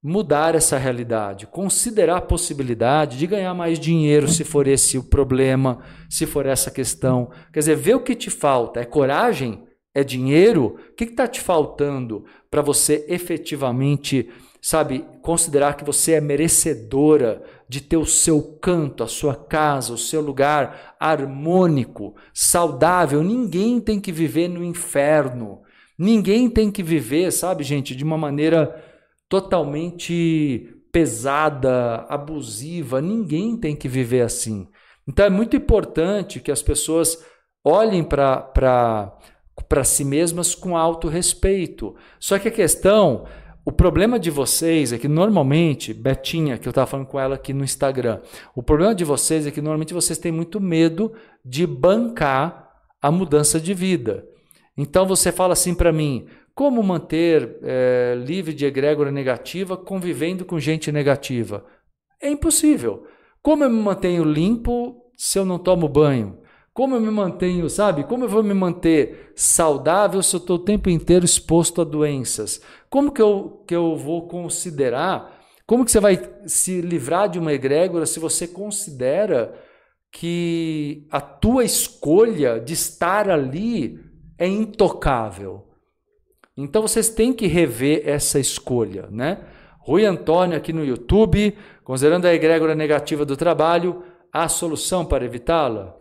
mudar 0.00 0.54
essa 0.54 0.78
realidade, 0.78 1.48
considerar 1.48 2.18
a 2.18 2.22
possibilidade 2.22 3.18
de 3.18 3.26
ganhar 3.26 3.52
mais 3.52 3.80
dinheiro 3.80 4.28
se 4.28 4.44
for 4.44 4.68
esse 4.68 4.96
o 4.96 5.02
problema, 5.02 5.82
se 6.08 6.24
for 6.24 6.46
essa 6.46 6.70
questão. 6.70 7.32
Quer 7.52 7.58
dizer, 7.58 7.74
ver 7.74 7.96
o 7.96 8.00
que 8.04 8.14
te 8.14 8.30
falta. 8.30 8.78
É 8.78 8.84
coragem? 8.84 9.66
É 9.92 10.04
dinheiro? 10.04 10.76
O 10.92 10.94
que 10.94 11.02
está 11.02 11.26
te 11.26 11.40
faltando 11.40 12.24
para 12.48 12.62
você 12.62 13.04
efetivamente, 13.08 14.30
sabe, 14.60 15.04
considerar 15.22 15.76
que 15.76 15.84
você 15.84 16.12
é 16.12 16.20
merecedora 16.20 17.42
de 17.68 17.80
ter 17.80 17.96
o 17.96 18.06
seu 18.06 18.58
canto, 18.60 19.02
a 19.04 19.06
sua 19.06 19.34
casa, 19.34 19.92
o 19.92 19.98
seu 19.98 20.20
lugar 20.20 20.96
harmônico, 20.98 22.14
saudável? 22.32 23.22
Ninguém 23.22 23.80
tem 23.80 24.00
que 24.00 24.12
viver 24.12 24.48
no 24.48 24.64
inferno. 24.64 25.62
Ninguém 25.98 26.48
tem 26.48 26.70
que 26.70 26.82
viver, 26.82 27.32
sabe, 27.32 27.64
gente, 27.64 27.94
de 27.94 28.04
uma 28.04 28.16
maneira 28.16 28.84
totalmente 29.28 30.74
pesada, 30.92 32.06
abusiva. 32.08 33.00
Ninguém 33.00 33.56
tem 33.56 33.76
que 33.76 33.88
viver 33.88 34.22
assim. 34.22 34.68
Então 35.06 35.24
é 35.24 35.30
muito 35.30 35.56
importante 35.56 36.40
que 36.40 36.50
as 36.50 36.62
pessoas 36.62 37.18
olhem 37.64 38.04
para 38.04 39.18
si 39.84 40.04
mesmas 40.04 40.54
com 40.54 40.76
alto 40.76 41.08
respeito. 41.08 41.96
Só 42.18 42.38
que 42.38 42.48
a 42.48 42.52
questão, 42.52 43.26
o 43.68 43.70
problema 43.70 44.18
de 44.18 44.30
vocês 44.30 44.94
é 44.94 44.98
que 44.98 45.06
normalmente, 45.06 45.92
Betinha, 45.92 46.56
que 46.56 46.66
eu 46.66 46.70
estava 46.70 46.86
falando 46.86 47.06
com 47.06 47.20
ela 47.20 47.34
aqui 47.34 47.52
no 47.52 47.62
Instagram, 47.62 48.18
o 48.56 48.62
problema 48.62 48.94
de 48.94 49.04
vocês 49.04 49.46
é 49.46 49.50
que 49.50 49.60
normalmente 49.60 49.92
vocês 49.92 50.18
têm 50.18 50.32
muito 50.32 50.58
medo 50.58 51.12
de 51.44 51.66
bancar 51.66 52.66
a 53.02 53.10
mudança 53.10 53.60
de 53.60 53.74
vida. 53.74 54.24
Então 54.74 55.04
você 55.04 55.30
fala 55.30 55.52
assim 55.52 55.74
para 55.74 55.92
mim: 55.92 56.26
como 56.54 56.82
manter 56.82 57.58
é, 57.62 58.14
livre 58.16 58.54
de 58.54 58.64
egrégora 58.64 59.12
negativa 59.12 59.76
convivendo 59.76 60.46
com 60.46 60.58
gente 60.58 60.90
negativa? 60.90 61.62
É 62.22 62.30
impossível. 62.30 63.04
Como 63.42 63.64
eu 63.64 63.68
me 63.68 63.82
mantenho 63.82 64.24
limpo 64.24 64.96
se 65.14 65.38
eu 65.38 65.44
não 65.44 65.58
tomo 65.58 65.86
banho? 65.90 66.38
Como 66.78 66.94
eu 66.94 67.00
me 67.00 67.10
mantenho, 67.10 67.68
sabe? 67.68 68.04
Como 68.04 68.22
eu 68.22 68.28
vou 68.28 68.40
me 68.40 68.54
manter 68.54 69.32
saudável 69.34 70.22
se 70.22 70.36
eu 70.36 70.38
estou 70.38 70.54
o 70.54 70.64
tempo 70.64 70.88
inteiro 70.88 71.24
exposto 71.24 71.80
a 71.80 71.84
doenças? 71.84 72.62
Como 72.88 73.10
que 73.10 73.20
eu, 73.20 73.64
que 73.66 73.74
eu 73.74 73.96
vou 73.96 74.28
considerar? 74.28 75.40
Como 75.66 75.84
que 75.84 75.90
você 75.90 75.98
vai 75.98 76.22
se 76.46 76.80
livrar 76.80 77.28
de 77.28 77.36
uma 77.36 77.52
egrégora 77.52 78.06
se 78.06 78.20
você 78.20 78.46
considera 78.46 79.58
que 80.12 81.04
a 81.10 81.20
tua 81.20 81.64
escolha 81.64 82.60
de 82.60 82.74
estar 82.74 83.28
ali 83.28 83.98
é 84.38 84.46
intocável? 84.46 85.66
Então 86.56 86.82
vocês 86.82 87.08
têm 87.08 87.32
que 87.32 87.48
rever 87.48 88.02
essa 88.08 88.38
escolha, 88.38 89.08
né? 89.10 89.40
Rui 89.80 90.04
Antônio 90.04 90.56
aqui 90.56 90.72
no 90.72 90.84
YouTube, 90.84 91.58
considerando 91.82 92.26
a 92.26 92.32
egrégora 92.32 92.76
negativa 92.76 93.24
do 93.24 93.36
trabalho, 93.36 94.04
há 94.32 94.48
solução 94.48 95.04
para 95.04 95.24
evitá-la? 95.24 95.97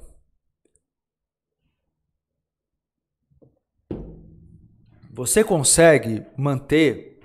Você 5.17 5.43
consegue 5.43 6.23
manter 6.37 7.19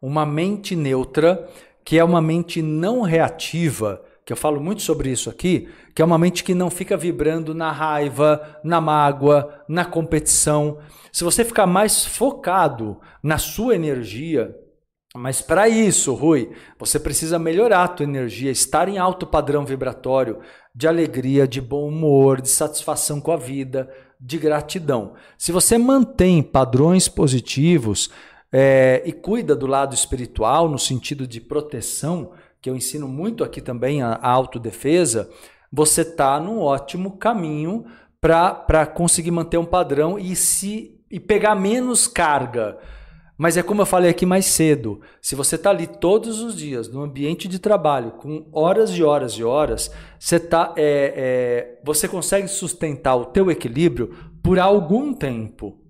uma 0.00 0.24
mente 0.24 0.76
neutra, 0.76 1.44
que 1.84 1.98
é 1.98 2.04
uma 2.04 2.22
mente 2.22 2.62
não 2.62 3.02
reativa, 3.02 4.00
que 4.24 4.32
eu 4.32 4.36
falo 4.36 4.60
muito 4.60 4.80
sobre 4.82 5.10
isso 5.10 5.28
aqui, 5.28 5.68
que 5.92 6.00
é 6.00 6.04
uma 6.04 6.16
mente 6.16 6.44
que 6.44 6.54
não 6.54 6.70
fica 6.70 6.96
vibrando 6.96 7.52
na 7.52 7.72
raiva, 7.72 8.60
na 8.62 8.80
mágoa, 8.80 9.60
na 9.68 9.84
competição. 9.84 10.78
Se 11.12 11.24
você 11.24 11.44
ficar 11.44 11.66
mais 11.66 12.06
focado 12.06 13.00
na 13.20 13.38
sua 13.38 13.74
energia, 13.74 14.54
mas 15.12 15.40
para 15.40 15.68
isso, 15.68 16.14
Rui, 16.14 16.52
você 16.78 17.00
precisa 17.00 17.40
melhorar 17.40 17.82
a 17.82 17.88
tua 17.88 18.04
energia, 18.04 18.52
estar 18.52 18.88
em 18.88 18.98
alto 18.98 19.26
padrão 19.26 19.64
vibratório 19.64 20.38
de 20.72 20.86
alegria, 20.86 21.48
de 21.48 21.60
bom 21.60 21.88
humor, 21.88 22.40
de 22.40 22.48
satisfação 22.48 23.20
com 23.20 23.32
a 23.32 23.36
vida, 23.36 23.90
de 24.20 24.36
gratidão. 24.38 25.14
Se 25.38 25.50
você 25.50 25.78
mantém 25.78 26.42
padrões 26.42 27.08
positivos 27.08 28.10
é, 28.52 29.02
e 29.06 29.12
cuida 29.12 29.56
do 29.56 29.66
lado 29.66 29.94
espiritual, 29.94 30.68
no 30.68 30.78
sentido 30.78 31.26
de 31.26 31.40
proteção, 31.40 32.32
que 32.60 32.68
eu 32.68 32.76
ensino 32.76 33.08
muito 33.08 33.42
aqui 33.42 33.60
também, 33.60 34.02
a, 34.02 34.12
a 34.12 34.28
autodefesa, 34.28 35.30
você 35.72 36.02
está 36.02 36.38
num 36.38 36.58
ótimo 36.58 37.16
caminho 37.16 37.86
para 38.20 38.84
conseguir 38.86 39.30
manter 39.30 39.56
um 39.56 39.64
padrão 39.64 40.18
e 40.18 40.36
se 40.36 40.96
e 41.10 41.18
pegar 41.18 41.54
menos 41.54 42.06
carga. 42.06 42.78
Mas 43.40 43.56
é 43.56 43.62
como 43.62 43.80
eu 43.80 43.86
falei 43.86 44.10
aqui 44.10 44.26
mais 44.26 44.44
cedo: 44.44 45.00
se 45.18 45.34
você 45.34 45.54
está 45.54 45.70
ali 45.70 45.86
todos 45.86 46.42
os 46.42 46.54
dias 46.54 46.92
no 46.92 47.00
ambiente 47.00 47.48
de 47.48 47.58
trabalho, 47.58 48.10
com 48.10 48.46
horas 48.52 48.90
e 48.90 49.02
horas 49.02 49.32
e 49.32 49.42
horas, 49.42 49.90
você, 50.18 50.38
tá, 50.38 50.74
é, 50.76 51.14
é, 51.16 51.80
você 51.82 52.06
consegue 52.06 52.46
sustentar 52.48 53.16
o 53.16 53.24
teu 53.24 53.50
equilíbrio 53.50 54.14
por 54.42 54.58
algum 54.58 55.14
tempo. 55.14 55.80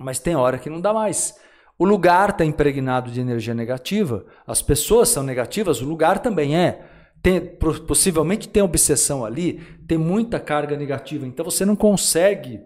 Mas 0.00 0.18
tem 0.18 0.34
hora 0.34 0.58
que 0.58 0.68
não 0.68 0.80
dá 0.80 0.92
mais. 0.92 1.38
O 1.78 1.84
lugar 1.84 2.30
está 2.30 2.44
impregnado 2.44 3.12
de 3.12 3.20
energia 3.20 3.54
negativa, 3.54 4.26
as 4.44 4.60
pessoas 4.60 5.10
são 5.10 5.22
negativas, 5.22 5.80
o 5.80 5.86
lugar 5.86 6.18
também 6.18 6.58
é. 6.58 6.88
Tem, 7.22 7.40
possivelmente 7.86 8.48
tem 8.48 8.64
obsessão 8.64 9.24
ali, 9.24 9.60
tem 9.86 9.96
muita 9.96 10.40
carga 10.40 10.76
negativa, 10.76 11.24
então 11.24 11.44
você 11.44 11.64
não 11.64 11.76
consegue 11.76 12.64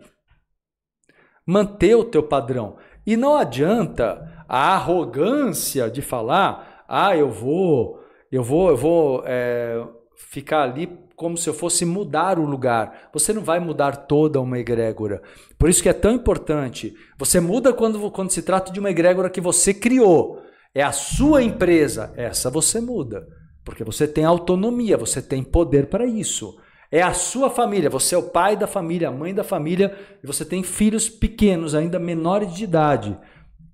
manter 1.47 1.95
o 1.95 2.05
teu 2.05 2.23
padrão. 2.23 2.79
E 3.07 3.17
não 3.17 3.37
adianta 3.37 4.45
a 4.49 4.75
arrogância 4.75 5.91
de 5.91 6.01
falar, 6.01 6.85
ah, 6.89 7.17
eu 7.17 7.31
vou, 7.31 8.01
eu 8.31 8.43
vou, 8.43 8.71
eu 8.71 8.77
vou 8.77 9.23
é, 9.27 9.83
ficar 10.17 10.63
ali 10.63 11.05
como 11.17 11.37
se 11.37 11.49
eu 11.49 11.55
fosse 11.55 11.85
mudar 11.85 12.39
o 12.39 12.45
lugar. 12.45 13.09
Você 13.13 13.33
não 13.33 13.43
vai 13.43 13.61
mudar 13.61 13.97
toda 13.97 14.41
uma 14.41 14.59
egrégora. 14.59 15.23
Por 15.59 15.69
isso 15.69 15.83
que 15.83 15.89
é 15.89 15.93
tão 15.93 16.13
importante. 16.13 16.95
Você 17.19 17.41
muda 17.41 17.73
quando, 17.73 18.11
quando 18.11 18.31
se 18.31 18.43
trata 18.43 18.73
de 18.73 18.81
uma 18.81 18.91
egrégora 18.91 19.31
que 19.31 19.41
você 19.41 19.73
criou. 19.73 20.43
É 20.75 20.83
a 20.83 20.93
sua 20.93 21.43
empresa. 21.43 22.13
Essa 22.17 22.51
você 22.51 22.81
muda. 22.81 23.27
Porque 23.65 23.85
você 23.85 24.07
tem 24.07 24.25
autonomia, 24.25 24.97
você 24.97 25.23
tem 25.23 25.43
poder 25.43 25.87
para 25.87 26.05
isso. 26.05 26.57
É 26.95 27.03
a 27.03 27.13
sua 27.13 27.51
família, 27.51 27.91
você 27.91 28.15
é 28.15 28.19
o 28.19 28.31
pai 28.31 28.57
da 28.57 28.69
família, 28.69 29.09
a 29.09 29.11
mãe 29.11 29.35
da 29.35 29.43
família, 29.43 29.99
e 30.23 30.27
você 30.29 30.45
tem 30.45 30.63
filhos 30.63 31.09
pequenos, 31.09 31.75
ainda 31.75 31.99
menores 31.99 32.55
de 32.55 32.63
idade. 32.63 33.19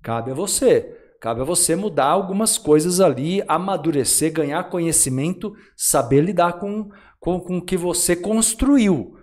Cabe 0.01 0.31
a 0.31 0.33
você. 0.33 0.97
Cabe 1.19 1.41
a 1.41 1.43
você 1.43 1.75
mudar 1.75 2.07
algumas 2.07 2.57
coisas 2.57 2.99
ali, 2.99 3.43
amadurecer, 3.47 4.33
ganhar 4.33 4.71
conhecimento, 4.71 5.53
saber 5.77 6.21
lidar 6.21 6.53
com, 6.53 6.89
com, 7.19 7.39
com 7.39 7.59
o 7.59 7.61
que 7.61 7.77
você 7.77 8.15
construiu. 8.15 9.15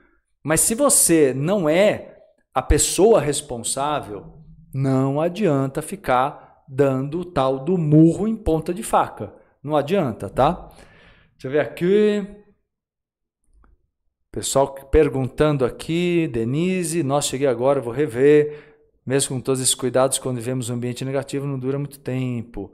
Mas 0.44 0.60
se 0.60 0.76
você 0.76 1.34
não 1.34 1.68
é 1.68 2.18
a 2.54 2.62
pessoa 2.62 3.20
responsável, 3.20 4.32
não 4.72 5.20
adianta 5.20 5.82
ficar 5.82 6.62
dando 6.68 7.22
o 7.22 7.24
tal 7.24 7.64
do 7.64 7.76
murro 7.76 8.28
em 8.28 8.36
ponta 8.36 8.72
de 8.72 8.84
faca. 8.84 9.34
Não 9.60 9.74
adianta, 9.74 10.30
tá? 10.30 10.68
Deixa 11.32 11.48
eu 11.48 11.50
ver 11.50 11.60
aqui. 11.62 12.38
Pessoal 14.30 14.72
perguntando 14.90 15.64
aqui, 15.64 16.28
Denise, 16.28 17.02
nossa, 17.02 17.28
cheguei 17.28 17.46
agora, 17.46 17.80
vou 17.80 17.92
rever. 17.92 18.76
Mesmo 19.06 19.36
com 19.36 19.40
todos 19.40 19.60
esses 19.60 19.74
cuidados, 19.74 20.18
quando 20.18 20.36
vivemos 20.36 20.68
um 20.68 20.74
ambiente 20.74 21.02
negativo, 21.04 21.46
não 21.46 21.58
dura 21.58 21.78
muito 21.78 21.98
tempo. 21.98 22.70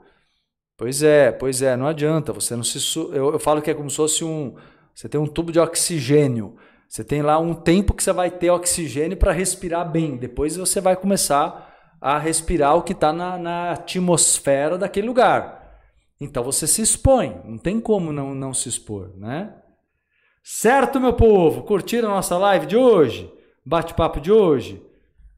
Pois 0.77 1.01
é, 1.01 1.31
pois 1.31 1.61
é, 1.61 1.77
não 1.77 1.87
adianta. 1.87 2.33
Você 2.33 2.55
não 2.55 2.63
se. 2.63 2.77
Eu, 2.97 3.31
eu 3.31 3.39
falo 3.39 3.61
que 3.61 3.71
é 3.71 3.73
como 3.73 3.89
se 3.89 3.95
fosse 3.95 4.25
um. 4.25 4.55
Você 4.93 5.07
tem 5.07 5.19
um 5.19 5.27
tubo 5.27 5.51
de 5.51 5.59
oxigênio. 5.59 6.57
Você 6.89 7.03
tem 7.03 7.21
lá 7.21 7.39
um 7.39 7.53
tempo 7.53 7.93
que 7.93 8.03
você 8.03 8.11
vai 8.11 8.29
ter 8.29 8.49
oxigênio 8.49 9.17
para 9.17 9.31
respirar 9.31 9.89
bem. 9.89 10.17
Depois 10.17 10.57
você 10.57 10.81
vai 10.81 10.95
começar 10.95 11.73
a 12.01 12.19
respirar 12.19 12.75
o 12.75 12.83
que 12.83 12.91
está 12.91 13.13
na, 13.13 13.37
na 13.37 13.71
atmosfera 13.71 14.77
daquele 14.77 15.07
lugar. 15.07 15.79
Então 16.19 16.43
você 16.43 16.67
se 16.67 16.81
expõe. 16.81 17.41
Não 17.45 17.57
tem 17.57 17.79
como 17.79 18.11
não, 18.11 18.35
não 18.35 18.53
se 18.53 18.67
expor, 18.67 19.13
né? 19.17 19.53
Certo, 20.47 20.99
meu 20.99 21.11
povo? 21.11 21.63
Curtiram 21.63 22.11
a 22.11 22.15
nossa 22.17 22.37
live 22.37 22.67
de 22.67 22.77
hoje? 22.77 23.33
Bate-papo 23.65 24.21
de 24.21 24.31
hoje? 24.31 24.79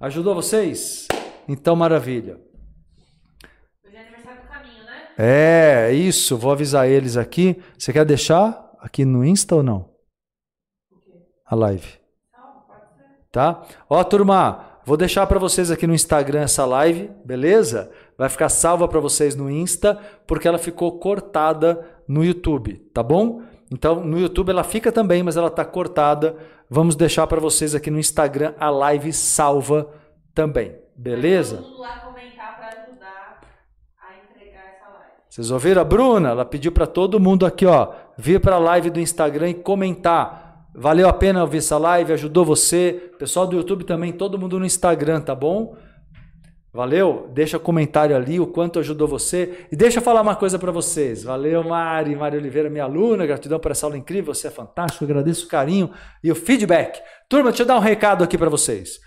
Ajudou 0.02 0.36
vocês? 0.36 1.08
Então, 1.48 1.78
maravilha. 1.78 2.42
É, 5.18 5.94
isso, 5.94 6.38
vou 6.38 6.52
avisar 6.52 6.90
eles 6.90 7.16
aqui. 7.16 7.58
Você 7.80 7.94
quer 7.94 8.04
deixar 8.04 8.70
aqui 8.82 9.06
no 9.06 9.24
Insta 9.24 9.56
ou 9.56 9.64
não? 9.64 9.90
A 11.46 11.56
live. 11.56 11.88
Tá? 13.32 13.66
Ó, 13.90 14.04
turma, 14.04 14.82
vou 14.84 14.98
deixar 14.98 15.26
para 15.26 15.40
vocês 15.40 15.72
aqui 15.72 15.88
no 15.88 15.94
Instagram 15.94 16.42
essa 16.42 16.66
live, 16.66 17.10
beleza? 17.24 17.90
Vai 18.18 18.28
ficar 18.28 18.50
salva 18.50 18.90
para 18.90 19.00
vocês 19.00 19.38
no 19.38 19.50
Insta, 19.50 19.96
porque 20.28 20.50
ela 20.50 20.58
ficou 20.58 21.00
cortada 21.00 21.88
no 22.06 22.26
YouTube, 22.26 22.76
tá 22.94 23.02
bom? 23.02 23.42
Então, 23.72 24.04
no 24.04 24.20
YouTube 24.20 24.50
ela 24.50 24.64
fica 24.64 24.92
também, 24.92 25.24
mas 25.24 25.36
ela 25.38 25.48
está 25.48 25.66
cortada. 25.66 26.36
Vamos 26.70 26.96
deixar 26.96 27.28
para 27.28 27.42
vocês 27.42 27.76
aqui 27.76 27.92
no 27.92 28.00
Instagram 28.00 28.54
a 28.60 28.70
live 28.70 29.12
salva 29.12 29.90
também, 30.34 30.76
beleza? 30.96 31.58
Todo 31.58 31.70
mundo 31.70 31.82
lá 31.82 31.98
Vocês 35.38 35.52
ouviram 35.52 35.84
a 35.84 35.86
Bruna? 35.86 36.30
Ela 36.30 36.44
pediu 36.44 36.72
para 36.72 36.88
todo 36.88 37.20
mundo 37.20 37.46
aqui, 37.46 37.64
ó, 37.64 37.90
vir 38.18 38.42
para 38.42 38.56
a 38.56 38.60
live 38.60 38.90
do 38.90 39.00
Instagram 39.00 39.50
e 39.50 39.54
comentar. 39.54 40.66
Valeu 40.74 41.08
a 41.08 41.14
pena 41.14 41.42
ouvir 41.42 41.60
essa 41.60 41.78
live? 41.78 42.12
Ajudou 42.14 42.44
você? 42.44 43.12
Pessoal 43.20 43.46
do 43.46 43.56
YouTube 43.56 43.84
também, 43.84 44.12
todo 44.12 44.40
mundo 44.40 44.58
no 44.58 44.66
Instagram, 44.66 45.22
tá 45.22 45.36
bom? 45.36 45.78
Valeu? 46.78 47.28
Deixa 47.34 47.58
comentário 47.58 48.16
ali 48.16 48.40
o 48.40 48.46
quanto 48.46 48.78
ajudou 48.78 49.08
você. 49.08 49.66
E 49.72 49.76
deixa 49.76 49.98
eu 49.98 50.04
falar 50.04 50.22
uma 50.22 50.36
coisa 50.36 50.60
para 50.60 50.72
vocês. 50.72 51.24
Valeu, 51.24 51.64
Mari, 51.64 52.16
Mari 52.16 52.38
Oliveira, 52.38 52.70
minha 52.70 52.84
aluna. 52.84 53.26
Gratidão 53.26 53.60
por 53.60 53.72
essa 53.72 53.88
aula 53.88 53.98
incrível. 53.98 54.32
Você 54.32 54.46
é 54.46 54.52
fantástico. 54.52 55.04
agradeço 55.04 55.48
o 55.48 55.50
carinho 55.50 55.90
e 56.24 56.32
o 56.32 56.36
feedback. 56.36 57.02
Turma, 57.28 57.50
deixa 57.50 57.64
eu 57.64 57.66
dar 57.66 57.78
um 57.78 57.82
recado 57.82 58.24
aqui 58.24 58.38
para 58.38 58.48
vocês. 58.48 59.00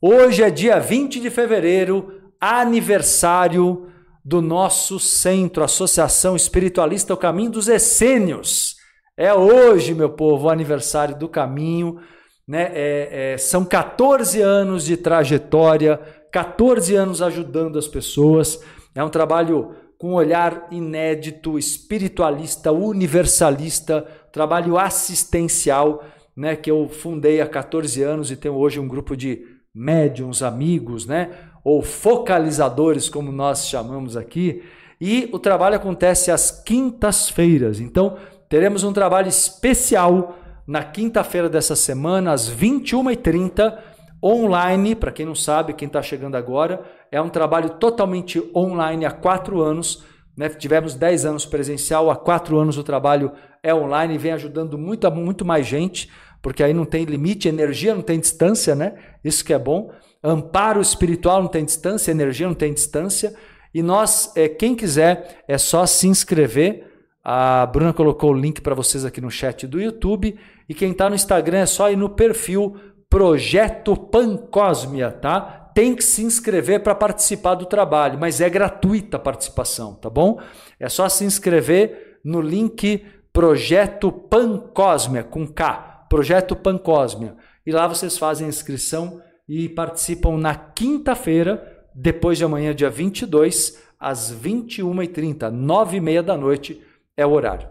Hoje 0.00 0.42
é 0.42 0.48
dia 0.48 0.80
20 0.80 1.20
de 1.20 1.28
fevereiro, 1.28 2.22
aniversário 2.40 3.88
do 4.24 4.40
nosso 4.40 4.98
centro, 4.98 5.62
Associação 5.62 6.34
Espiritualista 6.34 7.12
O 7.12 7.18
Caminho 7.18 7.50
dos 7.50 7.68
Essênios. 7.68 8.76
É 9.14 9.34
hoje, 9.34 9.92
meu 9.92 10.08
povo, 10.08 10.46
o 10.46 10.50
aniversário 10.50 11.18
do 11.18 11.28
caminho. 11.28 12.00
Né? 12.48 12.72
É, 12.72 13.32
é, 13.34 13.38
são 13.38 13.62
14 13.62 14.40
anos 14.40 14.86
de 14.86 14.96
trajetória, 14.96 16.00
14 16.30 16.94
anos 16.94 17.22
ajudando 17.22 17.78
as 17.78 17.88
pessoas. 17.88 18.60
É 18.94 19.02
um 19.02 19.08
trabalho 19.08 19.74
com 19.98 20.12
um 20.12 20.14
olhar 20.14 20.66
inédito, 20.70 21.58
espiritualista, 21.58 22.72
universalista, 22.72 24.06
trabalho 24.32 24.78
assistencial, 24.78 26.02
né, 26.34 26.56
que 26.56 26.70
eu 26.70 26.88
fundei 26.88 27.40
há 27.40 27.46
14 27.46 28.02
anos 28.02 28.30
e 28.30 28.36
tenho 28.36 28.54
hoje 28.54 28.80
um 28.80 28.88
grupo 28.88 29.14
de 29.14 29.44
médiums, 29.74 30.42
amigos, 30.42 31.04
né, 31.04 31.30
ou 31.62 31.82
focalizadores, 31.82 33.10
como 33.10 33.30
nós 33.30 33.66
chamamos 33.68 34.16
aqui, 34.16 34.62
e 34.98 35.28
o 35.32 35.38
trabalho 35.38 35.76
acontece 35.76 36.30
às 36.30 36.50
quintas-feiras. 36.50 37.78
Então, 37.78 38.16
teremos 38.48 38.84
um 38.84 38.92
trabalho 38.92 39.28
especial 39.28 40.38
na 40.66 40.82
quinta-feira 40.82 41.48
dessa 41.48 41.76
semana, 41.76 42.32
às 42.32 42.48
21h30, 42.50 43.76
online. 44.22 44.94
Para 44.94 45.12
quem 45.12 45.26
não 45.26 45.34
sabe, 45.34 45.72
quem 45.72 45.86
está 45.86 46.02
chegando 46.02 46.36
agora, 46.36 46.82
é 47.10 47.20
um 47.20 47.28
trabalho 47.28 47.70
totalmente 47.70 48.42
online 48.54 49.04
há 49.04 49.10
quatro 49.10 49.60
anos. 49.60 50.04
Né? 50.36 50.48
Tivemos 50.48 50.94
10 50.94 51.24
anos 51.24 51.46
presencial, 51.46 52.10
há 52.10 52.16
quatro 52.16 52.58
anos 52.58 52.78
o 52.78 52.84
trabalho 52.84 53.32
é 53.62 53.74
online 53.74 54.14
e 54.14 54.18
vem 54.18 54.32
ajudando 54.32 54.78
muito, 54.78 55.10
muito 55.10 55.44
mais 55.44 55.66
gente, 55.66 56.10
porque 56.40 56.62
aí 56.62 56.72
não 56.72 56.84
tem 56.84 57.04
limite, 57.04 57.48
energia 57.48 57.94
não 57.94 58.02
tem 58.02 58.18
distância, 58.18 58.74
né? 58.74 58.94
Isso 59.22 59.44
que 59.44 59.52
é 59.52 59.58
bom. 59.58 59.92
Amparo 60.22 60.80
espiritual 60.80 61.42
não 61.42 61.48
tem 61.48 61.64
distância, 61.64 62.10
energia 62.10 62.46
não 62.46 62.54
tem 62.54 62.72
distância. 62.72 63.34
E 63.74 63.82
nós, 63.82 64.32
é, 64.34 64.48
quem 64.48 64.74
quiser, 64.74 65.42
é 65.46 65.58
só 65.58 65.84
se 65.86 66.08
inscrever. 66.08 66.86
A 67.22 67.66
Bruna 67.66 67.92
colocou 67.92 68.30
o 68.30 68.34
link 68.34 68.60
para 68.60 68.74
vocês 68.74 69.04
aqui 69.04 69.20
no 69.20 69.30
chat 69.30 69.66
do 69.66 69.80
YouTube. 69.80 70.38
E 70.68 70.74
quem 70.74 70.92
está 70.92 71.08
no 71.08 71.14
Instagram 71.14 71.58
é 71.58 71.66
só 71.66 71.90
ir 71.90 71.96
no 71.96 72.08
perfil 72.08 72.76
Projeto 73.10 73.96
Pancosmia, 73.96 75.10
tá? 75.10 75.70
Tem 75.74 75.96
que 75.96 76.04
se 76.04 76.22
inscrever 76.22 76.82
para 76.82 76.94
participar 76.94 77.56
do 77.56 77.66
trabalho, 77.66 78.18
mas 78.18 78.40
é 78.40 78.48
gratuita 78.48 79.16
a 79.16 79.20
participação, 79.20 79.94
tá 79.94 80.08
bom? 80.08 80.40
É 80.78 80.88
só 80.88 81.08
se 81.08 81.24
inscrever 81.24 82.20
no 82.24 82.40
link 82.40 83.04
Projeto 83.32 84.10
Pancosmia, 84.12 85.24
com 85.24 85.46
K, 85.46 86.06
Projeto 86.08 86.54
Pancosmia. 86.54 87.36
E 87.66 87.72
lá 87.72 87.86
vocês 87.86 88.16
fazem 88.16 88.46
a 88.46 88.48
inscrição 88.48 89.20
e 89.48 89.68
participam 89.68 90.36
na 90.36 90.54
quinta-feira, 90.54 91.84
depois 91.94 92.38
de 92.38 92.44
amanhã, 92.44 92.72
dia 92.72 92.90
22, 92.90 93.82
às 93.98 94.32
21h30, 94.32 95.50
9h30 95.50 96.22
da 96.22 96.36
noite 96.36 96.80
é 97.16 97.26
o 97.26 97.32
horário. 97.32 97.68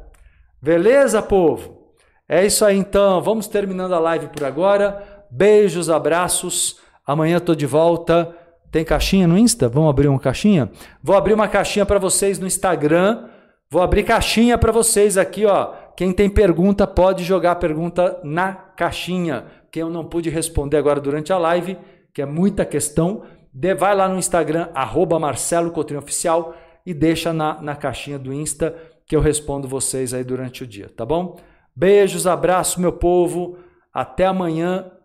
Beleza, 0.62 1.22
povo? 1.22 1.80
É 2.28 2.46
isso 2.46 2.64
aí 2.64 2.78
então, 2.78 3.20
vamos 3.22 3.48
terminando 3.48 3.94
a 3.94 4.00
live 4.00 4.28
por 4.28 4.44
agora. 4.44 5.09
Beijos, 5.32 5.89
abraços. 5.89 6.77
Amanhã 7.05 7.38
estou 7.38 7.55
de 7.55 7.65
volta. 7.65 8.36
Tem 8.71 8.86
caixinha 8.86 9.27
no 9.27 9.38
Insta? 9.38 9.67
Vamos 9.67 9.89
abrir 9.89 10.07
uma 10.07 10.19
caixinha? 10.19 10.69
Vou 11.01 11.15
abrir 11.15 11.34
uma 11.34 11.47
caixinha 11.47 11.86
para 11.86 11.99
vocês 11.99 12.38
no 12.38 12.45
Instagram. 12.45 13.27
Vou 13.69 13.82
abrir 13.82 14.03
caixinha 14.03 14.57
para 14.57 14.71
vocês 14.71 15.17
aqui, 15.17 15.45
ó. 15.45 15.73
Quem 15.95 16.13
tem 16.13 16.30
pergunta 16.30 16.88
pode 16.88 17.23
jogar 17.23 17.51
a 17.51 17.55
pergunta 17.55 18.19
na 18.23 18.53
caixinha 18.53 19.45
que 19.71 19.80
eu 19.80 19.89
não 19.89 20.05
pude 20.05 20.30
responder 20.30 20.77
agora 20.77 20.99
durante 20.99 21.32
a 21.32 21.38
live, 21.38 21.77
que 22.13 22.21
é 22.21 22.25
muita 22.25 22.65
questão, 22.65 23.23
vai 23.77 23.95
lá 23.95 24.07
no 24.07 24.17
Instagram, 24.17 24.69
arroba 24.73 25.19
Marcelo 25.19 25.71
Cotrim 25.71 25.97
Oficial 25.97 26.55
e 26.86 26.93
deixa 26.93 27.32
na, 27.34 27.61
na 27.61 27.75
caixinha 27.75 28.17
do 28.17 28.34
Insta 28.34 28.75
que 29.05 29.15
eu 29.15 29.19
respondo 29.19 29.67
vocês 29.67 30.13
aí 30.13 30.23
durante 30.23 30.63
o 30.63 30.67
dia, 30.67 30.89
tá 30.95 31.05
bom? 31.05 31.38
Beijos, 31.75 32.27
abraço, 32.27 32.80
meu 32.80 32.93
povo. 32.93 33.57
Até 33.93 34.25
amanhã 34.25 34.91